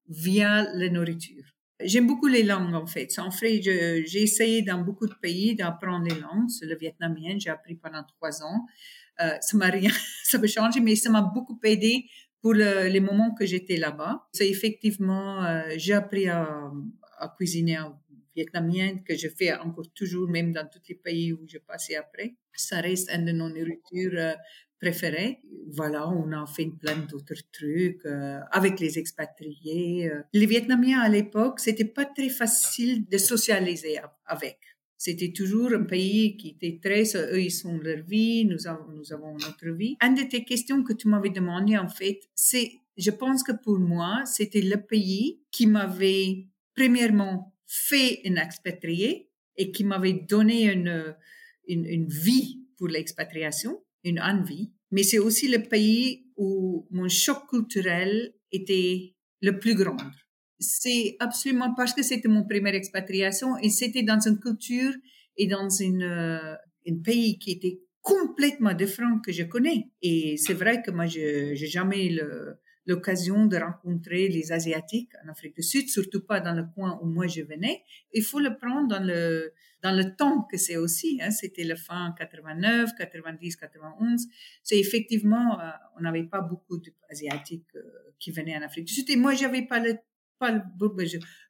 via 0.08 0.66
la 0.74 0.89
nourriture. 0.89 1.44
J'aime 1.80 2.08
beaucoup 2.08 2.27
les 2.27 2.44
langues, 2.44 2.74
en 2.74 2.88
fait. 2.88 3.08
En 3.20 3.30
fait, 3.30 3.62
j'ai 3.62 4.22
essayé 4.24 4.63
dans 4.63 4.80
beaucoup 4.80 5.06
de 5.06 5.13
pays 5.22 5.56
d'apprendre 5.56 6.06
les 6.06 6.20
langues. 6.20 6.50
Le 6.62 6.75
vietnamien, 6.75 7.38
j'ai 7.38 7.51
appris 7.51 7.75
pendant 7.75 8.04
trois 8.04 8.42
ans. 8.44 8.66
Euh, 9.22 9.36
ça 9.42 9.58
m'a 9.58 9.68
rien, 9.68 9.92
ça 10.24 10.39
m'a 10.39 10.48
changé, 10.48 10.80
mais 10.80 10.96
ça 10.96 11.10
m'a 11.10 11.22
beaucoup 11.22 11.60
aidé 11.63 12.06
pour 12.42 12.54
les 12.54 13.00
moments 13.00 13.34
que 13.34 13.46
j'étais 13.46 13.77
là-bas. 13.77 14.27
C'est 14.32 14.50
effectivement, 14.50 15.44
euh, 15.44 15.63
j'ai 15.75 15.94
appris 15.94 16.27
à, 16.30 16.72
à 17.18 17.27
cuisiner 17.36 17.77
vietnamienne 18.38 19.03
que 19.03 19.15
je 19.17 19.29
fais 19.38 19.51
encore 19.53 19.91
toujours, 19.94 20.29
même 20.29 20.53
dans 20.53 20.67
tous 20.72 20.86
les 20.89 20.96
pays 20.96 21.34
où 21.34 21.41
je 21.48 21.58
passais 21.58 21.96
après. 21.96 22.36
Ça 22.53 22.79
reste 22.82 23.10
un 23.12 23.24
de 23.24 23.32
nos 23.32 23.50
nourritures 23.50 24.17
euh, 24.17 24.34
préférées. 24.80 25.39
Voilà, 25.80 26.08
on 26.10 26.32
a 26.32 26.45
fait 26.45 26.69
plein 26.82 26.97
d'autres 27.10 27.41
trucs 27.52 28.06
euh, 28.06 28.39
avec 28.52 28.80
les 28.80 29.00
expatriés. 29.00 30.10
Euh. 30.12 30.21
Les 30.34 30.45
Vietnamiens 30.45 31.02
à 31.02 31.10
l'époque, 31.10 31.60
c'était 31.60 31.91
pas 31.97 32.06
très 32.06 32.30
facile 32.30 33.08
de 33.08 33.17
socialiser 33.17 34.00
avec. 34.26 34.58
C'était 34.97 35.32
toujours 35.32 35.73
un 35.73 35.84
pays 35.84 36.38
qui 36.38 36.50
était 36.50 36.80
très, 36.84 37.04
eux, 37.15 37.39
ils 37.39 37.52
sont 37.52 37.78
leur 37.78 38.04
vie, 38.04 38.45
nous 38.45 38.65
avons, 38.65 38.91
nous 38.91 39.13
avons 39.13 39.34
notre 39.34 39.69
vie. 39.69 39.95
Une 40.02 40.15
de 40.15 40.23
tes 40.23 40.43
questions 40.43 40.84
que 40.84 40.93
tu 40.93 41.08
m'avais 41.08 41.30
demandé, 41.30 41.78
en 41.78 41.88
fait, 41.88 42.19
c'est, 42.34 42.71
je 42.97 43.12
pense 43.12 43.43
que 43.43 43.52
pour 43.52 43.78
moi, 43.78 44.23
c'était 44.26 44.62
le 44.62 44.78
pays 44.78 45.39
qui 45.52 45.67
m'avait, 45.67 46.47
premièrement, 46.76 47.54
fait 47.67 48.21
un 48.25 48.36
expatrié 48.36 49.30
et 49.58 49.71
qui 49.71 49.84
m'avait 49.84 50.13
donné 50.13 50.71
une, 50.71 51.15
une, 51.67 52.08
vie 52.08 52.62
pour 52.77 52.88
l'expatriation, 52.88 53.84
une 54.03 54.19
envie. 54.19 54.71
Mais 54.91 55.03
c'est 55.03 55.19
aussi 55.19 55.47
le 55.49 55.63
pays 55.63 56.27
où 56.38 56.88
mon 56.91 57.10
choc 57.10 57.49
culturel 57.49 58.34
était 58.51 59.15
le 59.41 59.60
plus 59.60 59.75
grand. 59.75 59.97
C'est 60.60 61.17
absolument 61.19 61.73
parce 61.75 61.93
que 61.93 62.03
c'était 62.03 62.30
mon 62.30 62.45
première 62.45 62.73
expatriation 62.73 63.58
et 63.58 63.69
c'était 63.69 64.03
dans 64.03 64.19
une 64.19 64.39
culture 64.39 64.93
et 65.36 65.47
dans 65.47 65.69
une, 65.69 66.03
un 66.03 66.97
pays 67.03 67.38
qui 67.38 67.51
était 67.51 67.82
complètement 68.01 68.73
différent 68.73 69.19
que 69.19 69.32
je 69.32 69.43
connais. 69.43 69.89
Et 70.01 70.38
c'est 70.38 70.53
vrai 70.53 70.82
que 70.82 70.91
moi, 70.91 71.06
je 71.06 71.49
n'ai 71.49 71.56
jamais 71.56 72.10
le, 72.10 72.58
l'occasion 72.88 73.45
de 73.45 73.58
rencontrer 73.58 74.30
les 74.30 74.52
Asiatiques 74.52 75.12
en 75.23 75.30
Afrique 75.30 75.56
du 75.56 75.63
Sud, 75.63 75.89
surtout 75.89 76.26
pas 76.26 76.39
dans 76.39 76.54
le 76.54 76.63
coin 76.63 77.00
où 77.02 77.06
moi 77.06 77.28
je 77.28 77.41
venais. 77.41 77.84
Il 78.13 78.23
faut 78.23 78.39
le 78.39 78.56
prendre 78.58 78.88
dans 78.88 79.04
le, 79.04 79.54
dans 79.84 79.95
le 79.95 80.15
temps 80.15 80.43
que 80.43 80.58
c'est 80.58 80.78
aussi. 80.78 81.19
Hein. 81.21 81.32
C'était 81.32 81.65
le 81.65 81.76
fin 81.76 82.15
89, 82.17 82.91
90, 82.97 83.56
91. 83.58 84.28
C'est 84.63 84.80
effectivement, 84.80 85.60
euh, 85.60 85.69
on 85.97 86.02
n'avait 86.02 86.23
pas 86.23 86.41
beaucoup 86.41 86.78
d'Asiatiques 86.78 87.76
euh, 87.76 87.82
qui 88.19 88.32
venaient 88.32 88.58
en 88.58 88.62
Afrique 88.62 88.86
du 88.86 88.93
Sud. 88.93 89.10
Et 89.10 89.17
moi, 89.17 89.34
j'avais 89.34 89.63
pas 89.63 89.80
le 89.80 89.97
pas 90.39 90.52
le, 90.52 90.62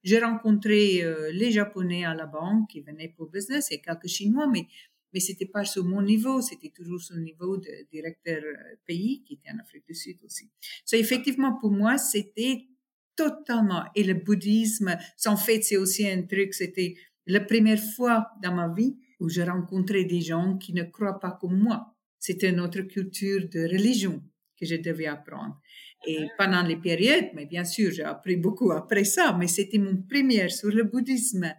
j'ai 0.04 0.20
rencontré 0.20 1.04
euh, 1.04 1.30
les 1.34 1.52
Japonais 1.52 2.06
à 2.06 2.14
la 2.14 2.26
banque 2.26 2.70
qui 2.70 2.80
venaient 2.80 3.14
pour 3.18 3.30
business 3.30 3.70
et 3.72 3.82
quelques 3.82 4.08
Chinois, 4.08 4.48
mais 4.48 4.68
mais 5.14 5.20
c'était 5.20 5.46
pas 5.46 5.66
sur 5.66 5.84
mon 5.84 6.02
niveau, 6.02 6.42
c'était 6.42 6.70
toujours 6.70 7.02
sur 7.02 7.16
le 7.16 7.22
niveau 7.22 7.58
de 7.58 7.88
directeur 7.92 8.42
euh, 8.44 8.76
pays 8.86 9.24
qui 9.24 9.36
était 9.36 9.50
en 9.52 9.60
Afrique 9.60 9.86
du 9.88 9.96
Sud 9.96 10.18
aussi. 10.26 10.50
So, 10.86 10.98
effectivement, 10.98 11.58
pour 11.60 11.72
moi, 11.72 11.98
c'était 11.98 12.68
totalement, 13.16 13.84
et 13.96 14.04
le 14.04 14.14
bouddhisme, 14.14 14.96
en 15.26 15.38
fait, 15.38 15.64
c'est 15.64 15.78
aussi 15.78 16.08
un 16.08 16.22
truc, 16.24 16.54
c'était 16.54 16.96
la 17.26 17.42
première 17.42 17.82
fois 17.96 18.28
dans 18.42 18.54
ma 18.54 18.74
vie 18.74 18.96
où 19.20 19.30
je 19.30 19.42
rencontrais 19.42 20.06
des 20.06 20.22
gens 20.22 20.58
qui 20.58 20.74
ne 20.74 20.84
croient 20.84 21.20
pas 21.20 21.38
comme 21.40 21.60
moi. 21.60 21.96
C'était 22.20 22.50
une 22.50 22.60
autre 22.60 22.82
culture 22.82 23.48
de 23.50 23.62
religion 23.62 24.22
que 24.60 24.66
je 24.66 24.76
devais 24.76 25.08
apprendre. 25.08 25.60
Et 26.06 26.28
pendant 26.38 26.62
les 26.62 26.78
périodes, 26.78 27.30
mais 27.34 27.46
bien 27.46 27.64
sûr, 27.64 27.92
j'ai 27.92 28.04
appris 28.04 28.38
beaucoup 28.38 28.72
après 28.72 29.04
ça, 29.04 29.36
mais 29.38 29.48
c'était 29.48 29.78
mon 29.78 29.98
première 30.04 30.52
sur 30.52 30.70
le 30.70 30.84
bouddhisme. 30.84 31.54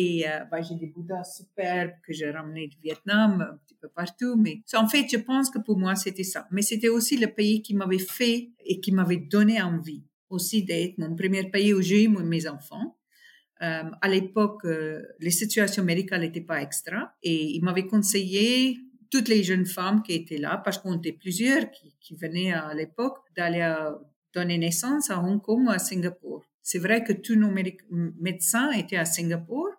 Et 0.00 0.24
bah, 0.48 0.62
j'ai 0.62 0.76
des 0.76 0.86
Bouddhas 0.86 1.24
superbes 1.24 1.90
que 2.06 2.12
j'ai 2.12 2.30
ramenés 2.30 2.68
du 2.68 2.76
Vietnam, 2.80 3.40
un 3.40 3.56
petit 3.64 3.74
peu 3.74 3.88
partout. 3.88 4.36
Mais 4.36 4.62
en 4.74 4.86
fait, 4.86 5.08
je 5.10 5.16
pense 5.16 5.50
que 5.50 5.58
pour 5.58 5.76
moi, 5.76 5.96
c'était 5.96 6.22
ça. 6.22 6.46
Mais 6.52 6.62
c'était 6.62 6.88
aussi 6.88 7.16
le 7.16 7.26
pays 7.26 7.62
qui 7.62 7.74
m'avait 7.74 7.98
fait 7.98 8.50
et 8.64 8.78
qui 8.78 8.92
m'avait 8.92 9.16
donné 9.16 9.60
envie 9.60 10.04
aussi 10.30 10.62
d'être 10.62 10.98
mon 10.98 11.16
premier 11.16 11.50
pays 11.50 11.74
où 11.74 11.82
j'ai 11.82 12.04
eu 12.04 12.08
mes 12.08 12.46
enfants. 12.46 12.96
Euh, 13.60 13.90
à 14.00 14.08
l'époque, 14.08 14.64
euh, 14.66 15.02
les 15.18 15.32
situations 15.32 15.82
médicales 15.82 16.20
n'étaient 16.20 16.42
pas 16.42 16.62
extra. 16.62 17.12
Et 17.24 17.56
il 17.56 17.64
m'avait 17.64 17.88
conseillé 17.88 18.78
toutes 19.10 19.26
les 19.26 19.42
jeunes 19.42 19.66
femmes 19.66 20.04
qui 20.04 20.12
étaient 20.12 20.38
là, 20.38 20.58
parce 20.64 20.78
qu'on 20.78 20.96
était 20.96 21.12
plusieurs 21.12 21.68
qui, 21.72 21.96
qui 21.98 22.14
venaient 22.14 22.52
à 22.52 22.72
l'époque, 22.72 23.18
d'aller 23.36 23.66
donner 24.32 24.58
naissance 24.58 25.10
à 25.10 25.18
Hong 25.18 25.40
Kong 25.42 25.66
ou 25.66 25.70
à 25.70 25.78
Singapour. 25.80 26.44
C'est 26.62 26.78
vrai 26.78 27.02
que 27.02 27.14
tous 27.14 27.34
nos 27.34 27.50
médecins 28.20 28.70
étaient 28.72 28.98
à 28.98 29.06
Singapour, 29.06 29.70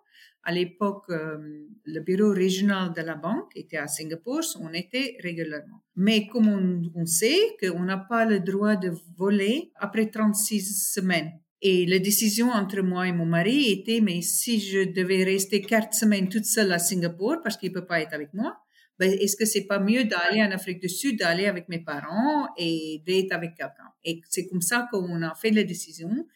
à 0.42 0.52
l'époque, 0.52 1.04
euh, 1.10 1.66
le 1.84 2.00
bureau 2.00 2.32
régional 2.32 2.92
de 2.94 3.02
la 3.02 3.14
banque 3.14 3.50
était 3.54 3.76
à 3.76 3.88
Singapour, 3.88 4.40
on 4.60 4.72
était 4.72 5.16
régulièrement. 5.20 5.82
Mais 5.96 6.26
comme 6.26 6.48
on, 6.94 7.06
sait 7.06 7.56
qu'on 7.60 7.82
n'a 7.82 7.98
pas 7.98 8.24
le 8.24 8.40
droit 8.40 8.76
de 8.76 8.92
voler 9.16 9.70
après 9.76 10.06
36 10.06 10.92
semaines. 10.92 11.32
Et 11.62 11.84
la 11.84 11.98
décision 11.98 12.50
entre 12.50 12.80
moi 12.80 13.06
et 13.06 13.12
mon 13.12 13.26
mari 13.26 13.70
était, 13.70 14.00
mais 14.00 14.22
si 14.22 14.60
je 14.60 14.84
devais 14.84 15.24
rester 15.24 15.60
quatre 15.60 15.92
semaines 15.92 16.30
toute 16.30 16.46
seule 16.46 16.72
à 16.72 16.78
Singapour 16.78 17.36
parce 17.42 17.58
qu'il 17.58 17.70
peut 17.72 17.84
pas 17.84 18.00
être 18.00 18.14
avec 18.14 18.32
moi, 18.32 18.56
ben, 18.98 19.12
est-ce 19.12 19.36
que 19.36 19.44
c'est 19.44 19.66
pas 19.66 19.78
mieux 19.78 20.04
d'aller 20.04 20.42
en 20.42 20.50
Afrique 20.50 20.80
du 20.80 20.88
Sud, 20.88 21.18
d'aller 21.18 21.46
avec 21.46 21.68
mes 21.68 21.80
parents 21.80 22.48
et 22.56 23.02
d'être 23.06 23.32
avec 23.32 23.54
quelqu'un? 23.54 23.92
Et 24.04 24.20
c'est 24.28 24.46
comme 24.46 24.62
ça 24.62 24.88
qu'on 24.90 25.22
a 25.22 25.34
fait 25.34 25.50
la 25.50 25.64
décision 25.64 26.26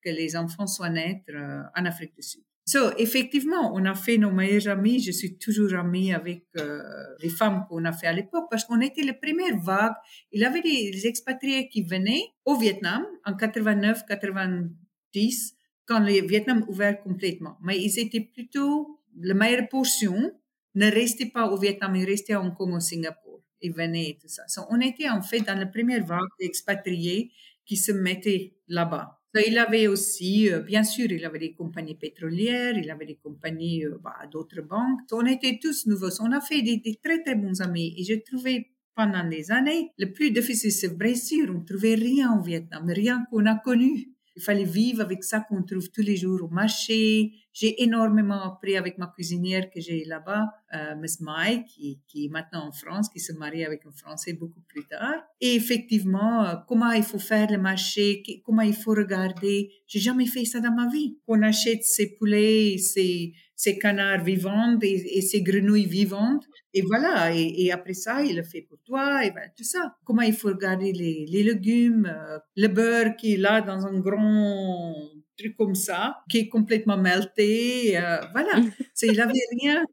que 0.00 0.10
les 0.10 0.36
enfants 0.36 0.66
soient 0.66 0.90
nés 0.90 1.24
euh, 1.30 1.62
en 1.76 1.84
Afrique 1.84 2.14
du 2.14 2.22
Sud. 2.22 2.42
So, 2.68 2.90
effectivement, 2.98 3.72
on 3.74 3.86
a 3.86 3.94
fait 3.94 4.18
nos 4.18 4.30
meilleurs 4.30 4.68
amis. 4.68 5.00
Je 5.00 5.10
suis 5.10 5.38
toujours 5.38 5.72
amie 5.72 6.12
avec 6.12 6.44
euh, 6.58 6.82
les 7.22 7.30
femmes 7.30 7.64
qu'on 7.66 7.82
a 7.86 7.92
fait 7.92 8.08
à 8.08 8.12
l'époque 8.12 8.44
parce 8.50 8.66
qu'on 8.66 8.82
était 8.82 9.00
les 9.00 9.14
premières 9.14 9.58
vagues. 9.58 9.94
Il 10.32 10.42
y 10.42 10.44
avait 10.44 10.60
des, 10.60 11.06
expatriés 11.06 11.70
qui 11.70 11.80
venaient 11.80 12.24
au 12.44 12.58
Vietnam 12.58 13.06
en 13.24 13.32
89, 13.34 14.04
90, 14.06 15.54
quand 15.86 16.00
le 16.00 16.26
Vietnam 16.26 16.62
ouvert 16.68 17.00
complètement. 17.02 17.56
Mais 17.62 17.80
ils 17.80 17.98
étaient 17.98 18.20
plutôt, 18.20 19.00
la 19.18 19.32
meilleure 19.32 19.70
portion 19.70 20.30
ne 20.74 20.90
restait 20.90 21.30
pas 21.30 21.48
au 21.50 21.56
Vietnam, 21.56 21.96
ils 21.96 22.04
restaient 22.04 22.34
à 22.34 22.42
Hong 22.42 22.54
Kong, 22.54 22.74
au 22.74 22.80
Singapour. 22.80 23.40
Ils 23.62 23.72
venaient 23.72 24.10
et 24.10 24.18
tout 24.20 24.28
ça. 24.28 24.42
So, 24.46 24.60
on 24.68 24.78
était 24.82 25.08
en 25.08 25.22
fait 25.22 25.40
dans 25.40 25.58
la 25.58 25.64
première 25.64 26.04
vague 26.04 26.20
d'expatriés 26.38 27.32
qui 27.64 27.78
se 27.78 27.92
mettaient 27.92 28.58
là-bas. 28.68 29.17
Il 29.34 29.58
avait 29.58 29.88
aussi, 29.88 30.50
euh, 30.50 30.60
bien 30.60 30.82
sûr, 30.82 31.10
il 31.10 31.24
avait 31.24 31.38
des 31.38 31.52
compagnies 31.52 31.94
pétrolières, 31.94 32.76
il 32.76 32.90
avait 32.90 33.06
des 33.06 33.16
compagnies, 33.16 33.84
euh, 33.84 33.98
bah, 34.02 34.16
d'autres 34.30 34.62
banques. 34.62 35.00
On 35.12 35.26
était 35.26 35.58
tous 35.60 35.86
nouveaux. 35.86 36.20
On 36.20 36.32
a 36.32 36.40
fait 36.40 36.62
des, 36.62 36.80
très, 37.02 37.22
très 37.22 37.34
bons 37.34 37.60
amis. 37.60 37.94
Et 37.98 38.04
j'ai 38.04 38.22
trouvé 38.22 38.72
pendant 38.94 39.28
des 39.28 39.52
années, 39.52 39.92
le 39.98 40.12
plus 40.12 40.30
difficile, 40.32 40.72
c'est 40.72 40.88
vrai 40.88 41.14
sûr, 41.14 41.46
on 41.50 41.60
ne 41.60 41.64
trouvait 41.64 41.94
rien 41.94 42.36
au 42.36 42.42
Vietnam, 42.42 42.84
rien 42.88 43.24
qu'on 43.30 43.46
a 43.46 43.54
connu. 43.54 44.08
Il 44.38 44.44
fallait 44.44 44.62
vivre 44.62 45.00
avec 45.02 45.24
ça 45.24 45.40
qu'on 45.40 45.64
trouve 45.64 45.90
tous 45.90 46.02
les 46.02 46.16
jours 46.16 46.44
au 46.44 46.48
marché. 46.48 47.32
J'ai 47.52 47.82
énormément 47.82 48.40
appris 48.40 48.76
avec 48.76 48.96
ma 48.96 49.08
cuisinière 49.08 49.68
que 49.68 49.80
j'ai 49.80 50.04
là-bas, 50.04 50.46
euh, 50.74 50.94
Miss 50.94 51.20
Mai, 51.20 51.64
qui, 51.66 52.00
est 52.14 52.28
maintenant 52.28 52.68
en 52.68 52.70
France, 52.70 53.08
qui 53.08 53.18
se 53.18 53.32
marie 53.32 53.64
avec 53.64 53.84
un 53.84 53.90
Français 53.90 54.34
beaucoup 54.34 54.60
plus 54.68 54.84
tard. 54.84 55.24
Et 55.40 55.56
effectivement, 55.56 56.44
euh, 56.44 56.54
comment 56.68 56.92
il 56.92 57.02
faut 57.02 57.18
faire 57.18 57.50
le 57.50 57.58
marché, 57.58 58.22
comment 58.44 58.62
il 58.62 58.76
faut 58.76 58.92
regarder. 58.92 59.72
J'ai 59.88 59.98
jamais 59.98 60.26
fait 60.26 60.44
ça 60.44 60.60
dans 60.60 60.72
ma 60.72 60.88
vie. 60.88 61.18
On 61.26 61.42
achète 61.42 61.82
ses 61.82 62.14
poulets, 62.14 62.78
ses, 62.78 63.32
ses 63.58 63.78
canards 63.78 64.24
vivants 64.24 64.78
et, 64.80 65.18
et 65.18 65.20
ses 65.20 65.42
grenouilles 65.42 65.86
vivantes 65.86 66.46
et 66.74 66.82
voilà, 66.82 67.34
et, 67.34 67.72
après 67.72 67.94
ça, 67.94 68.22
il 68.22 68.36
le 68.36 68.42
fait 68.42 68.60
pour 68.60 68.78
toi, 68.84 69.24
et 69.24 69.30
ben, 69.30 69.50
tout 69.56 69.64
ça. 69.64 69.96
Comment 70.04 70.22
il 70.22 70.34
faut 70.34 70.48
regarder 70.48 70.92
les, 70.92 71.24
les 71.26 71.42
légumes, 71.42 72.06
euh, 72.06 72.38
le 72.56 72.68
beurre 72.68 73.16
qui 73.16 73.34
est 73.34 73.36
là 73.38 73.62
dans 73.62 73.86
un 73.86 73.98
grand 73.98 74.94
truc 75.38 75.56
comme 75.56 75.74
ça, 75.74 76.18
qui 76.28 76.38
est 76.38 76.48
complètement 76.48 76.98
melté, 76.98 77.96
euh, 77.96 78.18
voilà. 78.32 78.52
il 79.02 79.16
n'avait 79.16 79.32
rien 79.60 79.84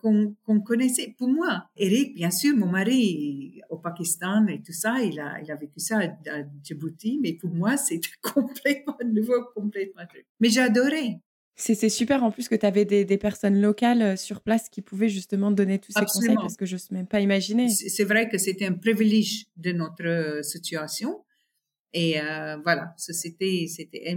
qu'on 0.00 0.60
connaissait. 0.60 1.14
Pour 1.18 1.28
moi, 1.28 1.64
Eric, 1.76 2.14
bien 2.14 2.30
sûr, 2.30 2.56
mon 2.56 2.66
mari 2.66 3.60
au 3.70 3.78
Pakistan 3.78 4.46
et 4.46 4.62
tout 4.62 4.72
ça, 4.72 5.02
il 5.02 5.18
a, 5.18 5.40
il 5.42 5.50
a 5.50 5.56
vécu 5.56 5.80
ça 5.80 5.98
à, 5.98 6.42
Djibouti, 6.62 7.18
mais 7.20 7.32
pour 7.32 7.50
moi, 7.50 7.76
c'était 7.76 8.08
complètement 8.22 8.98
nouveau, 9.04 9.44
complètement 9.54 10.06
truc. 10.06 10.26
Mais 10.38 10.48
j'adorais. 10.48 11.20
C'est 11.60 11.88
super 11.88 12.22
en 12.22 12.30
plus 12.30 12.48
que 12.48 12.54
tu 12.54 12.64
avais 12.64 12.84
des, 12.84 13.18
personnes 13.18 13.60
locales 13.60 14.02
euh, 14.02 14.16
sur 14.16 14.40
place 14.40 14.68
qui 14.68 14.80
pouvaient 14.80 15.08
justement 15.08 15.50
donner 15.50 15.80
tous 15.80 15.92
ces 15.92 16.04
conseils 16.04 16.36
parce 16.36 16.56
que 16.56 16.64
je 16.64 16.76
ne 16.76 16.96
même 16.96 17.06
pas 17.08 17.20
imaginer. 17.20 17.68
C'est 17.68 18.04
vrai 18.04 18.28
que 18.28 18.38
c'était 18.38 18.66
un 18.66 18.74
privilège 18.74 19.46
de 19.56 19.72
notre 19.72 20.06
euh, 20.06 20.42
situation. 20.42 21.24
Et 21.92 22.20
euh, 22.20 22.56
voilà, 22.62 22.94
c'était, 22.96 23.66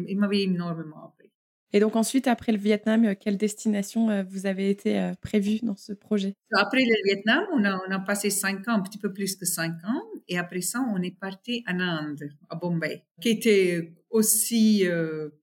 il 0.07 0.17
m'avait 0.19 0.43
énormément 0.43 1.05
appris. 1.05 1.31
Et 1.73 1.79
donc 1.79 1.95
ensuite, 1.95 2.27
après 2.27 2.51
le 2.51 2.57
Vietnam, 2.57 3.15
quelle 3.15 3.37
destination 3.37 4.23
vous 4.23 4.45
avez 4.45 4.69
été 4.69 5.13
prévue 5.21 5.59
dans 5.63 5.77
ce 5.77 5.93
projet? 5.93 6.35
Après 6.51 6.81
le 6.81 7.05
Vietnam, 7.05 7.45
on 7.53 7.63
a, 7.63 7.79
on 7.87 7.91
a 7.91 7.99
passé 7.99 8.29
cinq 8.29 8.67
ans, 8.67 8.73
un 8.73 8.81
petit 8.81 8.97
peu 8.97 9.13
plus 9.13 9.37
que 9.37 9.45
cinq 9.45 9.75
ans. 9.85 10.03
Et 10.27 10.37
après 10.37 10.59
ça, 10.59 10.85
on 10.93 11.01
est 11.01 11.17
parti 11.17 11.63
en 11.65 11.79
Inde, 11.79 12.29
à 12.49 12.57
Bombay, 12.57 13.05
qui 13.21 13.29
était 13.29 13.93
aussi 14.09 14.85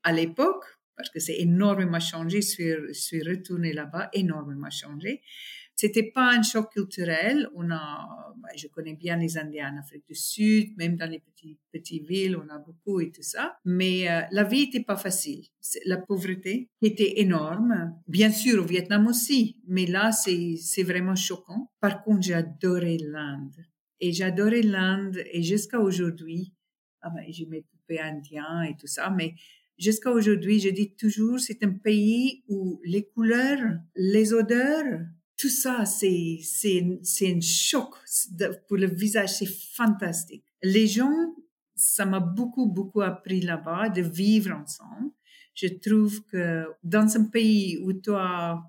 à 0.02 0.12
l'époque 0.12 0.66
parce 0.98 1.08
que 1.08 1.20
c'est 1.20 1.38
énormément 1.38 2.00
changé. 2.00 2.42
Je 2.42 2.48
suis, 2.48 2.70
je 2.88 2.92
suis 2.92 3.22
retournée 3.22 3.72
là-bas, 3.72 4.10
énormément 4.12 4.68
changé. 4.68 5.22
C'était 5.78 6.10
pas 6.10 6.32
un 6.32 6.42
choc 6.42 6.72
culturel. 6.72 7.48
On 7.54 7.70
a, 7.70 8.34
bah, 8.42 8.48
je 8.56 8.66
connais 8.66 8.94
bien 8.94 9.16
les 9.16 9.38
Indiens 9.38 9.72
en 9.72 9.78
Afrique 9.78 10.02
du 10.08 10.14
Sud, 10.16 10.76
même 10.76 10.96
dans 10.96 11.08
les 11.08 11.20
petites, 11.20 11.60
petites 11.70 12.04
villes, 12.04 12.36
on 12.36 12.52
a 12.52 12.58
beaucoup 12.58 12.98
et 12.98 13.12
tout 13.12 13.22
ça. 13.22 13.56
Mais 13.64 14.10
euh, 14.10 14.22
la 14.32 14.42
vie 14.42 14.62
était 14.62 14.82
pas 14.82 14.96
facile. 14.96 15.46
La 15.84 15.98
pauvreté 15.98 16.68
était 16.82 17.20
énorme. 17.20 17.94
Bien 18.08 18.32
sûr, 18.32 18.60
au 18.60 18.66
Vietnam 18.66 19.06
aussi. 19.06 19.60
Mais 19.68 19.86
là, 19.86 20.10
c'est, 20.10 20.82
vraiment 20.82 21.14
choquant. 21.14 21.70
Par 21.78 22.02
contre, 22.02 22.22
j'ai 22.22 22.34
adoré 22.34 22.98
l'Inde. 22.98 23.64
Et 24.00 24.10
j'adorais 24.12 24.62
l'Inde. 24.62 25.22
Et 25.32 25.44
jusqu'à 25.44 25.78
aujourd'hui, 25.78 26.52
ah 27.02 27.10
ben, 27.10 27.22
j'ai 27.28 27.46
mes 27.46 27.62
poupées 27.62 28.00
indiens 28.00 28.62
et 28.62 28.74
tout 28.76 28.88
ça. 28.88 29.10
Mais 29.10 29.34
jusqu'à 29.78 30.10
aujourd'hui, 30.10 30.60
je 30.60 30.68
dis 30.70 30.94
toujours, 30.94 31.38
c'est 31.40 31.62
un 31.62 31.72
pays 31.72 32.42
où 32.48 32.80
les 32.84 33.04
couleurs, 33.04 33.78
les 33.96 34.32
odeurs, 34.32 35.00
tout 35.36 35.48
ça, 35.48 35.84
c'est, 35.84 36.38
c'est, 36.42 36.84
c'est 37.02 37.32
un 37.32 37.40
choc 37.40 37.94
pour 38.66 38.76
le 38.76 38.86
visage, 38.86 39.34
c'est 39.34 39.48
fantastique. 39.48 40.44
Les 40.62 40.88
gens, 40.88 41.34
ça 41.76 42.04
m'a 42.04 42.18
beaucoup, 42.18 42.66
beaucoup 42.66 43.02
appris 43.02 43.40
là-bas 43.40 43.88
de 43.88 44.02
vivre 44.02 44.52
ensemble. 44.52 45.12
Je 45.54 45.68
trouve 45.68 46.24
que 46.24 46.66
dans 46.82 47.16
un 47.16 47.24
pays 47.24 47.78
où 47.78 47.92
tu 47.92 48.10
as 48.10 48.60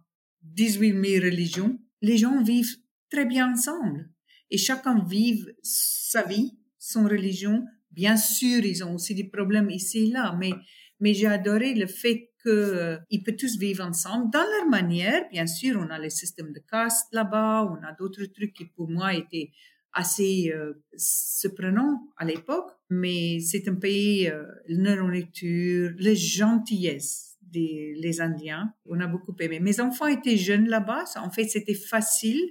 18 0.43 0.91
000 0.91 1.25
religions, 1.25 1.79
les 2.01 2.17
gens 2.17 2.41
vivent 2.43 2.77
très 3.09 3.25
bien 3.25 3.51
ensemble. 3.51 4.09
Et 4.51 4.57
chacun 4.57 5.03
vit 5.03 5.45
sa 5.63 6.23
vie, 6.23 6.57
son 6.77 7.03
religion. 7.03 7.65
Bien 7.91 8.17
sûr, 8.17 8.63
ils 8.63 8.83
ont 8.83 8.95
aussi 8.95 9.15
des 9.15 9.23
problèmes 9.23 9.69
ici 9.69 10.05
et 10.05 10.11
là, 10.11 10.35
mais 10.39 10.51
mais 10.99 11.13
j'ai 11.13 11.27
adoré 11.27 11.73
le 11.73 11.87
fait 11.87 12.29
qu'ils 12.41 12.51
euh, 12.51 12.97
peuvent 13.25 13.35
tous 13.35 13.57
vivre 13.57 13.83
ensemble 13.83 14.31
dans 14.31 14.45
leur 14.57 14.67
manière. 14.69 15.27
Bien 15.31 15.47
sûr, 15.47 15.79
on 15.79 15.89
a 15.89 15.99
le 15.99 16.09
système 16.09 16.53
de 16.53 16.59
caste 16.59 17.07
là-bas, 17.11 17.65
on 17.69 17.85
a 17.85 17.93
d'autres 17.93 18.25
trucs 18.25 18.53
qui 18.53 18.65
pour 18.65 18.89
moi 18.89 19.13
étaient 19.13 19.51
assez 19.93 20.51
euh, 20.53 20.73
surprenants 20.95 22.07
à 22.17 22.25
l'époque, 22.25 22.71
mais 22.89 23.39
c'est 23.39 23.67
un 23.67 23.75
pays, 23.75 24.29
euh, 24.29 24.45
la 24.67 24.95
nourriture, 24.95 25.91
la 25.97 26.13
gentillesse 26.13 27.37
des 27.41 27.95
les 27.95 28.21
Indiens, 28.21 28.73
on 28.85 28.99
a 28.99 29.07
beaucoup 29.07 29.35
aimé. 29.39 29.59
Mes 29.59 29.79
enfants 29.79 30.05
étaient 30.05 30.37
jeunes 30.37 30.67
là-bas, 30.67 31.05
en 31.15 31.31
fait 31.31 31.45
c'était 31.45 31.73
facile 31.73 32.41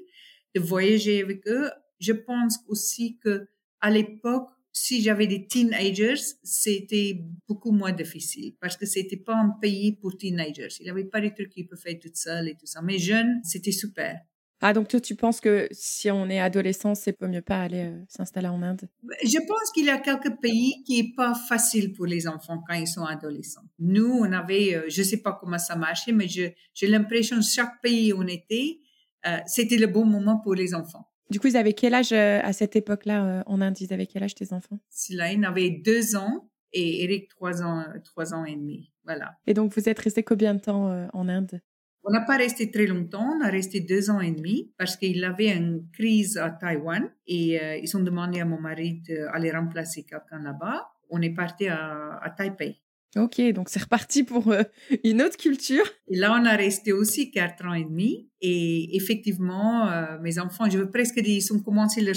de 0.55 0.61
voyager 0.61 1.23
avec 1.23 1.47
eux. 1.47 1.71
Je 2.01 2.13
pense 2.13 2.59
aussi 2.67 3.19
que 3.19 3.49
à 3.81 3.91
l'époque, 3.91 4.51
si 4.79 5.03
j'avais 5.03 5.27
des 5.27 5.47
teenagers, 5.47 6.21
c'était 6.43 7.21
beaucoup 7.49 7.73
moins 7.73 7.93
difficile 7.93 8.55
parce 8.61 8.77
que 8.77 8.87
c'était 8.87 9.17
pas 9.17 9.35
un 9.35 9.51
pays 9.61 9.93
pour 9.93 10.17
teenagers. 10.17 10.69
Il 10.81 10.85
n'y 10.85 10.91
avait 10.91 11.05
pas 11.05 11.21
des 11.21 11.35
trucs 11.35 11.51
qu'ils 11.51 11.67
peuvent 11.67 11.81
faire 11.81 11.99
tout 12.01 12.11
seul 12.15 12.49
et 12.49 12.55
tout 12.55 12.67
ça. 12.67 12.81
Mais 12.83 12.99
jeunes, 12.99 13.41
c'était 13.45 13.73
super. 13.73 14.21
Ah, 14.61 14.73
donc 14.73 14.89
toi, 14.89 15.01
tu 15.01 15.15
penses 15.15 15.41
que 15.41 15.69
si 15.71 16.11
on 16.11 16.29
est 16.29 16.41
adolescent, 16.41 16.97
c'est 16.97 17.13
pas 17.13 17.29
mieux 17.29 17.43
pas 17.43 17.63
aller 17.63 17.85
euh, 17.85 18.05
s'installer 18.09 18.49
en 18.49 18.61
Inde? 18.61 18.89
Je 19.23 19.39
pense 19.47 19.71
qu'il 19.73 19.85
y 19.85 19.91
a 19.91 19.99
quelques 19.99 20.41
pays 20.41 20.83
qui 20.85 20.99
est 20.99 21.15
pas 21.15 21.35
facile 21.35 21.93
pour 21.93 22.07
les 22.07 22.27
enfants 22.27 22.61
quand 22.67 22.75
ils 22.75 22.89
sont 22.89 23.05
adolescents. 23.05 23.63
Nous, 23.79 24.11
on 24.11 24.33
avait, 24.33 24.75
euh, 24.75 24.85
je 24.89 25.03
sais 25.03 25.19
pas 25.19 25.39
comment 25.41 25.59
ça 25.59 25.77
marchait, 25.77 26.11
mais 26.11 26.27
j'ai 26.27 26.57
l'impression 26.83 27.41
chaque 27.41 27.81
pays 27.81 28.13
où 28.13 28.23
on 28.23 28.27
était, 28.27 28.81
euh, 29.27 29.39
c'était 29.47 29.77
le 29.77 29.87
bon 29.87 30.05
moment 30.05 30.41
pour 30.41 30.57
les 30.57 30.75
enfants. 30.75 31.09
Du 31.31 31.41
coup, 31.41 31.49
ils 31.49 31.57
avaient 31.57 31.75
quel 31.75 31.95
âge 31.95 32.13
euh, 32.13 32.41
à 32.43 32.53
cette 32.53 32.75
époque-là 32.75 33.25
euh, 33.25 33.43
en 33.47 33.61
Inde? 33.61 33.81
Ils 33.81 33.93
avaient 33.93 34.07
quel 34.07 34.23
âge 34.23 34.35
tes 34.35 34.53
enfants? 34.53 34.79
Silaine 34.89 35.45
avait 35.45 35.71
deux 35.71 36.17
ans 36.17 36.49
et 36.73 37.05
Eric 37.05 37.29
trois 37.29 37.63
ans, 37.63 37.85
trois 38.05 38.33
ans 38.35 38.45
et 38.45 38.57
demi. 38.57 38.93
Voilà. 39.05 39.37
Et 39.47 39.55
donc, 39.55 39.75
vous 39.75 39.89
êtes 39.89 39.99
resté 39.99 40.23
combien 40.23 40.55
de 40.55 40.61
temps 40.61 40.91
euh, 40.91 41.07
en 41.13 41.29
Inde? 41.29 41.61
On 42.05 42.11
n'a 42.11 42.23
pas 42.23 42.39
resté 42.39 42.71
très 42.71 42.87
longtemps, 42.87 43.35
on 43.39 43.45
a 43.45 43.51
resté 43.51 43.81
deux 43.81 44.09
ans 44.09 44.21
et 44.21 44.31
demi 44.31 44.73
parce 44.79 44.97
qu'il 44.97 45.23
avait 45.25 45.55
une 45.55 45.87
crise 45.93 46.39
à 46.39 46.49
Taïwan 46.49 47.11
et 47.27 47.59
ils 47.83 47.97
ont 47.97 48.03
demandé 48.03 48.41
à 48.41 48.47
mon 48.47 48.59
mari 48.59 49.03
d'aller 49.07 49.51
remplacer 49.51 50.05
quelqu'un 50.05 50.43
là-bas. 50.43 50.89
On 51.11 51.21
est 51.21 51.35
parti 51.35 51.69
à, 51.69 52.19
à 52.23 52.31
Taipei. 52.31 52.81
Ok, 53.17 53.41
donc 53.53 53.71
c'est 53.71 53.83
reparti 53.83 54.23
pour 54.23 54.49
euh, 54.49 54.63
une 55.03 55.23
autre 55.23 55.39
culture. 55.39 55.85
Et 56.09 56.17
là, 56.17 56.39
on 56.39 56.45
a 56.45 56.57
resté 56.57 56.93
aussi 56.93 57.31
quatre 57.31 57.65
ans 57.65 57.73
et 57.73 57.85
demi. 57.85 58.29
Et 58.41 58.97
effectivement, 58.97 59.89
euh, 59.89 60.19
mes 60.21 60.39
enfants, 60.39 60.69
je 60.69 60.79
veux 60.79 60.91
presque 60.91 61.19
dire, 61.21 61.39
ils 61.39 61.53
ont 61.53 61.61
commencé 61.61 62.03
leur, 62.03 62.15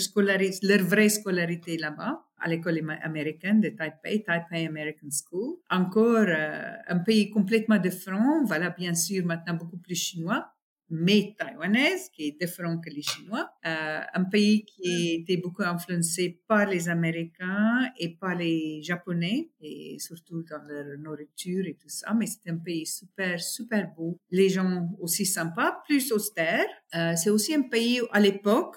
leur 0.61 0.83
vraie 0.83 1.09
scolarité 1.09 1.77
là-bas, 1.77 2.25
à 2.39 2.49
l'école 2.49 2.81
américaine 3.03 3.61
de 3.61 3.69
Taipei, 3.69 4.23
Taipei 4.23 4.67
American 4.67 5.07
School. 5.09 5.59
Encore 5.69 6.25
euh, 6.27 6.73
un 6.87 6.99
pays 6.99 7.29
complètement 7.29 7.77
différent. 7.77 8.43
Voilà, 8.43 8.69
bien 8.69 8.93
sûr, 8.93 9.25
maintenant 9.25 9.53
beaucoup 9.53 9.77
plus 9.77 9.95
chinois 9.95 10.50
mais 10.91 11.33
taïwanaise, 11.37 12.09
qui 12.09 12.27
est 12.27 12.39
différent 12.39 12.77
que 12.79 12.89
les 12.89 13.01
Chinois, 13.01 13.49
euh, 13.65 14.01
un 14.13 14.23
pays 14.25 14.65
qui 14.65 15.13
était 15.13 15.37
beaucoup 15.37 15.63
influencé 15.63 16.41
par 16.47 16.67
les 16.67 16.89
Américains 16.89 17.89
et 17.97 18.09
par 18.09 18.35
les 18.35 18.81
Japonais, 18.83 19.49
et 19.61 19.97
surtout 19.99 20.43
dans 20.43 20.61
leur 20.67 20.97
nourriture 20.99 21.65
et 21.65 21.77
tout 21.81 21.89
ça, 21.89 22.13
mais 22.13 22.25
c'est 22.27 22.49
un 22.49 22.57
pays 22.57 22.85
super, 22.85 23.39
super 23.39 23.89
beau. 23.95 24.17
Les 24.29 24.49
gens 24.49 24.89
aussi 24.99 25.25
sympas, 25.25 25.81
plus 25.87 26.11
austères. 26.11 26.67
Euh, 26.93 27.13
c'est 27.15 27.29
aussi 27.29 27.53
un 27.55 27.63
pays 27.63 28.01
à 28.11 28.19
l'époque, 28.19 28.75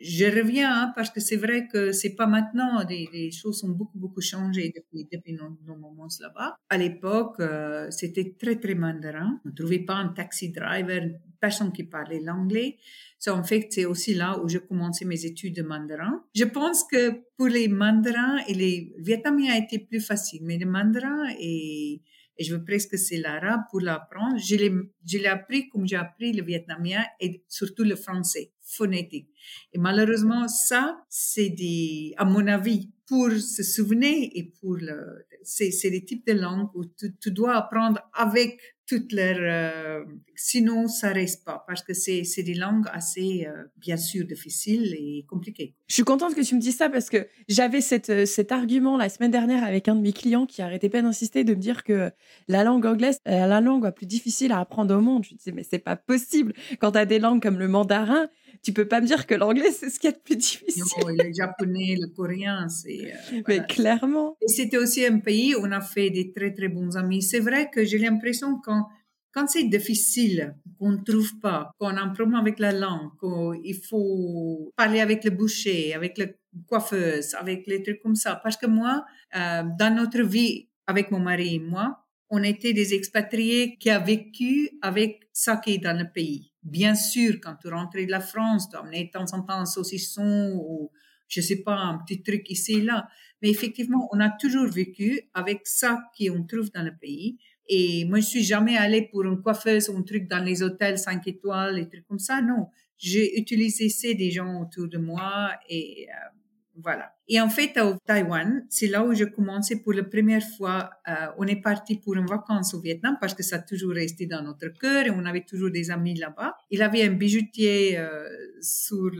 je 0.00 0.24
reviens 0.26 0.72
hein, 0.72 0.92
parce 0.94 1.10
que 1.10 1.20
c'est 1.20 1.36
vrai 1.36 1.66
que 1.66 1.92
c'est 1.92 2.14
pas 2.14 2.26
maintenant. 2.26 2.84
Les, 2.88 3.30
choses 3.30 3.64
ont 3.64 3.70
beaucoup 3.70 3.98
beaucoup 3.98 4.20
changé 4.20 4.72
depuis 4.74 5.08
depuis 5.10 5.32
nos, 5.34 5.76
moments 5.76 6.08
là-bas. 6.20 6.56
À 6.68 6.76
l'époque, 6.76 7.36
euh, 7.40 7.90
c'était 7.90 8.36
très 8.38 8.56
très 8.56 8.74
mandarin. 8.74 9.40
On 9.44 9.48
ne 9.48 9.54
trouvait 9.54 9.80
pas 9.80 9.94
un 9.94 10.08
taxi 10.08 10.50
driver, 10.50 11.02
personne 11.40 11.72
qui 11.72 11.84
parlait 11.84 12.20
l'anglais. 12.20 12.76
So, 13.18 13.32
en 13.32 13.42
fait, 13.42 13.66
c'est 13.70 13.84
aussi 13.84 14.14
là 14.14 14.40
où 14.40 14.48
j'ai 14.48 14.60
commencé 14.60 15.04
mes 15.04 15.24
études 15.24 15.56
de 15.56 15.62
mandarin. 15.62 16.24
Je 16.34 16.44
pense 16.44 16.84
que 16.84 17.24
pour 17.36 17.48
les 17.48 17.68
mandarins 17.68 18.38
et 18.46 18.54
les 18.54 18.94
vietnamiens, 18.98 19.52
a 19.54 19.58
été 19.58 19.78
plus 19.78 20.00
facile, 20.00 20.42
mais 20.44 20.58
les 20.58 20.64
mandarins 20.64 21.28
et 21.38 22.02
et 22.38 22.44
je 22.44 22.54
veux 22.54 22.64
presque 22.64 22.96
c'est 22.96 23.18
l'arabe 23.18 23.62
pour 23.70 23.80
l'apprendre. 23.80 24.38
Je 24.38 24.54
l'ai, 24.54 24.72
je 25.04 25.18
l'ai 25.18 25.26
appris 25.26 25.68
comme 25.68 25.86
j'ai 25.86 25.96
appris 25.96 26.32
le 26.32 26.44
vietnamien 26.44 27.02
et 27.20 27.42
surtout 27.48 27.82
le 27.82 27.96
français 27.96 28.52
phonétique. 28.68 29.28
Et 29.72 29.78
malheureusement, 29.78 30.46
ça, 30.48 31.04
c'est 31.08 31.50
des, 31.50 32.14
à 32.16 32.24
mon 32.24 32.46
avis, 32.46 32.90
pour 33.06 33.30
se 33.30 33.62
souvenir 33.62 34.28
et 34.34 34.52
pour 34.60 34.76
le, 34.76 35.26
c'est, 35.42 35.70
c'est 35.70 35.90
des 35.90 36.04
types 36.04 36.26
de 36.26 36.34
langues 36.34 36.68
où 36.74 36.84
tu, 36.84 37.16
tu 37.16 37.30
dois 37.30 37.56
apprendre 37.56 38.00
avec 38.12 38.58
toutes 38.86 39.12
leurs, 39.12 39.38
euh, 39.40 40.04
sinon 40.34 40.88
ça 40.88 41.10
reste 41.10 41.44
pas 41.44 41.62
parce 41.66 41.82
que 41.82 41.92
c'est, 41.92 42.24
c'est 42.24 42.42
des 42.42 42.54
langues 42.54 42.86
assez, 42.90 43.46
euh, 43.46 43.64
bien 43.76 43.98
sûr, 43.98 44.26
difficiles 44.26 44.94
et 44.94 45.26
compliquées. 45.28 45.74
Je 45.88 45.94
suis 45.94 46.04
contente 46.04 46.34
que 46.34 46.40
tu 46.40 46.54
me 46.54 46.60
dises 46.60 46.76
ça 46.76 46.88
parce 46.88 47.10
que 47.10 47.28
j'avais 47.48 47.82
cette, 47.82 48.08
euh, 48.08 48.24
cet 48.24 48.50
argument 48.50 48.96
la 48.96 49.10
semaine 49.10 49.30
dernière 49.30 49.62
avec 49.62 49.88
un 49.88 49.94
de 49.94 50.00
mes 50.00 50.12
clients 50.12 50.46
qui 50.46 50.62
arrêtait 50.62 50.88
pas 50.88 51.02
d'insister 51.02 51.44
de 51.44 51.54
me 51.54 51.60
dire 51.60 51.84
que 51.84 52.10
la 52.48 52.64
langue 52.64 52.86
anglaise 52.86 53.18
est 53.26 53.46
la 53.46 53.60
langue 53.60 53.84
la 53.84 53.92
plus 53.92 54.06
difficile 54.06 54.52
à 54.52 54.60
apprendre 54.60 54.94
au 54.94 55.00
monde. 55.00 55.24
Je 55.24 55.34
disais, 55.34 55.52
mais 55.52 55.64
c'est 55.64 55.78
pas 55.78 55.96
possible. 55.96 56.54
Quand 56.78 56.92
tu 56.92 56.98
as 56.98 57.06
des 57.06 57.18
langues 57.18 57.42
comme 57.42 57.58
le 57.58 57.68
mandarin, 57.68 58.28
tu 58.62 58.72
peux 58.72 58.86
pas 58.86 59.00
me 59.00 59.06
dire 59.06 59.26
que 59.26 59.34
l'anglais, 59.34 59.70
c'est 59.72 59.90
ce 59.90 59.98
qui 59.98 60.06
est 60.06 60.12
le 60.12 60.22
plus 60.22 60.36
difficile. 60.36 60.82
Non, 61.00 61.08
le 61.08 61.32
japonais, 61.32 61.96
le 62.00 62.08
coréen, 62.14 62.68
c'est. 62.68 63.12
Euh, 63.32 63.42
Mais 63.46 63.66
clairement. 63.66 64.36
Et 64.40 64.48
c'était 64.48 64.76
aussi 64.76 65.04
un 65.04 65.18
pays 65.18 65.54
où 65.54 65.60
on 65.62 65.72
a 65.72 65.80
fait 65.80 66.10
des 66.10 66.32
très, 66.32 66.52
très 66.52 66.68
bons 66.68 66.96
amis. 66.96 67.22
C'est 67.22 67.40
vrai 67.40 67.70
que 67.70 67.84
j'ai 67.84 67.98
l'impression 67.98 68.60
quand, 68.62 68.88
quand 69.32 69.46
c'est 69.48 69.64
difficile, 69.64 70.54
qu'on 70.78 70.92
ne 70.92 71.02
trouve 71.04 71.38
pas, 71.40 71.70
qu'on 71.78 71.96
a 71.96 72.00
un 72.00 72.08
problème 72.08 72.36
avec 72.36 72.58
la 72.58 72.72
langue, 72.72 73.10
qu'il 73.20 73.76
faut 73.76 74.72
parler 74.76 75.00
avec 75.00 75.24
le 75.24 75.30
boucher, 75.30 75.94
avec 75.94 76.18
le 76.18 76.36
coiffeuse, 76.66 77.34
avec 77.34 77.66
les 77.66 77.82
trucs 77.82 78.02
comme 78.02 78.16
ça. 78.16 78.40
Parce 78.42 78.56
que 78.56 78.66
moi, 78.66 79.04
euh, 79.36 79.62
dans 79.78 79.94
notre 79.94 80.22
vie, 80.22 80.68
avec 80.86 81.10
mon 81.10 81.20
mari 81.20 81.56
et 81.56 81.58
moi, 81.58 82.04
on 82.30 82.42
était 82.42 82.72
des 82.72 82.94
expatriés 82.94 83.76
qui 83.78 83.90
a 83.90 83.98
vécu 83.98 84.70
avec 84.82 85.28
ça 85.32 85.56
qui 85.56 85.74
est 85.74 85.78
dans 85.78 85.96
le 85.96 86.10
pays. 86.12 86.47
Bien 86.62 86.94
sûr, 86.94 87.38
quand 87.42 87.56
tu 87.60 87.68
rentrais 87.68 88.06
de 88.06 88.10
la 88.10 88.20
France, 88.20 88.68
tu 88.70 88.76
amenais 88.76 89.04
de 89.04 89.10
temps 89.10 89.32
en 89.32 89.42
temps 89.42 89.60
un 89.60 89.66
saucisson 89.66 90.52
ou, 90.54 90.90
je 91.28 91.40
sais 91.40 91.62
pas, 91.62 91.76
un 91.76 91.98
petit 91.98 92.22
truc 92.22 92.50
ici 92.50 92.74
et 92.74 92.82
là. 92.82 93.08
Mais 93.42 93.50
effectivement, 93.50 94.08
on 94.12 94.20
a 94.20 94.30
toujours 94.30 94.66
vécu 94.66 95.20
avec 95.34 95.66
ça 95.66 96.00
qu'on 96.18 96.44
trouve 96.44 96.70
dans 96.72 96.82
le 96.82 96.96
pays. 96.96 97.38
Et 97.68 98.04
moi, 98.06 98.18
je 98.20 98.26
suis 98.26 98.44
jamais 98.44 98.76
allée 98.76 99.02
pour 99.02 99.24
une 99.24 99.40
coiffeuse 99.40 99.88
ou 99.88 99.96
un 99.96 100.02
truc 100.02 100.26
dans 100.28 100.42
les 100.42 100.62
hôtels 100.62 100.98
5 100.98 101.26
étoiles, 101.28 101.76
des 101.76 101.88
trucs 101.88 102.06
comme 102.06 102.18
ça. 102.18 102.40
Non, 102.42 102.68
j'ai 102.96 103.38
utilisé 103.38 103.88
ces 103.88 104.14
des 104.14 104.30
gens 104.30 104.62
autour 104.62 104.88
de 104.88 104.98
moi 104.98 105.52
et 105.68 106.08
euh, 106.08 106.37
voilà. 106.82 107.12
Et 107.28 107.40
en 107.40 107.48
fait, 107.48 107.78
au 107.80 107.94
Taïwan, 108.06 108.64
c'est 108.68 108.86
là 108.86 109.04
où 109.04 109.14
je 109.14 109.24
commençais 109.24 109.76
pour 109.82 109.92
la 109.92 110.04
première 110.04 110.42
fois. 110.56 110.90
Euh, 111.08 111.12
on 111.38 111.46
est 111.46 111.60
parti 111.60 111.96
pour 111.96 112.14
une 112.14 112.26
vacance 112.26 112.74
au 112.74 112.80
Vietnam 112.80 113.16
parce 113.20 113.34
que 113.34 113.42
ça 113.42 113.56
a 113.56 113.58
toujours 113.60 113.94
resté 113.94 114.26
dans 114.26 114.42
notre 114.42 114.68
cœur 114.68 115.06
et 115.06 115.10
on 115.10 115.24
avait 115.24 115.44
toujours 115.44 115.70
des 115.70 115.90
amis 115.90 116.14
là-bas. 116.14 116.56
Il 116.70 116.82
avait 116.82 117.02
un 117.02 117.12
bijoutier 117.12 117.98
euh, 117.98 118.28
sur 118.60 119.10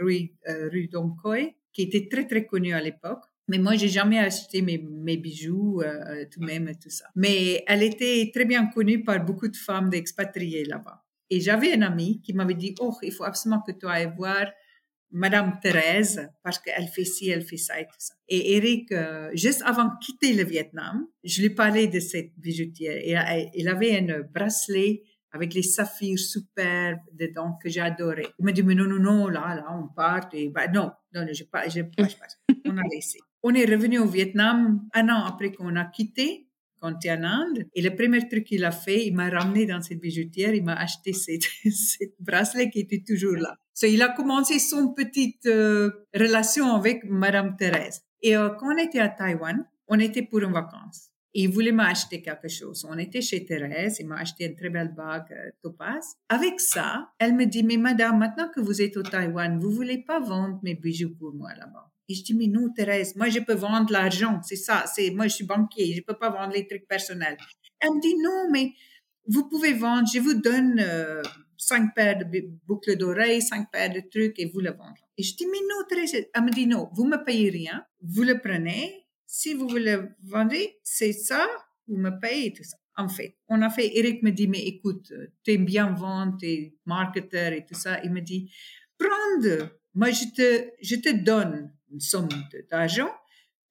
rue, 0.00 0.34
euh, 0.48 0.68
rue 0.70 0.88
Dong 0.88 1.14
Khoi 1.20 1.54
qui 1.72 1.82
était 1.82 2.08
très 2.08 2.26
très 2.26 2.46
connu 2.46 2.72
à 2.72 2.80
l'époque. 2.80 3.24
Mais 3.48 3.58
moi, 3.58 3.74
j'ai 3.74 3.88
jamais 3.88 4.18
acheté 4.18 4.62
mes, 4.62 4.78
mes 4.78 5.16
bijoux 5.16 5.82
euh, 5.82 6.24
tout 6.30 6.40
même 6.40 6.68
et 6.68 6.76
tout 6.76 6.88
ça. 6.90 7.06
Mais 7.16 7.64
elle 7.66 7.82
était 7.82 8.30
très 8.32 8.44
bien 8.44 8.66
connue 8.66 9.02
par 9.02 9.24
beaucoup 9.24 9.48
de 9.48 9.56
femmes 9.56 9.90
d'expatriés 9.90 10.64
là-bas. 10.64 11.02
Et 11.30 11.40
j'avais 11.40 11.72
un 11.72 11.82
ami 11.82 12.20
qui 12.22 12.32
m'avait 12.32 12.54
dit, 12.54 12.76
oh, 12.78 12.96
il 13.02 13.12
faut 13.12 13.24
absolument 13.24 13.60
que 13.60 13.72
tu 13.72 13.86
ailles 13.88 14.12
voir 14.16 14.46
Madame 15.12 15.58
Thérèse, 15.60 16.28
parce 16.42 16.58
qu'elle 16.58 16.86
fait 16.86 17.04
ci, 17.04 17.30
elle 17.30 17.42
fait 17.42 17.56
ça 17.56 17.80
et 17.80 17.84
tout 17.84 17.98
ça. 17.98 18.14
Et 18.28 18.56
Eric, 18.56 18.92
euh, 18.92 19.30
juste 19.34 19.62
avant 19.64 19.84
de 19.84 19.92
quitter 20.00 20.32
le 20.34 20.44
Vietnam, 20.44 21.06
je 21.24 21.42
lui 21.42 21.50
parlais 21.50 21.88
de 21.88 21.98
cette 21.98 22.32
bijoutière. 22.38 22.96
Et, 23.02 23.50
il 23.54 23.68
avait 23.68 23.98
un 23.98 24.20
bracelet 24.32 25.02
avec 25.32 25.54
les 25.54 25.62
saphirs 25.62 26.18
superbes 26.18 27.00
dedans 27.12 27.58
que 27.62 27.68
j'adorais. 27.68 28.28
Il 28.38 28.44
m'a 28.44 28.52
dit, 28.52 28.62
mais 28.62 28.74
non, 28.74 28.84
non, 28.84 29.00
non, 29.00 29.28
là, 29.28 29.54
là, 29.54 29.66
on 29.76 29.88
part. 29.88 30.28
Et, 30.32 30.48
bah, 30.48 30.68
non, 30.68 30.90
non, 31.14 31.26
je 31.32 31.44
pas, 31.44 31.68
je 31.68 31.82
pas, 31.82 32.06
On 32.66 32.76
a 32.76 32.82
laissé. 32.92 33.18
On 33.42 33.54
est 33.54 33.64
revenu 33.64 33.98
au 33.98 34.06
Vietnam 34.06 34.86
un 34.94 35.08
an 35.08 35.24
après 35.24 35.52
qu'on 35.52 35.74
a 35.76 35.84
quitté 35.86 36.46
quand 36.80 36.94
tu 36.94 37.08
es 37.08 37.12
en 37.12 37.22
Inde. 37.22 37.66
Et 37.74 37.82
le 37.82 37.94
premier 37.94 38.26
truc 38.28 38.44
qu'il 38.44 38.64
a 38.64 38.70
fait, 38.70 39.06
il 39.06 39.14
m'a 39.14 39.28
ramené 39.28 39.66
dans 39.66 39.80
cette 39.80 40.00
bijoutière, 40.00 40.54
il 40.54 40.64
m'a 40.64 40.74
acheté 40.74 41.12
cette, 41.12 41.44
cette 41.72 42.14
bracelet 42.18 42.70
qui 42.70 42.80
était 42.80 43.02
toujours 43.06 43.36
là. 43.36 43.56
Il 43.82 44.02
a 44.02 44.08
commencé 44.08 44.58
son 44.58 44.92
petite 44.92 45.46
euh, 45.46 46.06
relation 46.14 46.74
avec 46.74 47.04
Madame 47.04 47.56
Thérèse. 47.56 48.02
Et 48.22 48.36
euh, 48.36 48.50
quand 48.50 48.74
on 48.74 48.78
était 48.78 49.00
à 49.00 49.08
Taïwan, 49.08 49.64
on 49.88 49.98
était 49.98 50.22
pour 50.22 50.40
une 50.40 50.52
vacance. 50.52 51.10
Il 51.32 51.48
voulait 51.48 51.72
m'acheter 51.72 52.22
quelque 52.22 52.48
chose. 52.48 52.84
On 52.88 52.98
était 52.98 53.20
chez 53.20 53.44
Thérèse, 53.44 53.98
il 54.00 54.08
m'a 54.08 54.16
acheté 54.16 54.46
une 54.46 54.56
très 54.56 54.68
belle 54.68 54.92
bague 54.94 55.32
euh, 55.32 55.50
topaz. 55.62 56.16
Avec 56.28 56.60
ça, 56.60 57.08
elle 57.18 57.34
me 57.34 57.46
dit, 57.46 57.62
mais 57.62 57.76
madame, 57.76 58.18
maintenant 58.18 58.50
que 58.54 58.60
vous 58.60 58.82
êtes 58.82 58.96
au 58.96 59.02
Taïwan, 59.02 59.58
vous 59.60 59.70
voulez 59.70 59.98
pas 59.98 60.20
vendre 60.20 60.58
mes 60.62 60.74
bijoux 60.74 61.14
pour 61.16 61.32
moi 61.32 61.50
là-bas? 61.54 61.90
Et 62.08 62.14
je 62.14 62.24
dis, 62.24 62.34
mais 62.34 62.48
non, 62.48 62.70
Thérèse, 62.72 63.14
moi, 63.14 63.28
je 63.28 63.38
peux 63.38 63.54
vendre 63.54 63.92
l'argent. 63.92 64.40
C'est 64.42 64.56
ça. 64.56 64.84
C'est, 64.92 65.12
moi, 65.12 65.28
je 65.28 65.36
suis 65.36 65.46
banquier. 65.46 65.94
Je 65.94 66.02
peux 66.02 66.18
pas 66.18 66.30
vendre 66.30 66.52
les 66.52 66.66
trucs 66.66 66.88
personnels. 66.88 67.36
Elle 67.78 67.90
me 67.90 68.00
dit, 68.00 68.16
non, 68.20 68.50
mais 68.50 68.72
vous 69.28 69.48
pouvez 69.48 69.72
vendre. 69.72 70.08
Je 70.12 70.18
vous 70.18 70.34
donne 70.34 70.80
euh, 70.80 71.22
cinq 71.60 71.94
paires 71.94 72.18
de 72.18 72.24
boucles 72.66 72.96
d'oreilles, 72.96 73.42
cinq 73.42 73.70
paires 73.70 73.92
de 73.92 74.00
trucs 74.00 74.38
et 74.38 74.46
vous 74.46 74.60
le 74.60 74.70
vendez. 74.70 75.00
Et 75.16 75.22
je 75.22 75.36
dis, 75.36 75.46
mais 75.46 75.58
non, 75.68 75.84
Thérèse. 75.88 76.26
Elle 76.34 76.42
me 76.42 76.50
dit, 76.50 76.66
non, 76.66 76.88
vous 76.94 77.06
me 77.06 77.22
payez 77.22 77.50
rien. 77.50 77.84
Vous 78.00 78.22
le 78.22 78.38
prenez. 78.38 79.06
Si 79.26 79.54
vous 79.54 79.68
le 79.68 80.10
vendre, 80.24 80.56
c'est 80.82 81.12
ça. 81.12 81.46
Vous 81.86 81.96
me 81.96 82.10
payez 82.18 82.52
tout 82.52 82.64
ça. 82.64 82.78
En 82.96 83.08
fait, 83.08 83.36
on 83.48 83.62
a 83.62 83.70
fait, 83.70 83.96
Eric 83.96 84.22
me 84.22 84.30
dit, 84.30 84.48
mais 84.48 84.62
écoute, 84.66 85.12
tu 85.44 85.52
aimes 85.52 85.64
bien 85.64 85.92
vendre, 85.92 86.36
tu 86.38 86.46
es 86.46 86.74
marketeur 86.84 87.52
et 87.52 87.64
tout 87.64 87.74
ça. 87.74 88.02
Il 88.04 88.10
me 88.12 88.20
dit, 88.20 88.52
prends, 88.98 89.68
moi 89.94 90.10
je 90.10 90.24
te, 90.34 90.70
je 90.82 90.96
te 90.96 91.10
donne 91.10 91.72
une 91.90 92.00
somme 92.00 92.28
d'argent, 92.70 93.10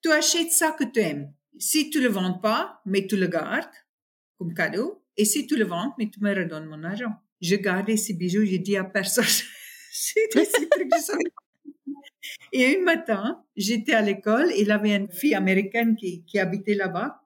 tu 0.01 0.11
achètes 0.11 0.51
ça 0.51 0.71
que 0.71 0.83
tu 0.83 0.99
aimes. 0.99 1.31
Si 1.59 1.89
tu 1.89 2.01
le 2.01 2.07
vends 2.07 2.39
pas, 2.39 2.81
mais 2.85 3.05
tu 3.05 3.17
le 3.17 3.27
gardes 3.27 3.69
comme 4.37 4.53
cadeau, 4.53 5.03
et 5.17 5.25
si 5.25 5.45
tu 5.45 5.57
le 5.57 5.65
vends, 5.65 5.93
mais 5.99 6.09
tu 6.09 6.21
me 6.21 6.33
redonnes 6.33 6.65
mon 6.65 6.83
argent. 6.83 7.13
Je 7.41 7.55
gardais 7.55 7.97
ces 7.97 8.13
bijoux, 8.13 8.45
j'ai 8.45 8.59
dit 8.59 8.77
à 8.77 8.83
personne. 8.83 9.25
Et 12.51 12.77
un 12.77 12.83
matin, 12.83 13.43
j'étais 13.55 13.93
à 13.93 14.01
l'école, 14.01 14.51
il 14.57 14.67
y 14.67 14.71
avait 14.71 14.95
une 14.95 15.11
fille 15.11 15.35
américaine 15.35 15.95
qui, 15.95 16.23
qui 16.25 16.39
habitait 16.39 16.73
là-bas. 16.73 17.21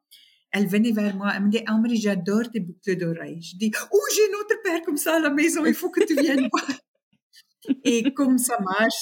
Elle 0.52 0.68
venait 0.68 0.92
vers 0.92 1.16
moi, 1.16 1.32
elle 1.36 1.46
me 1.46 1.50
dit, 1.50 1.62
Amri, 1.66 2.00
j'adore 2.00 2.52
tes 2.52 2.60
boucles 2.60 2.96
d'oreilles. 2.96 3.42
Je 3.42 3.58
dis, 3.58 3.72
oh, 3.92 4.02
j'ai 4.16 4.28
une 4.28 4.36
autre 4.36 4.56
paire 4.64 4.84
comme 4.84 4.98
ça 4.98 5.16
à 5.16 5.20
la 5.20 5.32
maison, 5.32 5.66
il 5.66 5.74
faut 5.74 5.90
que 5.90 6.06
tu 6.06 6.16
viennes 6.16 6.48
voir. 6.52 6.72
Et 7.84 8.14
comme 8.14 8.38
ça 8.38 8.60
marche, 8.60 9.02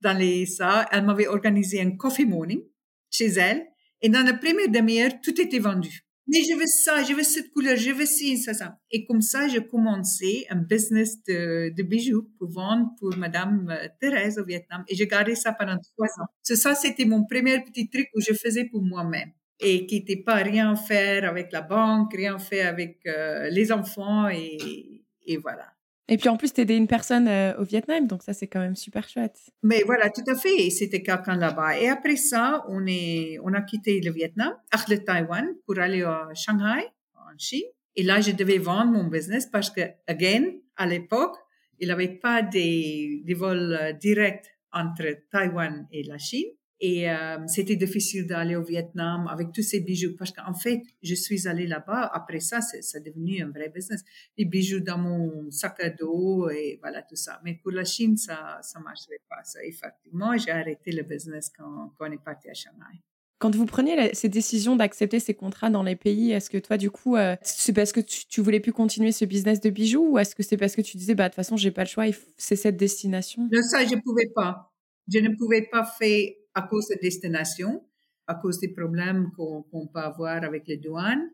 dans 0.00 0.16
les 0.16 0.46
ça, 0.46 0.86
elle 0.92 1.04
m'avait 1.04 1.26
organisé 1.26 1.80
un 1.80 1.96
coffee 1.96 2.26
morning 2.26 2.62
chez 3.10 3.26
elle. 3.26 3.66
Et 4.00 4.08
dans 4.08 4.24
la 4.24 4.34
première 4.34 4.68
demi-heure, 4.68 5.12
tout 5.22 5.40
était 5.40 5.58
vendu. 5.58 6.04
Mais 6.28 6.38
je 6.48 6.54
veux 6.56 6.66
ça, 6.66 7.02
je 7.02 7.14
veux 7.14 7.22
cette 7.24 7.50
couleur, 7.52 7.76
je 7.76 7.90
veux 7.90 8.06
ci, 8.06 8.38
ça, 8.38 8.54
ça. 8.54 8.78
Et 8.90 9.04
comme 9.06 9.22
ça, 9.22 9.48
j'ai 9.48 9.66
commencé 9.66 10.46
un 10.50 10.56
business 10.56 11.22
de, 11.24 11.74
de, 11.76 11.82
bijoux 11.82 12.30
pour 12.38 12.48
vendre 12.50 12.90
pour 13.00 13.16
Madame 13.16 13.68
euh, 13.70 13.88
Thérèse 14.00 14.38
au 14.38 14.44
Vietnam. 14.44 14.84
Et 14.88 14.94
j'ai 14.94 15.06
gardé 15.06 15.34
ça 15.34 15.52
pendant 15.52 15.76
trois 15.78 16.08
ans. 16.20 16.28
Ça, 16.42 16.74
c'était 16.74 17.04
mon 17.06 17.24
premier 17.24 17.60
petit 17.64 17.90
truc 17.90 18.08
que 18.14 18.20
je 18.20 18.34
faisais 18.34 18.64
pour 18.66 18.82
moi-même. 18.82 19.32
Et 19.60 19.86
qui 19.86 19.96
n'était 19.96 20.16
pas 20.16 20.36
rien 20.36 20.74
faire 20.76 21.28
avec 21.28 21.52
la 21.52 21.62
banque, 21.62 22.14
rien 22.14 22.38
faire 22.38 22.68
avec 22.68 23.00
euh, 23.06 23.48
les 23.50 23.72
enfants. 23.72 24.28
Et, 24.28 25.04
et 25.26 25.36
voilà. 25.38 25.71
Et 26.08 26.16
puis 26.16 26.28
en 26.28 26.36
plus, 26.36 26.52
tu 26.52 26.60
aidais 26.60 26.76
une 26.76 26.88
personne 26.88 27.28
euh, 27.28 27.56
au 27.58 27.64
Vietnam, 27.64 28.06
donc 28.06 28.22
ça, 28.22 28.32
c'est 28.32 28.48
quand 28.48 28.60
même 28.60 28.76
super 28.76 29.08
chouette. 29.08 29.38
Mais 29.62 29.82
voilà, 29.84 30.10
tout 30.10 30.24
à 30.26 30.34
fait. 30.34 30.68
C'était 30.70 31.02
quelqu'un 31.02 31.36
là-bas. 31.36 31.78
Et 31.78 31.88
après 31.88 32.16
ça, 32.16 32.64
on, 32.68 32.86
est, 32.86 33.38
on 33.44 33.52
a 33.54 33.62
quitté 33.62 34.00
le 34.00 34.10
Vietnam, 34.10 34.52
le 34.88 34.96
Taïwan, 34.98 35.46
pour 35.64 35.78
aller 35.78 36.02
à 36.02 36.28
Shanghai, 36.34 36.88
en 37.14 37.38
Chine. 37.38 37.62
Et 37.94 38.02
là, 38.02 38.20
je 38.20 38.32
devais 38.32 38.58
vendre 38.58 38.92
mon 38.92 39.04
business 39.04 39.46
parce 39.46 39.70
que, 39.70 39.82
again, 40.06 40.44
à 40.76 40.86
l'époque, 40.86 41.36
il 41.78 41.86
n'y 41.86 41.92
avait 41.92 42.08
pas 42.08 42.42
des, 42.42 43.22
des 43.24 43.34
vols 43.34 43.78
euh, 43.80 43.92
directs 43.92 44.46
entre 44.72 45.04
Taïwan 45.30 45.86
et 45.92 46.02
la 46.02 46.18
Chine. 46.18 46.48
Et 46.84 47.08
euh, 47.08 47.38
c'était 47.46 47.76
difficile 47.76 48.26
d'aller 48.26 48.56
au 48.56 48.64
Vietnam 48.64 49.28
avec 49.28 49.52
tous 49.52 49.62
ces 49.62 49.78
bijoux 49.78 50.16
parce 50.18 50.32
qu'en 50.32 50.52
fait, 50.52 50.82
je 51.00 51.14
suis 51.14 51.46
allée 51.46 51.68
là-bas. 51.68 52.10
Après 52.12 52.40
ça, 52.40 52.60
c'est 52.60 53.04
devenu 53.04 53.40
un 53.40 53.50
vrai 53.50 53.68
business. 53.68 54.02
Les 54.36 54.44
bijoux 54.44 54.80
dans 54.80 54.98
mon 54.98 55.48
sac 55.52 55.78
à 55.78 55.90
dos 55.90 56.50
et 56.50 56.80
voilà 56.82 57.02
tout 57.02 57.14
ça. 57.14 57.40
Mais 57.44 57.54
pour 57.62 57.70
la 57.70 57.84
Chine, 57.84 58.16
ça 58.16 58.58
ça 58.62 58.80
marchait 58.80 59.20
pas. 59.30 59.44
Ça, 59.44 59.64
effectivement, 59.64 60.36
j'ai 60.36 60.50
arrêté 60.50 60.90
le 60.90 61.04
business 61.04 61.52
quand, 61.56 61.92
quand 61.96 62.08
on 62.08 62.12
est 62.12 62.22
parti 62.22 62.50
à 62.50 62.54
Shanghai. 62.54 62.98
Quand 63.38 63.54
vous 63.54 63.66
preniez 63.66 64.12
ces 64.14 64.28
décisions 64.28 64.74
d'accepter 64.74 65.20
ces 65.20 65.34
contrats 65.34 65.70
dans 65.70 65.84
les 65.84 65.96
pays, 65.96 66.32
est-ce 66.32 66.50
que 66.50 66.58
toi, 66.58 66.78
du 66.78 66.90
coup, 66.90 67.14
euh, 67.14 67.36
c'est 67.42 67.72
parce 67.72 67.92
que 67.92 68.00
tu, 68.00 68.26
tu, 68.26 68.40
voulais 68.40 68.60
plus 68.60 68.72
continuer 68.72 69.12
ce 69.12 69.24
business 69.24 69.60
de 69.60 69.70
bijoux 69.70 70.10
ou 70.10 70.18
est-ce 70.18 70.34
que 70.34 70.42
c'est 70.42 70.56
parce 70.56 70.74
que 70.74 70.80
tu 70.80 70.96
disais, 70.96 71.14
bah, 71.14 71.24
de 71.24 71.28
toute 71.28 71.36
façon, 71.36 71.56
j'ai 71.56 71.70
pas 71.70 71.82
le 71.82 71.88
choix, 71.88 72.06
c'est 72.36 72.56
cette 72.56 72.76
destination? 72.76 73.48
Non, 73.52 73.62
ça, 73.62 73.84
je 73.84 73.94
pouvais 73.96 74.30
pas. 74.34 74.72
Je 75.12 75.18
ne 75.18 75.36
pouvais 75.36 75.62
pas 75.70 75.84
faire 75.84 76.28
à 76.54 76.62
cause 76.62 76.88
de 76.88 76.98
destination, 77.00 77.84
à 78.26 78.34
cause 78.34 78.58
des 78.60 78.72
problèmes 78.72 79.30
qu'on 79.36 79.86
peut 79.86 80.00
avoir 80.00 80.42
avec 80.44 80.66
les 80.66 80.76
douanes. 80.76 81.28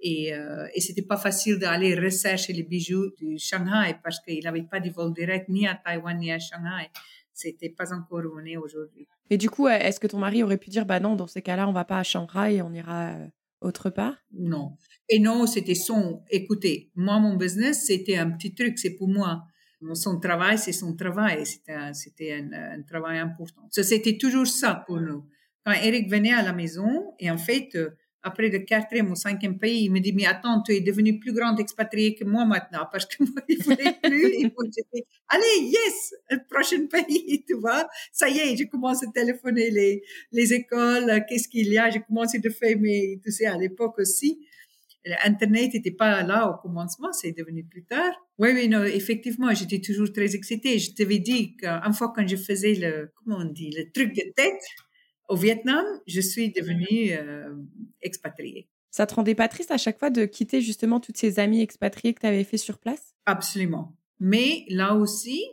Et, 0.00 0.34
euh, 0.34 0.66
et 0.74 0.80
c'était 0.80 1.02
pas 1.02 1.16
facile 1.16 1.58
d'aller 1.58 1.94
rechercher 1.94 2.52
les 2.52 2.64
bijoux 2.64 3.10
du 3.16 3.38
Shanghai 3.38 3.96
parce 4.02 4.20
qu'il 4.20 4.42
n'avait 4.44 4.64
pas 4.64 4.80
de 4.80 4.90
vol 4.90 5.14
direct 5.14 5.48
ni 5.48 5.66
à 5.66 5.74
Taïwan 5.76 6.18
ni 6.18 6.30
à 6.30 6.38
Shanghai. 6.38 6.90
C'était 7.32 7.70
pas 7.70 7.92
encore 7.92 8.22
est 8.46 8.56
aujourd'hui. 8.56 9.08
Et 9.30 9.38
du 9.38 9.48
coup, 9.50 9.66
est-ce 9.66 9.98
que 9.98 10.06
ton 10.06 10.18
mari 10.18 10.42
aurait 10.42 10.58
pu 10.58 10.70
dire, 10.70 10.84
bah 10.84 11.00
non, 11.00 11.16
dans 11.16 11.26
ces 11.26 11.42
cas-là, 11.42 11.68
on 11.68 11.72
va 11.72 11.84
pas 11.84 11.98
à 11.98 12.02
Shanghai, 12.02 12.60
on 12.62 12.72
ira 12.72 13.14
euh, 13.14 13.26
autre 13.60 13.90
part? 13.90 14.16
Non. 14.32 14.76
Et 15.08 15.18
non, 15.18 15.46
c'était 15.46 15.74
son. 15.74 16.22
Écoutez, 16.30 16.90
moi, 16.94 17.18
mon 17.18 17.36
business, 17.36 17.86
c'était 17.86 18.16
un 18.16 18.30
petit 18.30 18.54
truc, 18.54 18.78
c'est 18.78 18.94
pour 18.96 19.08
moi 19.08 19.44
son 19.92 20.18
travail, 20.18 20.58
c'est 20.58 20.72
son 20.72 20.94
travail. 20.94 21.44
C'était 21.44 22.32
un, 22.32 22.52
un, 22.52 22.82
travail 22.82 23.18
important. 23.18 23.68
C'était 23.70 24.16
toujours 24.16 24.46
ça 24.46 24.84
pour 24.86 25.00
nous. 25.00 25.24
Quand 25.64 25.72
Eric 25.72 26.10
venait 26.10 26.32
à 26.32 26.42
la 26.42 26.52
maison, 26.52 27.14
et 27.18 27.30
en 27.30 27.38
fait, 27.38 27.70
euh, 27.74 27.90
après 28.24 28.48
le 28.48 28.58
quatrième 28.60 29.10
ou 29.10 29.14
cinquième 29.14 29.58
pays, 29.58 29.84
il 29.84 29.92
me 29.92 30.00
dit, 30.00 30.12
mais 30.12 30.26
attends, 30.26 30.62
tu 30.62 30.72
es 30.72 30.80
devenu 30.80 31.18
plus 31.18 31.32
grand 31.32 31.56
expatrié 31.56 32.14
que 32.14 32.24
moi 32.24 32.44
maintenant, 32.44 32.86
parce 32.90 33.04
que 33.06 33.22
moi, 33.22 33.42
il 33.48 33.62
voulait 33.62 33.96
plus. 34.02 34.32
et 34.34 34.42
moi, 34.44 34.64
j'étais, 34.74 35.06
allez, 35.28 35.66
yes, 35.68 36.14
le 36.30 36.38
prochain 36.50 36.86
pays, 36.86 37.44
tu 37.48 37.54
vois. 37.54 37.86
Ça 38.12 38.28
y 38.28 38.38
est, 38.38 38.56
je 38.56 38.64
commence 38.64 39.02
à 39.02 39.06
téléphoner 39.12 39.70
les, 39.70 40.02
les 40.32 40.54
écoles, 40.54 41.24
qu'est-ce 41.28 41.48
qu'il 41.48 41.68
y 41.68 41.78
a, 41.78 41.90
j'ai 41.90 42.00
commencé 42.00 42.38
de 42.38 42.48
faire 42.48 42.78
mes, 42.78 43.20
tu 43.22 43.30
sais, 43.30 43.46
à 43.46 43.56
l'époque 43.58 43.98
aussi. 43.98 44.46
Internet 45.24 45.74
n'était 45.74 45.90
pas 45.90 46.22
là 46.22 46.50
au 46.50 46.62
commencement, 46.62 47.12
c'est 47.12 47.32
devenu 47.32 47.64
plus 47.64 47.84
tard. 47.84 48.12
Oui, 48.38 48.50
oui, 48.54 48.68
non, 48.68 48.82
effectivement, 48.84 49.52
j'étais 49.52 49.80
toujours 49.80 50.12
très 50.12 50.34
excitée. 50.34 50.78
Je 50.78 50.92
t'avais 50.92 51.18
dit 51.18 51.56
qu'une 51.56 51.92
fois 51.92 52.12
quand 52.14 52.26
je 52.26 52.36
faisais 52.36 52.74
le, 52.74 53.12
comment 53.16 53.38
on 53.40 53.44
dit, 53.44 53.70
le 53.70 53.90
truc 53.92 54.14
de 54.14 54.32
tête 54.34 54.62
au 55.28 55.36
Vietnam, 55.36 55.84
je 56.06 56.20
suis 56.20 56.52
devenue 56.52 57.12
euh, 57.12 57.54
expatriée. 58.02 58.68
Ça 58.90 59.06
te 59.06 59.14
rendait 59.14 59.34
pas 59.34 59.48
triste 59.48 59.70
à 59.70 59.78
chaque 59.78 59.98
fois 59.98 60.10
de 60.10 60.24
quitter 60.24 60.60
justement 60.60 61.00
toutes 61.00 61.16
ces 61.16 61.38
amies 61.38 61.60
expatriées 61.60 62.14
que 62.14 62.20
tu 62.20 62.26
avais 62.26 62.44
fait 62.44 62.58
sur 62.58 62.78
place? 62.78 63.14
Absolument. 63.26 63.96
Mais 64.20 64.64
là 64.68 64.94
aussi, 64.94 65.44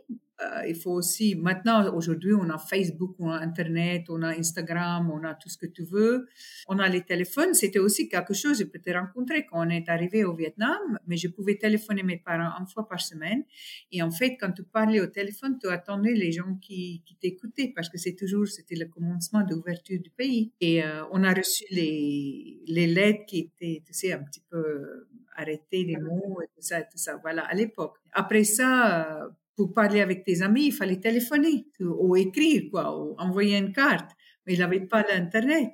il 0.66 0.74
faut 0.74 0.92
aussi, 0.92 1.34
maintenant, 1.34 1.92
aujourd'hui, 1.94 2.34
on 2.34 2.48
a 2.50 2.58
Facebook, 2.58 3.16
on 3.18 3.30
a 3.30 3.38
Internet, 3.38 4.04
on 4.08 4.22
a 4.22 4.28
Instagram, 4.28 5.10
on 5.10 5.24
a 5.24 5.34
tout 5.34 5.48
ce 5.48 5.56
que 5.56 5.66
tu 5.66 5.84
veux. 5.84 6.26
On 6.68 6.78
a 6.78 6.88
les 6.88 7.02
téléphones. 7.02 7.54
C'était 7.54 7.78
aussi 7.78 8.08
quelque 8.08 8.34
chose, 8.34 8.58
je 8.58 8.64
peux 8.64 8.78
te 8.78 8.90
rencontrer 8.90 9.46
quand 9.46 9.66
on 9.66 9.70
est 9.70 9.88
arrivé 9.88 10.24
au 10.24 10.34
Vietnam, 10.34 10.98
mais 11.06 11.16
je 11.16 11.28
pouvais 11.28 11.56
téléphoner 11.56 12.02
mes 12.02 12.18
parents 12.18 12.52
une 12.60 12.66
fois 12.66 12.88
par 12.88 13.00
semaine. 13.00 13.44
Et 13.90 14.02
en 14.02 14.10
fait, 14.10 14.36
quand 14.36 14.52
tu 14.52 14.62
parlais 14.64 15.00
au 15.00 15.06
téléphone, 15.06 15.58
tu 15.60 15.68
attendais 15.68 16.14
les 16.14 16.32
gens 16.32 16.54
qui, 16.60 17.02
qui 17.04 17.16
t'écoutaient 17.16 17.72
parce 17.74 17.88
que 17.88 17.98
c'est 17.98 18.14
toujours, 18.14 18.46
c'était 18.46 18.76
le 18.76 18.86
commencement 18.86 19.42
d'ouverture 19.42 20.00
du 20.00 20.10
pays. 20.10 20.52
Et 20.60 20.82
euh, 20.84 21.04
on 21.12 21.22
a 21.24 21.32
reçu 21.32 21.64
les, 21.70 22.62
les 22.66 22.86
lettres 22.86 23.24
qui 23.26 23.38
étaient, 23.38 23.82
tu 23.86 23.92
sais, 23.92 24.12
un 24.12 24.22
petit 24.22 24.42
peu 24.50 25.06
arrêtées, 25.36 25.84
les 25.84 25.96
mots 25.96 26.40
et 26.42 26.46
tout 26.54 26.60
ça, 26.60 26.82
tout 26.82 26.98
ça. 26.98 27.16
Voilà, 27.16 27.42
à 27.46 27.54
l'époque. 27.54 27.96
Après 28.12 28.44
ça, 28.44 29.30
pour 29.56 29.74
parler 29.74 30.00
avec 30.00 30.24
tes 30.24 30.42
amis, 30.42 30.66
il 30.66 30.72
fallait 30.72 31.00
téléphoner 31.00 31.66
ou 31.80 32.16
écrire, 32.16 32.62
quoi, 32.70 32.98
ou 32.98 33.14
envoyer 33.18 33.56
une 33.56 33.72
carte. 33.72 34.10
Mais 34.46 34.54
il 34.54 34.60
n'avait 34.60 34.86
pas 34.86 35.04
l'Internet. 35.08 35.72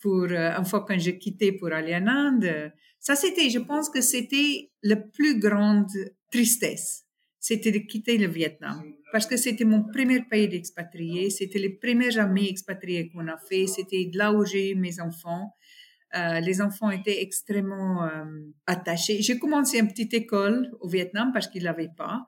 Pour, 0.00 0.24
euh, 0.24 0.50
une 0.58 0.64
fois 0.64 0.84
quand 0.84 0.98
j'ai 0.98 1.18
quitté 1.18 1.52
pour 1.52 1.72
aller 1.72 1.94
en 1.94 2.06
Inde, 2.08 2.72
ça 2.98 3.14
c'était, 3.14 3.50
je 3.50 3.60
pense 3.60 3.88
que 3.88 4.00
c'était 4.00 4.70
la 4.82 4.96
plus 4.96 5.38
grande 5.38 5.92
tristesse. 6.30 7.04
C'était 7.38 7.72
de 7.72 7.78
quitter 7.78 8.18
le 8.18 8.28
Vietnam. 8.28 8.82
Parce 9.10 9.26
que 9.26 9.36
c'était 9.36 9.64
mon 9.64 9.82
premier 9.82 10.22
pays 10.22 10.48
d'expatrié. 10.48 11.28
C'était 11.28 11.58
les 11.58 11.70
premiers 11.70 12.16
amis 12.18 12.48
expatriés 12.48 13.10
qu'on 13.10 13.26
a 13.26 13.36
fait. 13.36 13.66
C'était 13.66 14.08
là 14.14 14.32
où 14.32 14.44
j'ai 14.44 14.70
eu 14.70 14.74
mes 14.76 15.00
enfants. 15.00 15.52
Euh, 16.14 16.40
les 16.40 16.60
enfants 16.60 16.90
étaient 16.90 17.20
extrêmement 17.20 18.04
euh, 18.04 18.24
attachés. 18.66 19.22
J'ai 19.22 19.38
commencé 19.38 19.78
une 19.78 19.88
petite 19.88 20.14
école 20.14 20.70
au 20.80 20.88
Vietnam 20.88 21.30
parce 21.32 21.48
qu'il 21.48 21.64
n'avait 21.64 21.90
pas. 21.96 22.24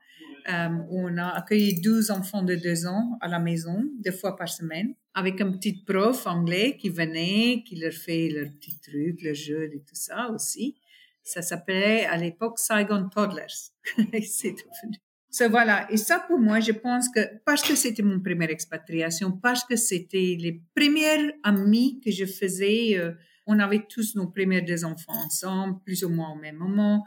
Euh, 0.48 0.68
on 0.90 1.16
a 1.16 1.28
accueilli 1.28 1.80
12 1.80 2.10
enfants 2.10 2.42
de 2.42 2.54
2 2.54 2.86
ans 2.86 3.16
à 3.20 3.28
la 3.28 3.38
maison, 3.38 3.84
deux 3.98 4.12
fois 4.12 4.36
par 4.36 4.48
semaine, 4.48 4.94
avec 5.14 5.40
un 5.40 5.52
petit 5.52 5.84
prof 5.84 6.26
anglais 6.26 6.76
qui 6.78 6.90
venait, 6.90 7.62
qui 7.66 7.76
leur 7.76 7.92
fait 7.92 8.28
leurs 8.28 8.50
petits 8.50 8.78
trucs, 8.80 9.22
leurs 9.22 9.34
jeux 9.34 9.70
et 9.72 9.80
tout 9.80 9.94
ça 9.94 10.30
aussi. 10.30 10.76
Ça 11.22 11.40
s'appelait 11.40 12.04
à 12.04 12.18
l'époque 12.18 12.58
Saigon 12.58 13.08
Toddlers. 13.08 13.72
c'est 14.22 14.52
devenu. 14.52 14.98
So, 15.30 15.48
voilà. 15.48 15.90
Et 15.90 15.96
ça, 15.96 16.20
pour 16.28 16.38
moi, 16.38 16.60
je 16.60 16.72
pense 16.72 17.08
que 17.08 17.20
parce 17.44 17.62
que 17.62 17.74
c'était 17.74 18.02
mon 18.02 18.20
première 18.20 18.50
expatriation, 18.50 19.32
parce 19.32 19.64
que 19.64 19.74
c'était 19.74 20.36
les 20.38 20.62
premières 20.76 21.32
amies 21.42 22.00
que 22.04 22.10
je 22.12 22.26
faisais, 22.26 22.96
euh, 22.98 23.12
on 23.46 23.58
avait 23.58 23.84
tous 23.88 24.14
nos 24.14 24.28
premiers 24.28 24.62
deux 24.62 24.84
enfants 24.84 25.24
ensemble, 25.26 25.80
plus 25.84 26.04
ou 26.04 26.08
moins 26.08 26.30
au 26.32 26.36
même 26.36 26.56
moment. 26.56 27.04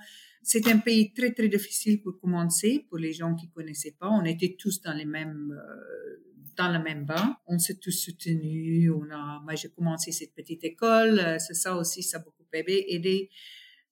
C'est 0.49 0.65
un 0.69 0.77
pays 0.77 1.12
très, 1.12 1.33
très 1.33 1.49
difficile 1.49 2.01
pour 2.01 2.21
commencer, 2.21 2.86
pour 2.88 2.99
les 2.99 3.12
gens 3.12 3.36
qui 3.36 3.49
connaissaient 3.49 3.97
pas. 3.99 4.10
On 4.10 4.23
était 4.23 4.55
tous 4.57 4.81
dans 4.81 4.93
les 4.93 5.03
mêmes, 5.03 5.51
euh, 5.51 6.23
dans 6.55 6.71
le 6.71 6.81
même 6.81 7.03
bain. 7.03 7.36
On 7.47 7.60
s'est 7.60 7.75
tous 7.75 7.91
soutenus. 7.91 8.89
On 8.89 9.12
a, 9.12 9.41
moi, 9.43 9.55
j'ai 9.55 9.67
commencé 9.67 10.13
cette 10.13 10.33
petite 10.33 10.63
école. 10.63 11.19
Euh, 11.19 11.38
c'est 11.38 11.53
ça 11.53 11.75
aussi, 11.75 12.01
ça 12.01 12.19
a 12.19 12.19
beaucoup 12.21 12.45
aidé. 12.53 13.29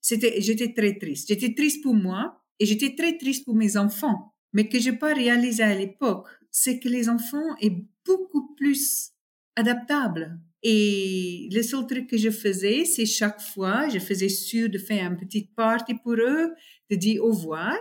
C'était, 0.00 0.40
j'étais 0.40 0.72
très 0.72 0.96
triste. 0.96 1.28
J'étais 1.28 1.52
triste 1.52 1.82
pour 1.82 1.92
moi 1.94 2.42
et 2.58 2.64
j'étais 2.64 2.94
très 2.94 3.18
triste 3.18 3.44
pour 3.44 3.54
mes 3.54 3.76
enfants. 3.76 4.32
Mais 4.54 4.66
que 4.66 4.78
j'ai 4.78 4.94
pas 4.94 5.12
réalisé 5.12 5.62
à 5.62 5.74
l'époque, 5.74 6.26
c'est 6.50 6.78
que 6.78 6.88
les 6.88 7.10
enfants 7.10 7.54
est 7.60 7.84
beaucoup 8.06 8.54
plus 8.54 9.10
adaptables 9.56 10.40
et 10.68 11.48
le 11.52 11.62
seul 11.62 11.86
truc 11.86 12.10
que 12.10 12.16
je 12.16 12.30
faisais, 12.30 12.84
c'est 12.84 13.06
chaque 13.06 13.40
fois, 13.40 13.88
je 13.88 14.00
faisais 14.00 14.28
sûr 14.28 14.68
de 14.68 14.78
faire 14.78 15.08
une 15.08 15.16
petite 15.16 15.54
party 15.54 15.94
pour 16.02 16.14
eux, 16.14 16.54
de 16.90 16.96
dire 16.96 17.22
au 17.22 17.28
revoir 17.28 17.72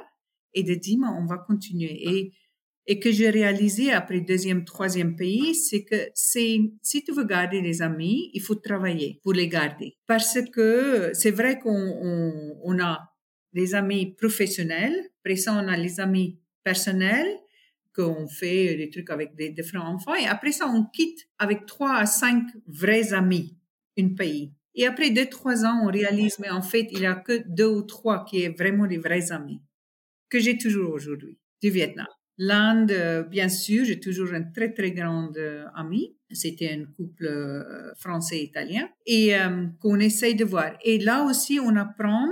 et 0.54 0.62
de 0.62 0.76
dire, 0.76 1.00
on 1.02 1.26
va 1.26 1.40
continuer. 1.40 2.00
Et, 2.08 2.34
et 2.86 3.00
que 3.00 3.12
j'ai 3.12 3.32
réalisé 3.32 3.92
après 3.92 4.22
deuxième, 4.22 4.66
troisième 4.66 5.16
pays, 5.16 5.56
c'est 5.56 5.84
que 5.84 5.96
c'est, 6.14 6.60
si 6.84 7.04
tu 7.04 7.12
veux 7.12 7.24
garder 7.24 7.60
les 7.60 7.82
amis, 7.82 8.30
il 8.36 8.42
faut 8.44 8.54
travailler 8.54 9.20
pour 9.24 9.34
les 9.34 9.48
garder. 9.48 9.98
Parce 10.06 10.38
que 10.54 11.10
c'est 11.16 11.32
vrai 11.32 11.58
qu'on 11.58 12.60
on, 12.64 12.80
a 12.80 13.00
les 13.54 13.74
amis 13.74 14.14
professionnels, 14.14 15.10
après 15.24 15.38
ça, 15.38 15.54
on 15.54 15.68
a 15.68 15.76
les 15.76 16.00
amis 16.00 16.40
personnels, 16.64 17.36
qu'on 17.96 18.28
fait 18.28 18.76
des 18.76 18.90
trucs 18.90 19.10
avec 19.10 19.36
des 19.36 19.50
différents 19.50 19.94
enfants. 19.94 20.16
Et 20.16 20.28
après 20.28 20.52
ça, 20.52 20.68
on 20.68 20.84
quitte 20.84 21.28
avec 21.40 21.66
trois 21.66 21.96
à 21.96 22.06
cinq 22.06 22.44
vrais 22.68 23.14
amis, 23.14 23.58
un 23.98 24.10
pays. 24.10 24.52
Et 24.76 24.86
après 24.86 25.10
deux, 25.10 25.28
trois 25.28 25.64
ans, 25.66 25.82
on 25.84 25.92
réalise, 25.92 26.38
mais 26.40 26.50
en 26.50 26.62
fait, 26.62 26.88
il 26.92 27.00
n'y 27.00 27.06
a 27.06 27.16
que 27.16 27.44
deux 27.48 27.68
ou 27.68 27.82
trois 27.82 28.26
qui 28.26 28.44
est 28.44 28.50
vraiment 28.50 28.88
des 28.88 28.98
vrais 28.98 29.32
amis, 29.32 29.62
que 30.30 30.40
j'ai 30.40 30.58
toujours 30.58 30.94
aujourd'hui, 30.94 31.38
du 31.62 31.70
Vietnam. 31.70 32.08
L'Inde, 32.38 32.92
euh, 32.92 33.24
bien 33.24 33.48
sûr, 33.48 33.86
j'ai 33.86 34.00
toujours 34.00 34.34
un 34.34 34.44
très, 34.44 34.74
très 34.74 34.92
grand 34.92 35.32
euh, 35.38 35.64
ami. 35.74 36.18
C'était 36.32 36.70
un 36.70 36.84
couple 36.86 37.28
euh, 37.28 37.94
français-italien 37.96 38.90
et 39.06 39.34
qu'on 39.80 40.00
essaye 40.00 40.36
de 40.36 40.44
voir. 40.44 40.74
Et 40.84 41.00
là 41.00 41.24
aussi, 41.24 41.60
on 41.62 41.78
apprend, 41.78 42.28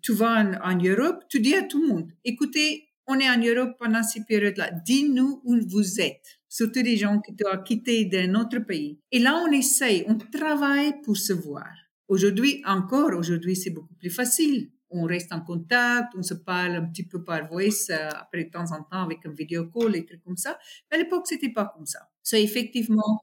tu 0.00 0.14
vas 0.14 0.42
en, 0.42 0.72
en 0.72 0.78
Europe, 0.78 1.24
tu 1.28 1.40
dis 1.40 1.54
à 1.54 1.62
tout 1.62 1.82
le 1.82 1.88
monde, 1.88 2.10
écoutez, 2.24 2.87
on 3.08 3.18
est 3.18 3.28
en 3.28 3.38
Europe 3.38 3.76
pendant 3.78 4.02
ces 4.02 4.22
périodes-là. 4.24 4.70
Dis-nous 4.84 5.40
où 5.44 5.56
vous 5.66 6.00
êtes. 6.00 6.38
Surtout 6.48 6.80
les 6.80 6.96
gens 6.96 7.20
qui 7.20 7.32
doivent 7.32 7.64
quitter 7.64 8.04
d'un 8.04 8.34
autre 8.34 8.58
pays. 8.58 9.00
Et 9.10 9.18
là, 9.18 9.42
on 9.46 9.50
essaye, 9.50 10.04
on 10.06 10.16
travaille 10.16 10.92
pour 11.02 11.16
se 11.16 11.32
voir. 11.32 11.68
Aujourd'hui, 12.06 12.62
encore, 12.66 13.12
aujourd'hui, 13.14 13.56
c'est 13.56 13.70
beaucoup 13.70 13.94
plus 13.94 14.10
facile. 14.10 14.70
On 14.90 15.04
reste 15.04 15.32
en 15.32 15.40
contact, 15.40 16.14
on 16.16 16.22
se 16.22 16.34
parle 16.34 16.76
un 16.76 16.86
petit 16.86 17.06
peu 17.06 17.22
par 17.22 17.48
voice, 17.48 17.90
euh, 17.90 18.08
après 18.14 18.44
de 18.44 18.50
temps 18.50 18.72
en 18.72 18.82
temps 18.82 19.02
avec 19.02 19.18
un 19.26 19.32
vidéo 19.32 19.66
call 19.66 19.96
et 19.96 20.06
trucs 20.06 20.24
comme 20.24 20.38
ça. 20.38 20.58
Mais 20.90 20.96
à 20.96 21.00
l'époque, 21.00 21.26
c'était 21.26 21.52
pas 21.52 21.70
comme 21.74 21.84
ça. 21.84 22.00
Ça, 22.22 22.38
effectivement, 22.38 23.20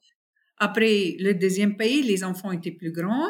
après 0.57 1.15
le 1.19 1.33
deuxième 1.33 1.77
pays, 1.77 2.03
les 2.03 2.23
enfants 2.23 2.51
étaient 2.51 2.71
plus 2.71 2.91
grands 2.91 3.29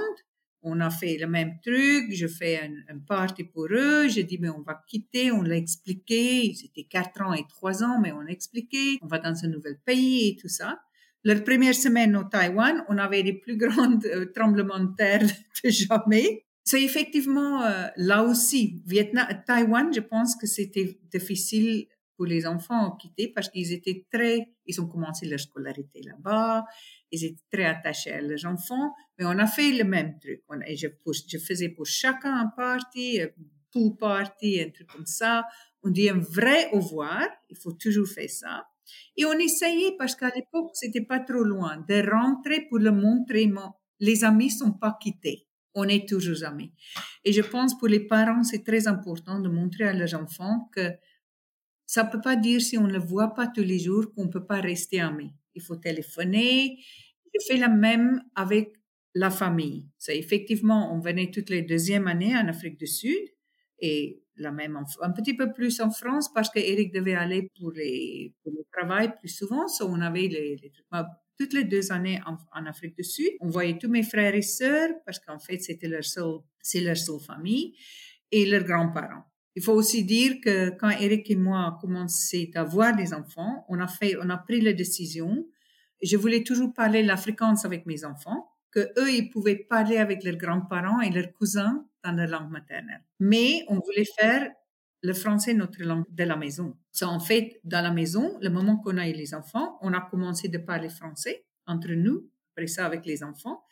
on 0.66 0.80
a 0.80 0.90
fait 0.90 1.18
le 1.18 1.28
même 1.28 1.54
truc, 1.64 2.12
je 2.12 2.28
fais 2.28 2.60
un, 2.60 2.96
un 2.96 3.00
party 3.00 3.44
pour 3.44 3.68
eux, 3.72 4.08
j'ai 4.10 4.24
dit, 4.24 4.38
mais 4.40 4.50
on 4.50 4.62
va 4.62 4.82
quitter, 4.88 5.32
on 5.32 5.44
l'a 5.44 5.56
expliqué, 5.56 6.54
c'était 6.56 6.84
quatre 6.84 7.22
ans 7.22 7.34
et 7.34 7.46
trois 7.48 7.84
ans, 7.84 8.00
mais 8.02 8.12
on 8.12 8.22
a 8.22 8.30
expliqué, 8.30 8.98
on 9.02 9.08
va 9.08 9.20
dans 9.20 9.46
un 9.46 9.48
nouvel 9.48 9.78
pays 9.86 10.30
et 10.30 10.36
tout 10.36 10.50
ça. 10.50 10.80
Leur 11.24 11.44
première 11.44 11.76
semaine 11.76 12.16
au 12.16 12.24
Taïwan, 12.24 12.84
on 12.90 12.98
avait 12.98 13.22
les 13.22 13.34
plus 13.34 13.58
grands 13.58 14.00
euh, 14.06 14.26
tremblements 14.34 14.80
de 14.80 14.96
terre 14.96 15.22
de 15.64 15.70
jamais. 15.70 16.46
C'est 16.64 16.84
effectivement 16.84 17.64
euh, 17.64 17.88
là 17.98 18.24
aussi, 18.24 18.82
Vietnam, 18.88 19.28
Taïwan, 19.46 19.94
je 19.94 20.02
pense 20.02 20.36
que 20.36 20.48
c'était 20.48 21.00
difficile 21.12 21.86
pour 22.16 22.26
les 22.26 22.46
enfants 22.46 22.94
à 22.94 22.98
quitter 23.00 23.32
parce 23.34 23.50
qu'ils 23.50 23.72
étaient 23.74 24.06
très, 24.12 24.54
ils 24.66 24.80
ont 24.82 24.88
commencé 24.88 25.28
leur 25.28 25.40
scolarité 25.40 26.02
là-bas, 26.04 26.66
ils 27.12 27.26
étaient 27.26 27.44
très 27.52 27.66
attachés 27.66 28.12
à 28.12 28.22
leurs 28.22 28.46
enfants, 28.46 28.94
mais 29.18 29.26
on 29.26 29.38
a 29.38 29.48
fait 29.48 29.72
le 29.72 29.84
même 29.84 30.18
truc. 30.20 30.42
Je, 30.76 31.38
faisais 31.38 31.70
pour 31.70 31.86
chacun 31.86 32.36
un 32.36 32.48
party, 32.48 33.22
un 33.22 33.30
pool 33.72 33.96
party, 33.98 34.62
un 34.62 34.70
truc 34.70 34.88
comme 34.88 35.06
ça. 35.06 35.46
On 35.84 35.90
dit 35.90 36.10
un 36.10 36.20
vrai 36.20 36.70
au 36.72 36.80
revoir, 36.80 37.28
il 37.50 37.58
faut 37.58 37.74
toujours 37.74 38.08
faire 38.08 38.30
ça. 38.30 38.66
Et 39.18 39.26
on 39.26 39.34
essayait, 39.34 39.96
parce 39.98 40.16
qu'à 40.16 40.32
l'époque, 40.36 40.72
c'était 40.74 41.06
pas 41.06 41.20
trop 41.20 41.44
loin, 41.44 41.84
de 41.88 42.10
rentrer 42.10 42.68
pour 42.70 42.80
le 42.80 42.92
montrer, 42.92 43.52
les 44.00 44.24
amis 44.24 44.52
sont 44.52 44.74
pas 44.74 44.98
quittés. 45.00 45.48
On 45.74 45.88
est 45.88 46.08
toujours 46.08 46.44
amis. 46.46 46.72
Et 47.24 47.34
je 47.34 47.42
pense 47.42 47.78
pour 47.78 47.88
les 47.88 48.00
parents, 48.00 48.44
c'est 48.44 48.64
très 48.64 48.88
important 48.88 49.40
de 49.40 49.50
montrer 49.50 49.86
à 49.86 49.94
leurs 49.94 50.16
enfants 50.16 50.70
que 50.74 50.92
ça 51.86 52.04
peut 52.06 52.22
pas 52.22 52.36
dire 52.36 52.62
si 52.62 52.78
on 52.78 52.88
ne 52.88 52.94
le 52.94 53.00
voit 53.00 53.34
pas 53.34 53.48
tous 53.48 53.64
les 53.64 53.80
jours 53.80 54.14
qu'on 54.14 54.30
peut 54.30 54.46
pas 54.46 54.62
rester 54.62 55.00
amis. 55.00 55.32
Il 55.54 55.62
faut 55.62 55.76
téléphoner. 55.76 56.80
Je 57.34 57.46
fais 57.48 57.58
la 57.58 57.70
même 57.70 58.24
avec 58.36 58.74
la 59.14 59.30
famille. 59.30 59.88
C'est 59.98 60.18
effectivement, 60.18 60.94
on 60.94 61.00
venait 61.00 61.32
toutes 61.32 61.50
les 61.50 61.62
deuxièmes 61.62 62.08
années 62.08 62.36
en 62.36 62.48
Afrique 62.48 62.78
du 62.78 62.88
Sud 62.88 63.30
et 63.80 64.22
la 64.38 64.52
même 64.52 64.78
un 65.02 65.12
petit 65.12 65.34
peu 65.34 65.54
plus 65.54 65.80
en 65.80 65.92
France 65.92 66.32
parce 66.34 66.50
qu'Éric 66.50 66.94
devait 66.94 67.16
aller 67.16 67.50
pour, 67.58 67.72
le 67.72 68.64
travail 68.74 69.14
plus 69.18 69.30
souvent. 69.30 69.68
So 69.68 69.88
on 69.88 70.02
avait 70.02 70.28
les 70.28 70.72
toutes 71.38 71.54
les 71.54 71.64
deux 71.66 71.92
années 71.92 72.20
en, 72.26 72.38
en, 72.58 72.66
Afrique 72.66 72.96
du 72.96 73.04
Sud. 73.04 73.32
On 73.42 73.50
voyait 73.50 73.78
tous 73.78 73.90
mes 73.90 74.04
frères 74.04 74.36
et 74.36 74.42
sœurs 74.42 74.92
parce 75.06 75.20
qu'en 75.20 75.40
fait, 75.40 75.60
c'était 75.60 75.88
leur 75.88 76.04
seule, 76.04 76.40
c'est 76.62 76.82
leur 76.82 76.98
seule 76.98 77.20
famille 77.20 77.76
et 78.32 78.46
leurs 78.46 78.64
grands-parents. 78.64 79.26
Il 79.56 79.64
faut 79.64 79.74
aussi 79.74 80.04
dire 80.04 80.42
que 80.44 80.70
quand 80.72 80.90
Eric 80.90 81.32
et 81.32 81.36
moi 81.36 81.66
avons 81.66 81.78
commencé 81.78 82.52
à 82.56 82.62
avoir 82.62 82.96
des 82.96 83.14
enfants, 83.14 83.66
on 83.70 83.80
a 83.80 84.38
pris 84.38 84.62
la 84.62 84.74
décision. 84.74 85.48
Je 86.02 86.18
voulais 86.18 86.44
toujours 86.44 86.74
parler 86.74 87.04
la 87.04 87.16
fréquence 87.16 87.64
avec 87.64 87.86
mes 87.86 88.04
enfants, 88.04 88.52
que 88.72 88.92
eux, 89.00 89.10
ils 89.12 89.30
pouvaient 89.30 89.56
parler 89.56 89.98
avec 89.98 90.24
leurs 90.26 90.36
grands-parents 90.36 91.00
et 91.00 91.10
leurs 91.10 91.32
cousins 91.32 91.86
dans 92.04 92.12
leur 92.12 92.28
langue 92.28 92.52
maternelle. 92.52 93.02
Mais 93.20 93.64
on 93.70 93.80
voulait 93.80 94.06
faire 94.20 94.52
le 95.02 95.14
français 95.14 95.54
notre 95.54 95.82
langue 95.84 96.06
de 96.10 96.24
la 96.26 96.36
maison. 96.36 96.76
C'est 96.92 97.06
en 97.06 97.20
fait, 97.20 97.62
dans 97.64 97.82
la 97.82 97.92
maison, 97.92 98.38
le 98.42 98.50
moment 98.50 98.78
qu'on 98.78 98.98
a 98.98 99.08
eu 99.08 99.14
les 99.14 99.34
enfants, 99.34 99.78
on 99.82 99.94
a 99.94 100.02
commencé 100.02 100.50
de 100.50 100.58
parler 100.58 100.90
français 100.90 101.46
entre 101.66 101.92
nous, 101.92 102.28
après 102.52 102.68
ça 102.68 102.86
avec 102.86 103.06
les 103.06 103.24
enfants. 103.24 103.64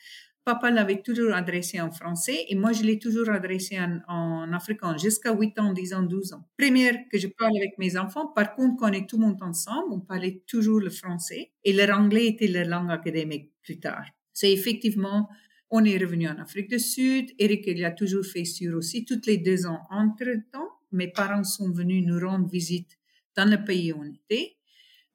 Papa 0.45 0.71
l'avait 0.71 1.01
toujours 1.01 1.33
adressé 1.33 1.79
en 1.79 1.91
français 1.91 2.45
et 2.49 2.55
moi, 2.55 2.73
je 2.73 2.83
l'ai 2.83 2.99
toujours 2.99 3.29
adressé 3.29 3.79
en, 3.79 3.99
en 4.07 4.51
africain 4.51 4.97
jusqu'à 4.97 5.33
8 5.33 5.59
ans, 5.59 5.73
10 5.73 5.93
ans, 5.93 6.03
12 6.03 6.33
ans. 6.33 6.47
Première 6.57 6.95
que 7.09 7.17
je 7.17 7.27
parle 7.27 7.55
avec 7.55 7.77
mes 7.77 7.95
enfants, 7.97 8.27
par 8.27 8.53
contre, 8.55 8.75
quand 8.77 8.89
on 8.89 8.93
est 8.93 9.09
tout 9.09 9.17
le 9.17 9.27
monde 9.27 9.41
ensemble, 9.41 9.93
on 9.93 9.99
parlait 10.01 10.43
toujours 10.45 10.81
le 10.81 10.89
français 10.89 11.51
et 11.63 11.71
leur 11.71 11.97
anglais 11.97 12.27
était 12.27 12.47
leur 12.47 12.67
langue 12.67 12.91
académique 12.91 13.51
plus 13.61 13.79
tard. 13.79 14.05
C'est 14.33 14.51
effectivement, 14.51 15.29
on 15.69 15.85
est 15.85 15.97
revenu 15.97 16.27
en 16.27 16.37
Afrique 16.39 16.69
du 16.69 16.79
Sud. 16.79 17.31
Eric, 17.39 17.63
il 17.67 17.85
a 17.85 17.91
toujours 17.91 18.25
fait 18.25 18.45
sur 18.45 18.75
aussi, 18.75 19.05
toutes 19.05 19.25
les 19.25 19.37
deux 19.37 19.65
ans 19.65 19.79
entre-temps. 19.89 20.69
Mes 20.91 21.07
parents 21.07 21.45
sont 21.45 21.71
venus 21.71 22.05
nous 22.05 22.19
rendre 22.19 22.49
visite 22.49 22.97
dans 23.37 23.49
le 23.49 23.63
pays 23.63 23.93
où 23.93 24.01
on 24.01 24.11
était. 24.11 24.57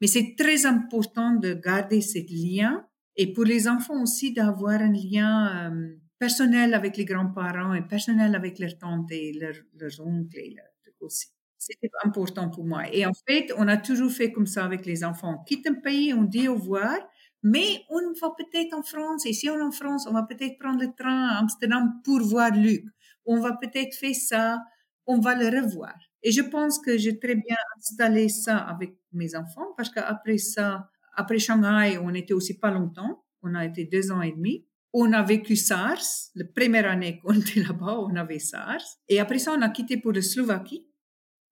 Mais 0.00 0.06
c'est 0.06 0.36
très 0.38 0.64
important 0.64 1.34
de 1.34 1.52
garder 1.52 2.00
ce 2.00 2.18
lien 2.30 2.87
et 3.18 3.32
pour 3.32 3.44
les 3.44 3.68
enfants 3.68 4.00
aussi 4.02 4.32
d'avoir 4.32 4.80
un 4.80 4.92
lien 4.92 5.72
euh, 5.72 5.96
personnel 6.18 6.72
avec 6.72 6.96
les 6.96 7.04
grands-parents 7.04 7.74
et 7.74 7.82
personnel 7.82 8.34
avec 8.34 8.58
leurs 8.60 8.78
tantes 8.78 9.10
et 9.10 9.32
leurs, 9.32 10.00
oncles 10.00 10.38
et 10.38 10.54
leurs 10.56 10.94
aussi. 11.00 11.26
C'était 11.58 11.90
important 12.04 12.48
pour 12.48 12.64
moi. 12.64 12.84
Et 12.92 13.04
en 13.04 13.12
fait, 13.26 13.52
on 13.56 13.66
a 13.66 13.76
toujours 13.76 14.12
fait 14.12 14.30
comme 14.30 14.46
ça 14.46 14.64
avec 14.64 14.86
les 14.86 15.02
enfants. 15.04 15.42
Quitte 15.46 15.66
un 15.66 15.74
pays, 15.74 16.14
on 16.14 16.22
dit 16.22 16.46
au 16.46 16.54
revoir, 16.54 16.96
mais 17.42 17.82
on 17.90 18.12
va 18.20 18.32
peut-être 18.36 18.72
en 18.74 18.82
France. 18.82 19.26
Et 19.26 19.32
si 19.32 19.50
on 19.50 19.58
est 19.58 19.62
en 19.62 19.72
France, 19.72 20.06
on 20.08 20.12
va 20.12 20.22
peut-être 20.22 20.56
prendre 20.58 20.80
le 20.80 20.92
train 20.96 21.28
à 21.28 21.38
Amsterdam 21.38 22.00
pour 22.04 22.20
voir 22.20 22.52
Luc. 22.52 22.84
On 23.26 23.40
va 23.40 23.56
peut-être 23.56 23.96
faire 23.96 24.14
ça. 24.14 24.58
On 25.06 25.18
va 25.18 25.34
le 25.34 25.60
revoir. 25.60 25.94
Et 26.22 26.30
je 26.30 26.42
pense 26.42 26.78
que 26.78 26.96
j'ai 26.96 27.18
très 27.18 27.34
bien 27.34 27.56
installé 27.76 28.28
ça 28.28 28.58
avec 28.58 28.94
mes 29.12 29.34
enfants 29.34 29.72
parce 29.76 29.90
qu'après 29.90 30.38
ça, 30.38 30.88
après 31.18 31.40
Shanghai, 31.40 31.98
on 31.98 32.14
était 32.14 32.32
aussi 32.32 32.58
pas 32.58 32.70
longtemps. 32.70 33.24
On 33.42 33.56
a 33.56 33.66
été 33.66 33.84
deux 33.84 34.12
ans 34.12 34.22
et 34.22 34.30
demi. 34.30 34.64
On 34.92 35.12
a 35.12 35.22
vécu 35.24 35.56
SARS. 35.56 36.30
La 36.36 36.44
première 36.44 36.88
année 36.88 37.18
qu'on 37.22 37.34
était 37.34 37.60
là-bas, 37.60 37.98
on 37.98 38.14
avait 38.14 38.38
SARS. 38.38 38.84
Et 39.08 39.18
après 39.18 39.40
ça, 39.40 39.52
on 39.58 39.60
a 39.62 39.68
quitté 39.68 39.96
pour 39.96 40.12
la 40.12 40.22
Slovaquie, 40.22 40.86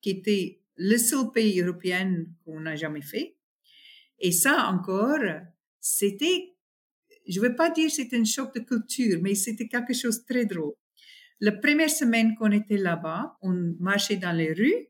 qui 0.01 0.11
était 0.11 0.63
le 0.77 0.97
seul 0.99 1.33
pays 1.35 1.61
européen 1.61 2.27
qu'on 2.45 2.61
n'a 2.61 2.77
jamais 2.77 3.03
fait. 3.03 3.37
Et 4.21 4.31
ça 4.31 4.69
encore, 4.69 5.19
c'était, 5.81 6.55
je 7.29 7.41
ne 7.41 7.49
veux 7.49 7.57
pas 7.57 7.71
dire 7.71 7.91
c'était 7.91 8.19
un 8.19 8.25
choc 8.25 8.55
de 8.55 8.61
culture, 8.61 9.19
mais 9.21 9.35
c'était 9.35 9.67
quelque 9.67 9.95
chose 9.95 10.21
de 10.21 10.27
très 10.33 10.47
drôle. 10.47 10.75
La 11.41 11.53
première 11.53 11.91
semaine 11.91 12.37
qu'on 12.37 12.53
était 12.53 12.79
là-bas, 12.79 13.37
on 13.43 13.75
marchait 13.81 14.17
dans 14.17 14.33
les 14.33 14.53
rues 14.53 14.87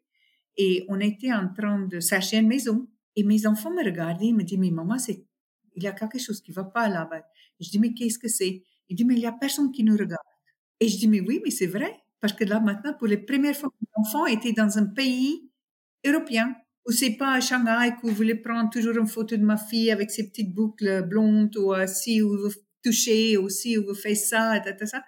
et 0.59 0.85
on 0.89 1.01
était 1.01 1.33
en 1.33 1.49
train 1.53 1.87
de 1.87 1.99
chercher 1.99 2.37
une 2.37 2.49
maison. 2.49 2.87
Et 3.17 3.25
mes 3.25 3.47
enfants 3.47 3.71
me 3.71 3.83
regardaient, 3.83 4.27
ils 4.27 4.35
me 4.35 4.43
disaient, 4.45 4.61
mais 4.61 4.71
maman, 4.71 4.99
c'est, 4.99 5.25
il 5.75 5.83
y 5.83 5.87
a 5.87 5.93
quelque 5.93 6.19
chose 6.19 6.41
qui 6.41 6.53
va 6.53 6.65
pas 6.65 6.89
là-bas. 6.89 7.23
Je 7.59 7.71
dis, 7.71 7.79
mais 7.79 7.95
qu'est-ce 7.95 8.19
que 8.19 8.29
c'est? 8.29 8.63
Il 8.89 8.97
dit, 8.97 9.05
mais 9.05 9.15
il 9.15 9.21
y 9.21 9.27
a 9.27 9.33
personne 9.33 9.73
qui 9.73 9.83
nous 9.83 9.97
regarde. 9.97 10.23
Et 10.81 10.89
je 10.89 10.99
dis, 10.99 11.09
mais 11.09 11.21
oui, 11.21 11.41
mais 11.43 11.51
c'est 11.51 11.67
vrai. 11.67 11.93
Parce 12.21 12.33
que 12.33 12.45
là, 12.45 12.61
maintenant, 12.61 12.95
pour 12.95 13.07
les 13.07 13.19
premières 13.19 13.57
fois, 13.57 13.71
mes 13.81 13.89
enfants 13.97 14.27
étaient 14.27 14.53
dans 14.53 14.79
un 14.79 14.87
pays 14.87 15.51
européen. 16.05 16.55
Ou 16.87 16.93
c'est 16.93 17.17
pas 17.17 17.35
à 17.35 17.41
Shanghai 17.41 17.95
que 17.97 18.07
vous 18.07 18.15
voulez 18.15 18.37
prendre 18.37 18.71
toujours 18.71 18.97
une 18.97 19.09
photo 19.09 19.37
de 19.37 19.45
ma 19.45 19.57
fille 19.57 19.91
avec 19.91 20.11
ses 20.11 20.29
petites 20.29 20.55
boucles 20.55 21.03
blondes, 21.09 21.57
ou 21.57 21.75
si 21.87 22.21
vous 22.21 22.51
touchez, 22.83 23.37
ou 23.37 23.49
si 23.49 23.77
vous 23.77 23.95
faites 23.95 24.17
ça, 24.17 24.57
et 24.57 24.87
ça. 24.87 25.03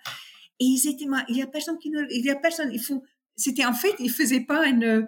Et 0.59 0.65
ils 0.65 0.89
étaient, 0.89 1.07
il 1.29 1.37
y 1.37 1.43
a 1.43 1.47
personne 1.47 1.79
qui 1.79 1.91
nous, 1.91 2.01
il 2.11 2.25
y 2.25 2.31
a 2.31 2.37
personne, 2.37 2.71
il 2.73 2.81
faut, 2.81 3.05
c'était 3.37 3.65
en 3.65 3.73
fait, 3.73 3.95
ils 4.01 4.11
faisaient 4.11 4.45
pas 4.45 4.67
une, 4.67 5.07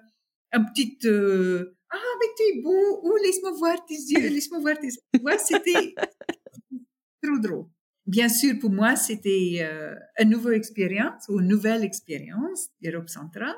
un 0.52 0.64
petit, 0.64 0.96
euh, 1.06 1.76
ah, 1.92 2.12
mais 2.20 2.44
es 2.46 2.62
beau, 2.62 3.00
ou 3.02 3.16
laisse-moi 3.16 3.52
voir 3.52 3.84
tes 3.84 3.94
yeux, 3.94 4.28
laisse-moi 4.34 4.60
voir 4.60 4.78
tes 4.78 4.88
yeux. 4.88 5.38
c'était 5.38 5.94
trop 7.22 7.38
drôle. 7.38 7.66
Bien 8.06 8.28
sûr, 8.28 8.58
pour 8.58 8.70
moi, 8.70 8.96
c'était 8.96 9.58
euh, 9.60 9.94
une 10.18 10.30
nouvelle 10.30 10.54
expérience 10.54 11.28
ou 11.28 11.40
une 11.40 11.48
nouvelle 11.48 11.84
expérience 11.84 12.68
d'Europe 12.80 13.08
centrale. 13.08 13.56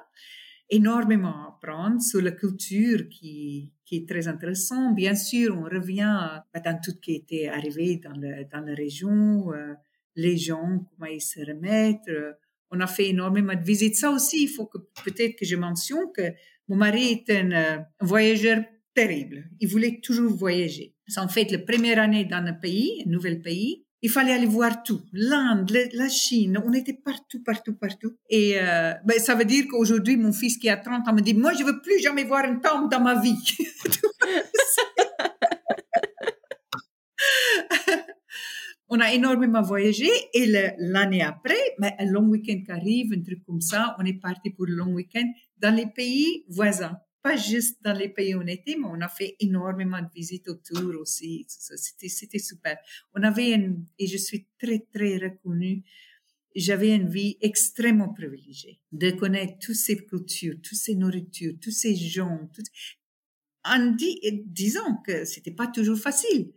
Énormément 0.69 1.45
à 1.45 1.49
apprendre 1.57 2.01
sur 2.01 2.23
la 2.23 2.33
culture 2.33 3.09
qui, 3.11 3.73
qui 3.85 3.97
est 3.97 4.09
très 4.09 4.27
intéressant. 4.29 4.93
Bien 4.93 5.15
sûr, 5.15 5.57
on 5.57 5.65
revient 5.65 6.41
dans 6.55 6.81
tout 6.83 6.91
ce 6.91 7.01
qui 7.01 7.15
était 7.15 7.49
arrivé 7.49 7.97
dans, 7.97 8.17
le, 8.17 8.45
dans 8.51 8.61
la 8.61 8.75
région, 8.75 9.53
euh, 9.53 9.75
les 10.17 10.37
gens, 10.37 10.87
comment 10.91 11.11
ils 11.11 11.21
se 11.21 11.41
remettent. 11.41 12.11
on 12.71 12.81
a 12.81 12.87
fait 12.87 13.09
énormément 13.09 13.55
de 13.55 13.63
visites. 13.63 13.97
Ça 13.97 14.11
aussi, 14.11 14.45
il 14.45 14.49
faut 14.49 14.67
que 14.67 14.79
peut-être 15.05 15.37
que 15.39 15.45
je 15.45 15.57
mentionne 15.57 16.11
que 16.15 16.33
mon 16.73 16.79
mari 16.79 17.23
est 17.29 17.31
euh, 17.31 17.77
un, 18.01 18.07
voyageur 18.07 18.65
terrible. 18.95 19.45
Il 19.61 19.69
voulait 19.69 20.01
toujours 20.03 20.33
voyager. 20.33 20.95
En 21.19 21.29
fait, 21.29 21.51
la 21.51 21.59
première 21.59 21.99
année 21.99 22.25
dans 22.25 22.39
un 22.39 22.55
pays, 22.55 23.05
un 23.07 23.11
nouvel 23.11 23.43
pays, 23.43 23.85
il 24.01 24.09
fallait 24.09 24.33
aller 24.33 24.47
voir 24.47 24.83
tout. 24.83 25.03
L'Inde, 25.13 25.71
la 25.93 26.09
Chine, 26.09 26.59
on 26.65 26.73
était 26.73 26.95
partout, 26.95 27.43
partout, 27.45 27.75
partout. 27.75 28.15
Et 28.31 28.55
euh, 28.57 28.95
ben, 29.05 29.19
ça 29.19 29.35
veut 29.35 29.45
dire 29.45 29.67
qu'aujourd'hui, 29.71 30.17
mon 30.17 30.33
fils 30.33 30.57
qui 30.57 30.71
a 30.71 30.79
30 30.79 31.07
ans 31.07 31.13
me 31.13 31.21
dit, 31.21 31.35
moi, 31.35 31.53
je 31.53 31.63
veux 31.63 31.79
plus 31.83 32.01
jamais 32.01 32.25
voir 32.25 32.47
un 32.47 32.57
temple 32.57 32.89
dans 32.91 33.01
ma 33.01 33.21
vie. 33.21 33.37
on 38.95 39.01
a 39.01 39.11
énormément 39.15 39.63
voyagé 39.63 40.07
et 40.35 40.45
l'année 40.77 41.23
après, 41.23 41.75
mais 41.79 41.95
un 41.99 42.05
long 42.05 42.27
week-end 42.27 42.61
qui 42.63 42.71
arrive, 42.71 43.15
un 43.15 43.23
truc 43.23 43.43
comme 43.47 43.63
ça, 43.63 43.97
on 43.99 44.05
est 44.05 44.21
parti 44.21 44.51
pour 44.51 44.67
le 44.67 44.75
long 44.75 44.93
week-end 44.93 45.25
dans 45.57 45.75
les 45.75 45.87
pays 45.87 46.45
voisins. 46.47 46.99
Pas 47.23 47.35
juste 47.35 47.79
dans 47.83 47.95
les 47.95 48.11
pays 48.11 48.35
où 48.35 48.43
on 48.43 48.47
était, 48.47 48.77
mais 48.77 48.89
on 48.89 49.01
a 49.01 49.09
fait 49.09 49.35
énormément 49.41 50.03
de 50.03 50.09
visites 50.15 50.47
autour 50.47 51.01
aussi. 51.01 51.47
C'était, 51.49 52.39
super. 52.39 52.77
On 53.15 53.23
avait 53.23 53.53
une, 53.53 53.87
et 53.99 54.07
je 54.07 54.19
suis 54.19 54.47
très, 54.59 54.81
très 54.93 55.17
reconnue, 55.17 55.85
j'avais 56.55 56.95
une 56.95 57.09
vie 57.09 57.39
extrêmement 57.41 58.13
privilégiée 58.13 58.79
de 58.93 59.11
connaître 59.13 59.55
toutes 59.59 59.77
ces 59.77 60.05
cultures, 60.05 60.57
toutes 60.63 60.79
ces 60.79 60.97
nourritures, 60.97 61.55
tous 61.63 61.71
ces 61.71 61.97
gens. 61.97 62.47
En 63.65 63.97
disant 64.45 64.97
que 65.07 65.25
c'était 65.25 65.51
pas 65.51 65.69
toujours 65.69 65.99
facile, 65.99 66.53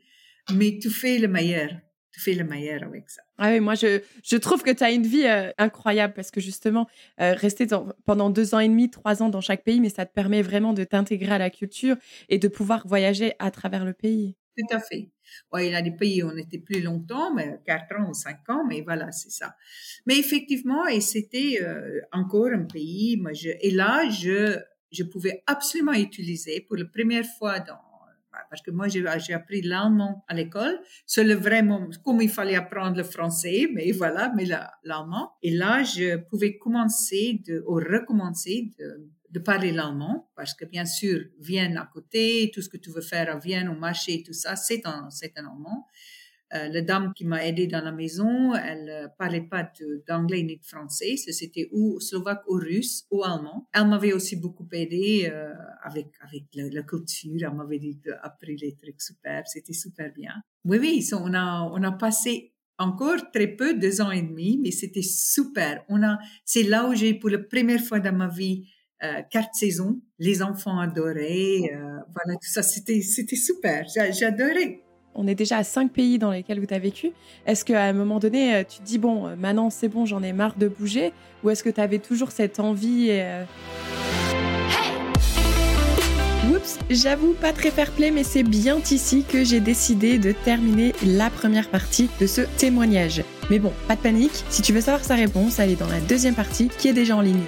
mais 0.54 0.80
tu 0.80 0.90
fais 0.90 1.18
le 1.18 1.30
meilleur 1.30 1.72
tu 2.16 2.22
fais 2.22 2.34
le 2.34 2.46
meilleur 2.46 2.84
avec 2.84 3.10
ça. 3.10 3.22
Ah 3.38 3.52
oui, 3.52 3.60
moi, 3.60 3.76
je, 3.76 4.02
je 4.24 4.38
trouve 4.38 4.64
que 4.64 4.72
tu 4.72 4.84
as 4.86 4.92
une 4.92 5.06
vie 5.06 5.26
euh, 5.26 5.52
incroyable 5.58 6.14
parce 6.14 6.32
que 6.32 6.40
justement, 6.40 6.88
euh, 7.20 7.34
rester 7.34 7.68
pendant 8.06 8.30
deux 8.30 8.56
ans 8.56 8.60
et 8.60 8.70
demi, 8.70 8.90
trois 8.90 9.22
ans 9.22 9.28
dans 9.28 9.42
chaque 9.42 9.66
pays, 9.66 9.82
mais 9.82 9.90
ça 9.90 10.06
te 10.06 10.14
permet 10.14 10.42
vraiment 10.42 10.72
de 10.72 10.86
t'intégrer 10.86 11.34
à 11.34 11.38
la 11.38 11.50
culture 11.50 11.98
et 12.30 12.38
de 12.38 12.48
pouvoir 12.48 12.88
voyager 12.88 13.34
à 13.40 13.52
travers 13.52 13.84
le 13.84 13.92
pays. 13.92 14.38
tout 14.58 14.74
à 14.74 14.80
fait. 14.80 15.10
Ouais, 15.52 15.68
il 15.68 15.74
y 15.74 15.76
a 15.76 15.82
des 15.82 15.92
pays 15.92 16.24
où 16.24 16.30
on 16.30 16.38
était 16.38 16.60
plus 16.60 16.82
longtemps, 16.82 17.34
mais 17.34 17.60
quatre 17.66 17.94
ans 18.00 18.10
ou 18.10 18.14
cinq 18.14 18.50
ans, 18.50 18.64
mais 18.66 18.82
voilà, 18.82 19.12
c'est 19.12 19.32
ça. 19.32 19.56
Mais 20.06 20.18
effectivement, 20.18 20.88
et 20.88 21.02
c'était 21.02 21.60
euh, 21.62 22.00
encore 22.14 22.48
un 22.54 22.64
pays, 22.64 23.18
moi, 23.18 23.34
je, 23.34 23.50
et 23.60 23.72
là, 23.72 24.10
je, 24.10 24.58
je 24.94 25.04
pouvais 25.04 25.44
absolument 25.48 25.94
utiliser 25.94 26.62
pour 26.62 26.78
la 26.78 26.86
première 26.86 27.26
fois 27.38 27.60
dans 27.60 27.82
parce 28.50 28.62
que 28.62 28.72
moi, 28.72 28.88
j'ai 28.88 29.34
appris 29.34 29.62
l'allemand 29.62 30.24
à 30.28 30.34
l'école. 30.34 30.80
C'est 31.06 31.24
le 31.24 31.34
vrai 31.34 31.64
moment, 31.64 31.90
comme 32.04 32.22
il 32.22 32.30
fallait 32.30 32.56
apprendre 32.56 32.98
le 32.98 33.04
français, 33.04 33.68
mais 33.74 33.92
voilà, 33.92 34.32
mais 34.36 34.46
l'allemand. 34.46 35.32
Et 35.42 35.52
là, 35.52 35.84
je 35.84 36.18
pouvais 36.18 36.58
commencer 36.58 37.42
de, 37.48 37.64
ou 37.68 37.76
recommencer 37.76 38.72
de, 38.80 39.40
parler 39.40 39.74
l'allemand, 39.74 40.30
parce 40.38 40.54
que 40.54 40.64
bien 40.64 40.86
sûr, 40.86 41.26
Vienne 41.40 41.76
à 41.76 41.90
côté, 41.92 42.52
tout 42.54 42.62
ce 42.62 42.70
que 42.70 42.78
tu 42.78 42.90
veux 42.90 43.02
faire 43.02 43.30
à 43.30 43.38
Vienne, 43.38 43.68
au 43.68 43.76
marché, 43.76 44.24
tout 44.24 44.32
ça, 44.32 44.56
c'est 44.56 44.86
un, 44.86 45.10
c'est 45.10 45.38
un 45.38 45.42
allemand. 45.42 45.88
Euh, 46.54 46.68
la 46.70 46.82
dame 46.82 47.12
qui 47.16 47.26
m'a 47.26 47.46
aidé 47.46 47.66
dans 47.66 47.84
la 47.84 47.92
maison, 47.92 48.54
elle 48.54 48.86
ne 48.86 49.08
parlait 49.18 49.42
pas 49.42 49.72
d'anglais 50.08 50.44
ni 50.44 50.58
de 50.58 50.64
français, 50.64 51.16
c'était 51.18 51.68
ou 51.72 52.00
slovaque 52.00 52.44
ou 52.48 52.54
russe 52.54 53.06
ou 53.10 53.24
allemand. 53.24 53.68
Elle 53.74 53.88
m'avait 53.88 54.14
aussi 54.14 54.36
beaucoup 54.36 54.68
aidé 54.72 55.28
euh, 55.32 55.54
avec 55.84 56.08
avec 56.22 56.44
la, 56.54 56.84
culture, 56.84 57.50
elle 57.50 57.56
m'avait 57.56 57.82
appris 58.22 58.58
les 58.58 58.76
trucs 58.76 59.02
super, 59.02 59.48
c'était 59.48 59.74
super 59.74 60.14
bien. 60.14 60.34
Oui, 60.66 60.78
oui, 60.80 61.10
on 61.14 61.34
a 61.34 61.68
on 61.74 61.82
a 61.82 61.92
passé 61.92 62.54
encore 62.78 63.32
très 63.32 63.48
peu, 63.48 63.74
deux 63.74 64.02
ans 64.02 64.12
et 64.12 64.22
demi, 64.22 64.60
mais 64.62 64.72
c'était 64.72 65.02
super. 65.02 65.84
On 65.90 66.04
a, 66.04 66.20
c'est 66.44 66.64
là 66.64 66.88
où 66.88 66.94
j'ai 66.94 67.14
pour 67.14 67.30
la 67.30 67.40
première 67.40 67.82
fois 67.82 68.00
dans 68.00 68.16
ma 68.16 68.28
vie 68.28 68.68
euh, 69.04 69.22
quatre 69.30 69.54
saisons, 69.54 70.02
les 70.20 70.42
enfants 70.42 70.80
adoraient, 70.80 71.72
euh, 71.74 72.00
voilà 72.14 72.36
tout 72.42 72.50
ça, 72.50 72.64
c'était 72.64 73.02
c'était 73.02 73.36
super, 73.36 73.86
j'adorais. 73.88 74.85
On 75.16 75.28
est 75.28 75.36
déjà 75.36 75.58
à 75.58 75.64
cinq 75.64 75.92
pays 75.92 76.20
dans 76.20 76.32
lesquels 76.32 76.60
vous 76.60 76.68
avez 76.72 76.90
vécu. 76.90 77.12
Est-ce 77.48 77.64
qu'à 77.64 77.86
un 77.86 77.94
moment 77.94 78.20
donné, 78.20 78.54
euh, 78.54 78.64
tu 78.68 78.80
te 78.80 78.84
dis, 78.84 78.98
bon, 78.98 79.28
euh, 79.28 79.36
maintenant 79.38 79.70
c'est 79.70 79.88
bon, 79.88 80.06
j'en 80.06 80.22
ai 80.22 80.34
marre 80.34 80.56
de 80.58 80.68
bouger 80.68 81.14
Ou 81.44 81.50
est-ce 81.50 81.64
que 81.64 81.70
tu 81.70 81.80
avais 81.80 82.00
toujours 82.00 82.32
cette 82.32 82.60
envie 82.60 83.08
euh, 83.12 83.46
Oups, 86.52 86.80
j'avoue 86.90 87.34
pas 87.34 87.54
très 87.54 87.72
fair 87.72 87.92
play, 87.92 88.12
mais 88.12 88.24
c'est 88.24 88.44
bien 88.44 88.78
ici 88.92 89.24
que 89.28 89.46
j'ai 89.46 89.62
décidé 89.62 90.20
de 90.20 90.34
terminer 90.34 90.94
la 91.06 91.30
première 91.30 91.70
partie 91.70 92.10
de 92.20 92.28
ce 92.28 92.42
témoignage. 92.58 93.24
Mais 93.50 93.60
bon, 93.60 93.72
pas 93.88 93.96
de 93.96 94.02
panique, 94.02 94.44
si 94.50 94.62
tu 94.62 94.74
veux 94.74 94.82
savoir 94.82 95.06
sa 95.06 95.16
réponse, 95.16 95.60
elle 95.60 95.72
est 95.72 95.80
dans 95.80 95.88
la 95.88 96.02
deuxième 96.02 96.36
partie 96.36 96.68
qui 96.68 96.90
est 96.90 96.94
déjà 96.94 97.16
en 97.16 97.22
ligne. 97.22 97.44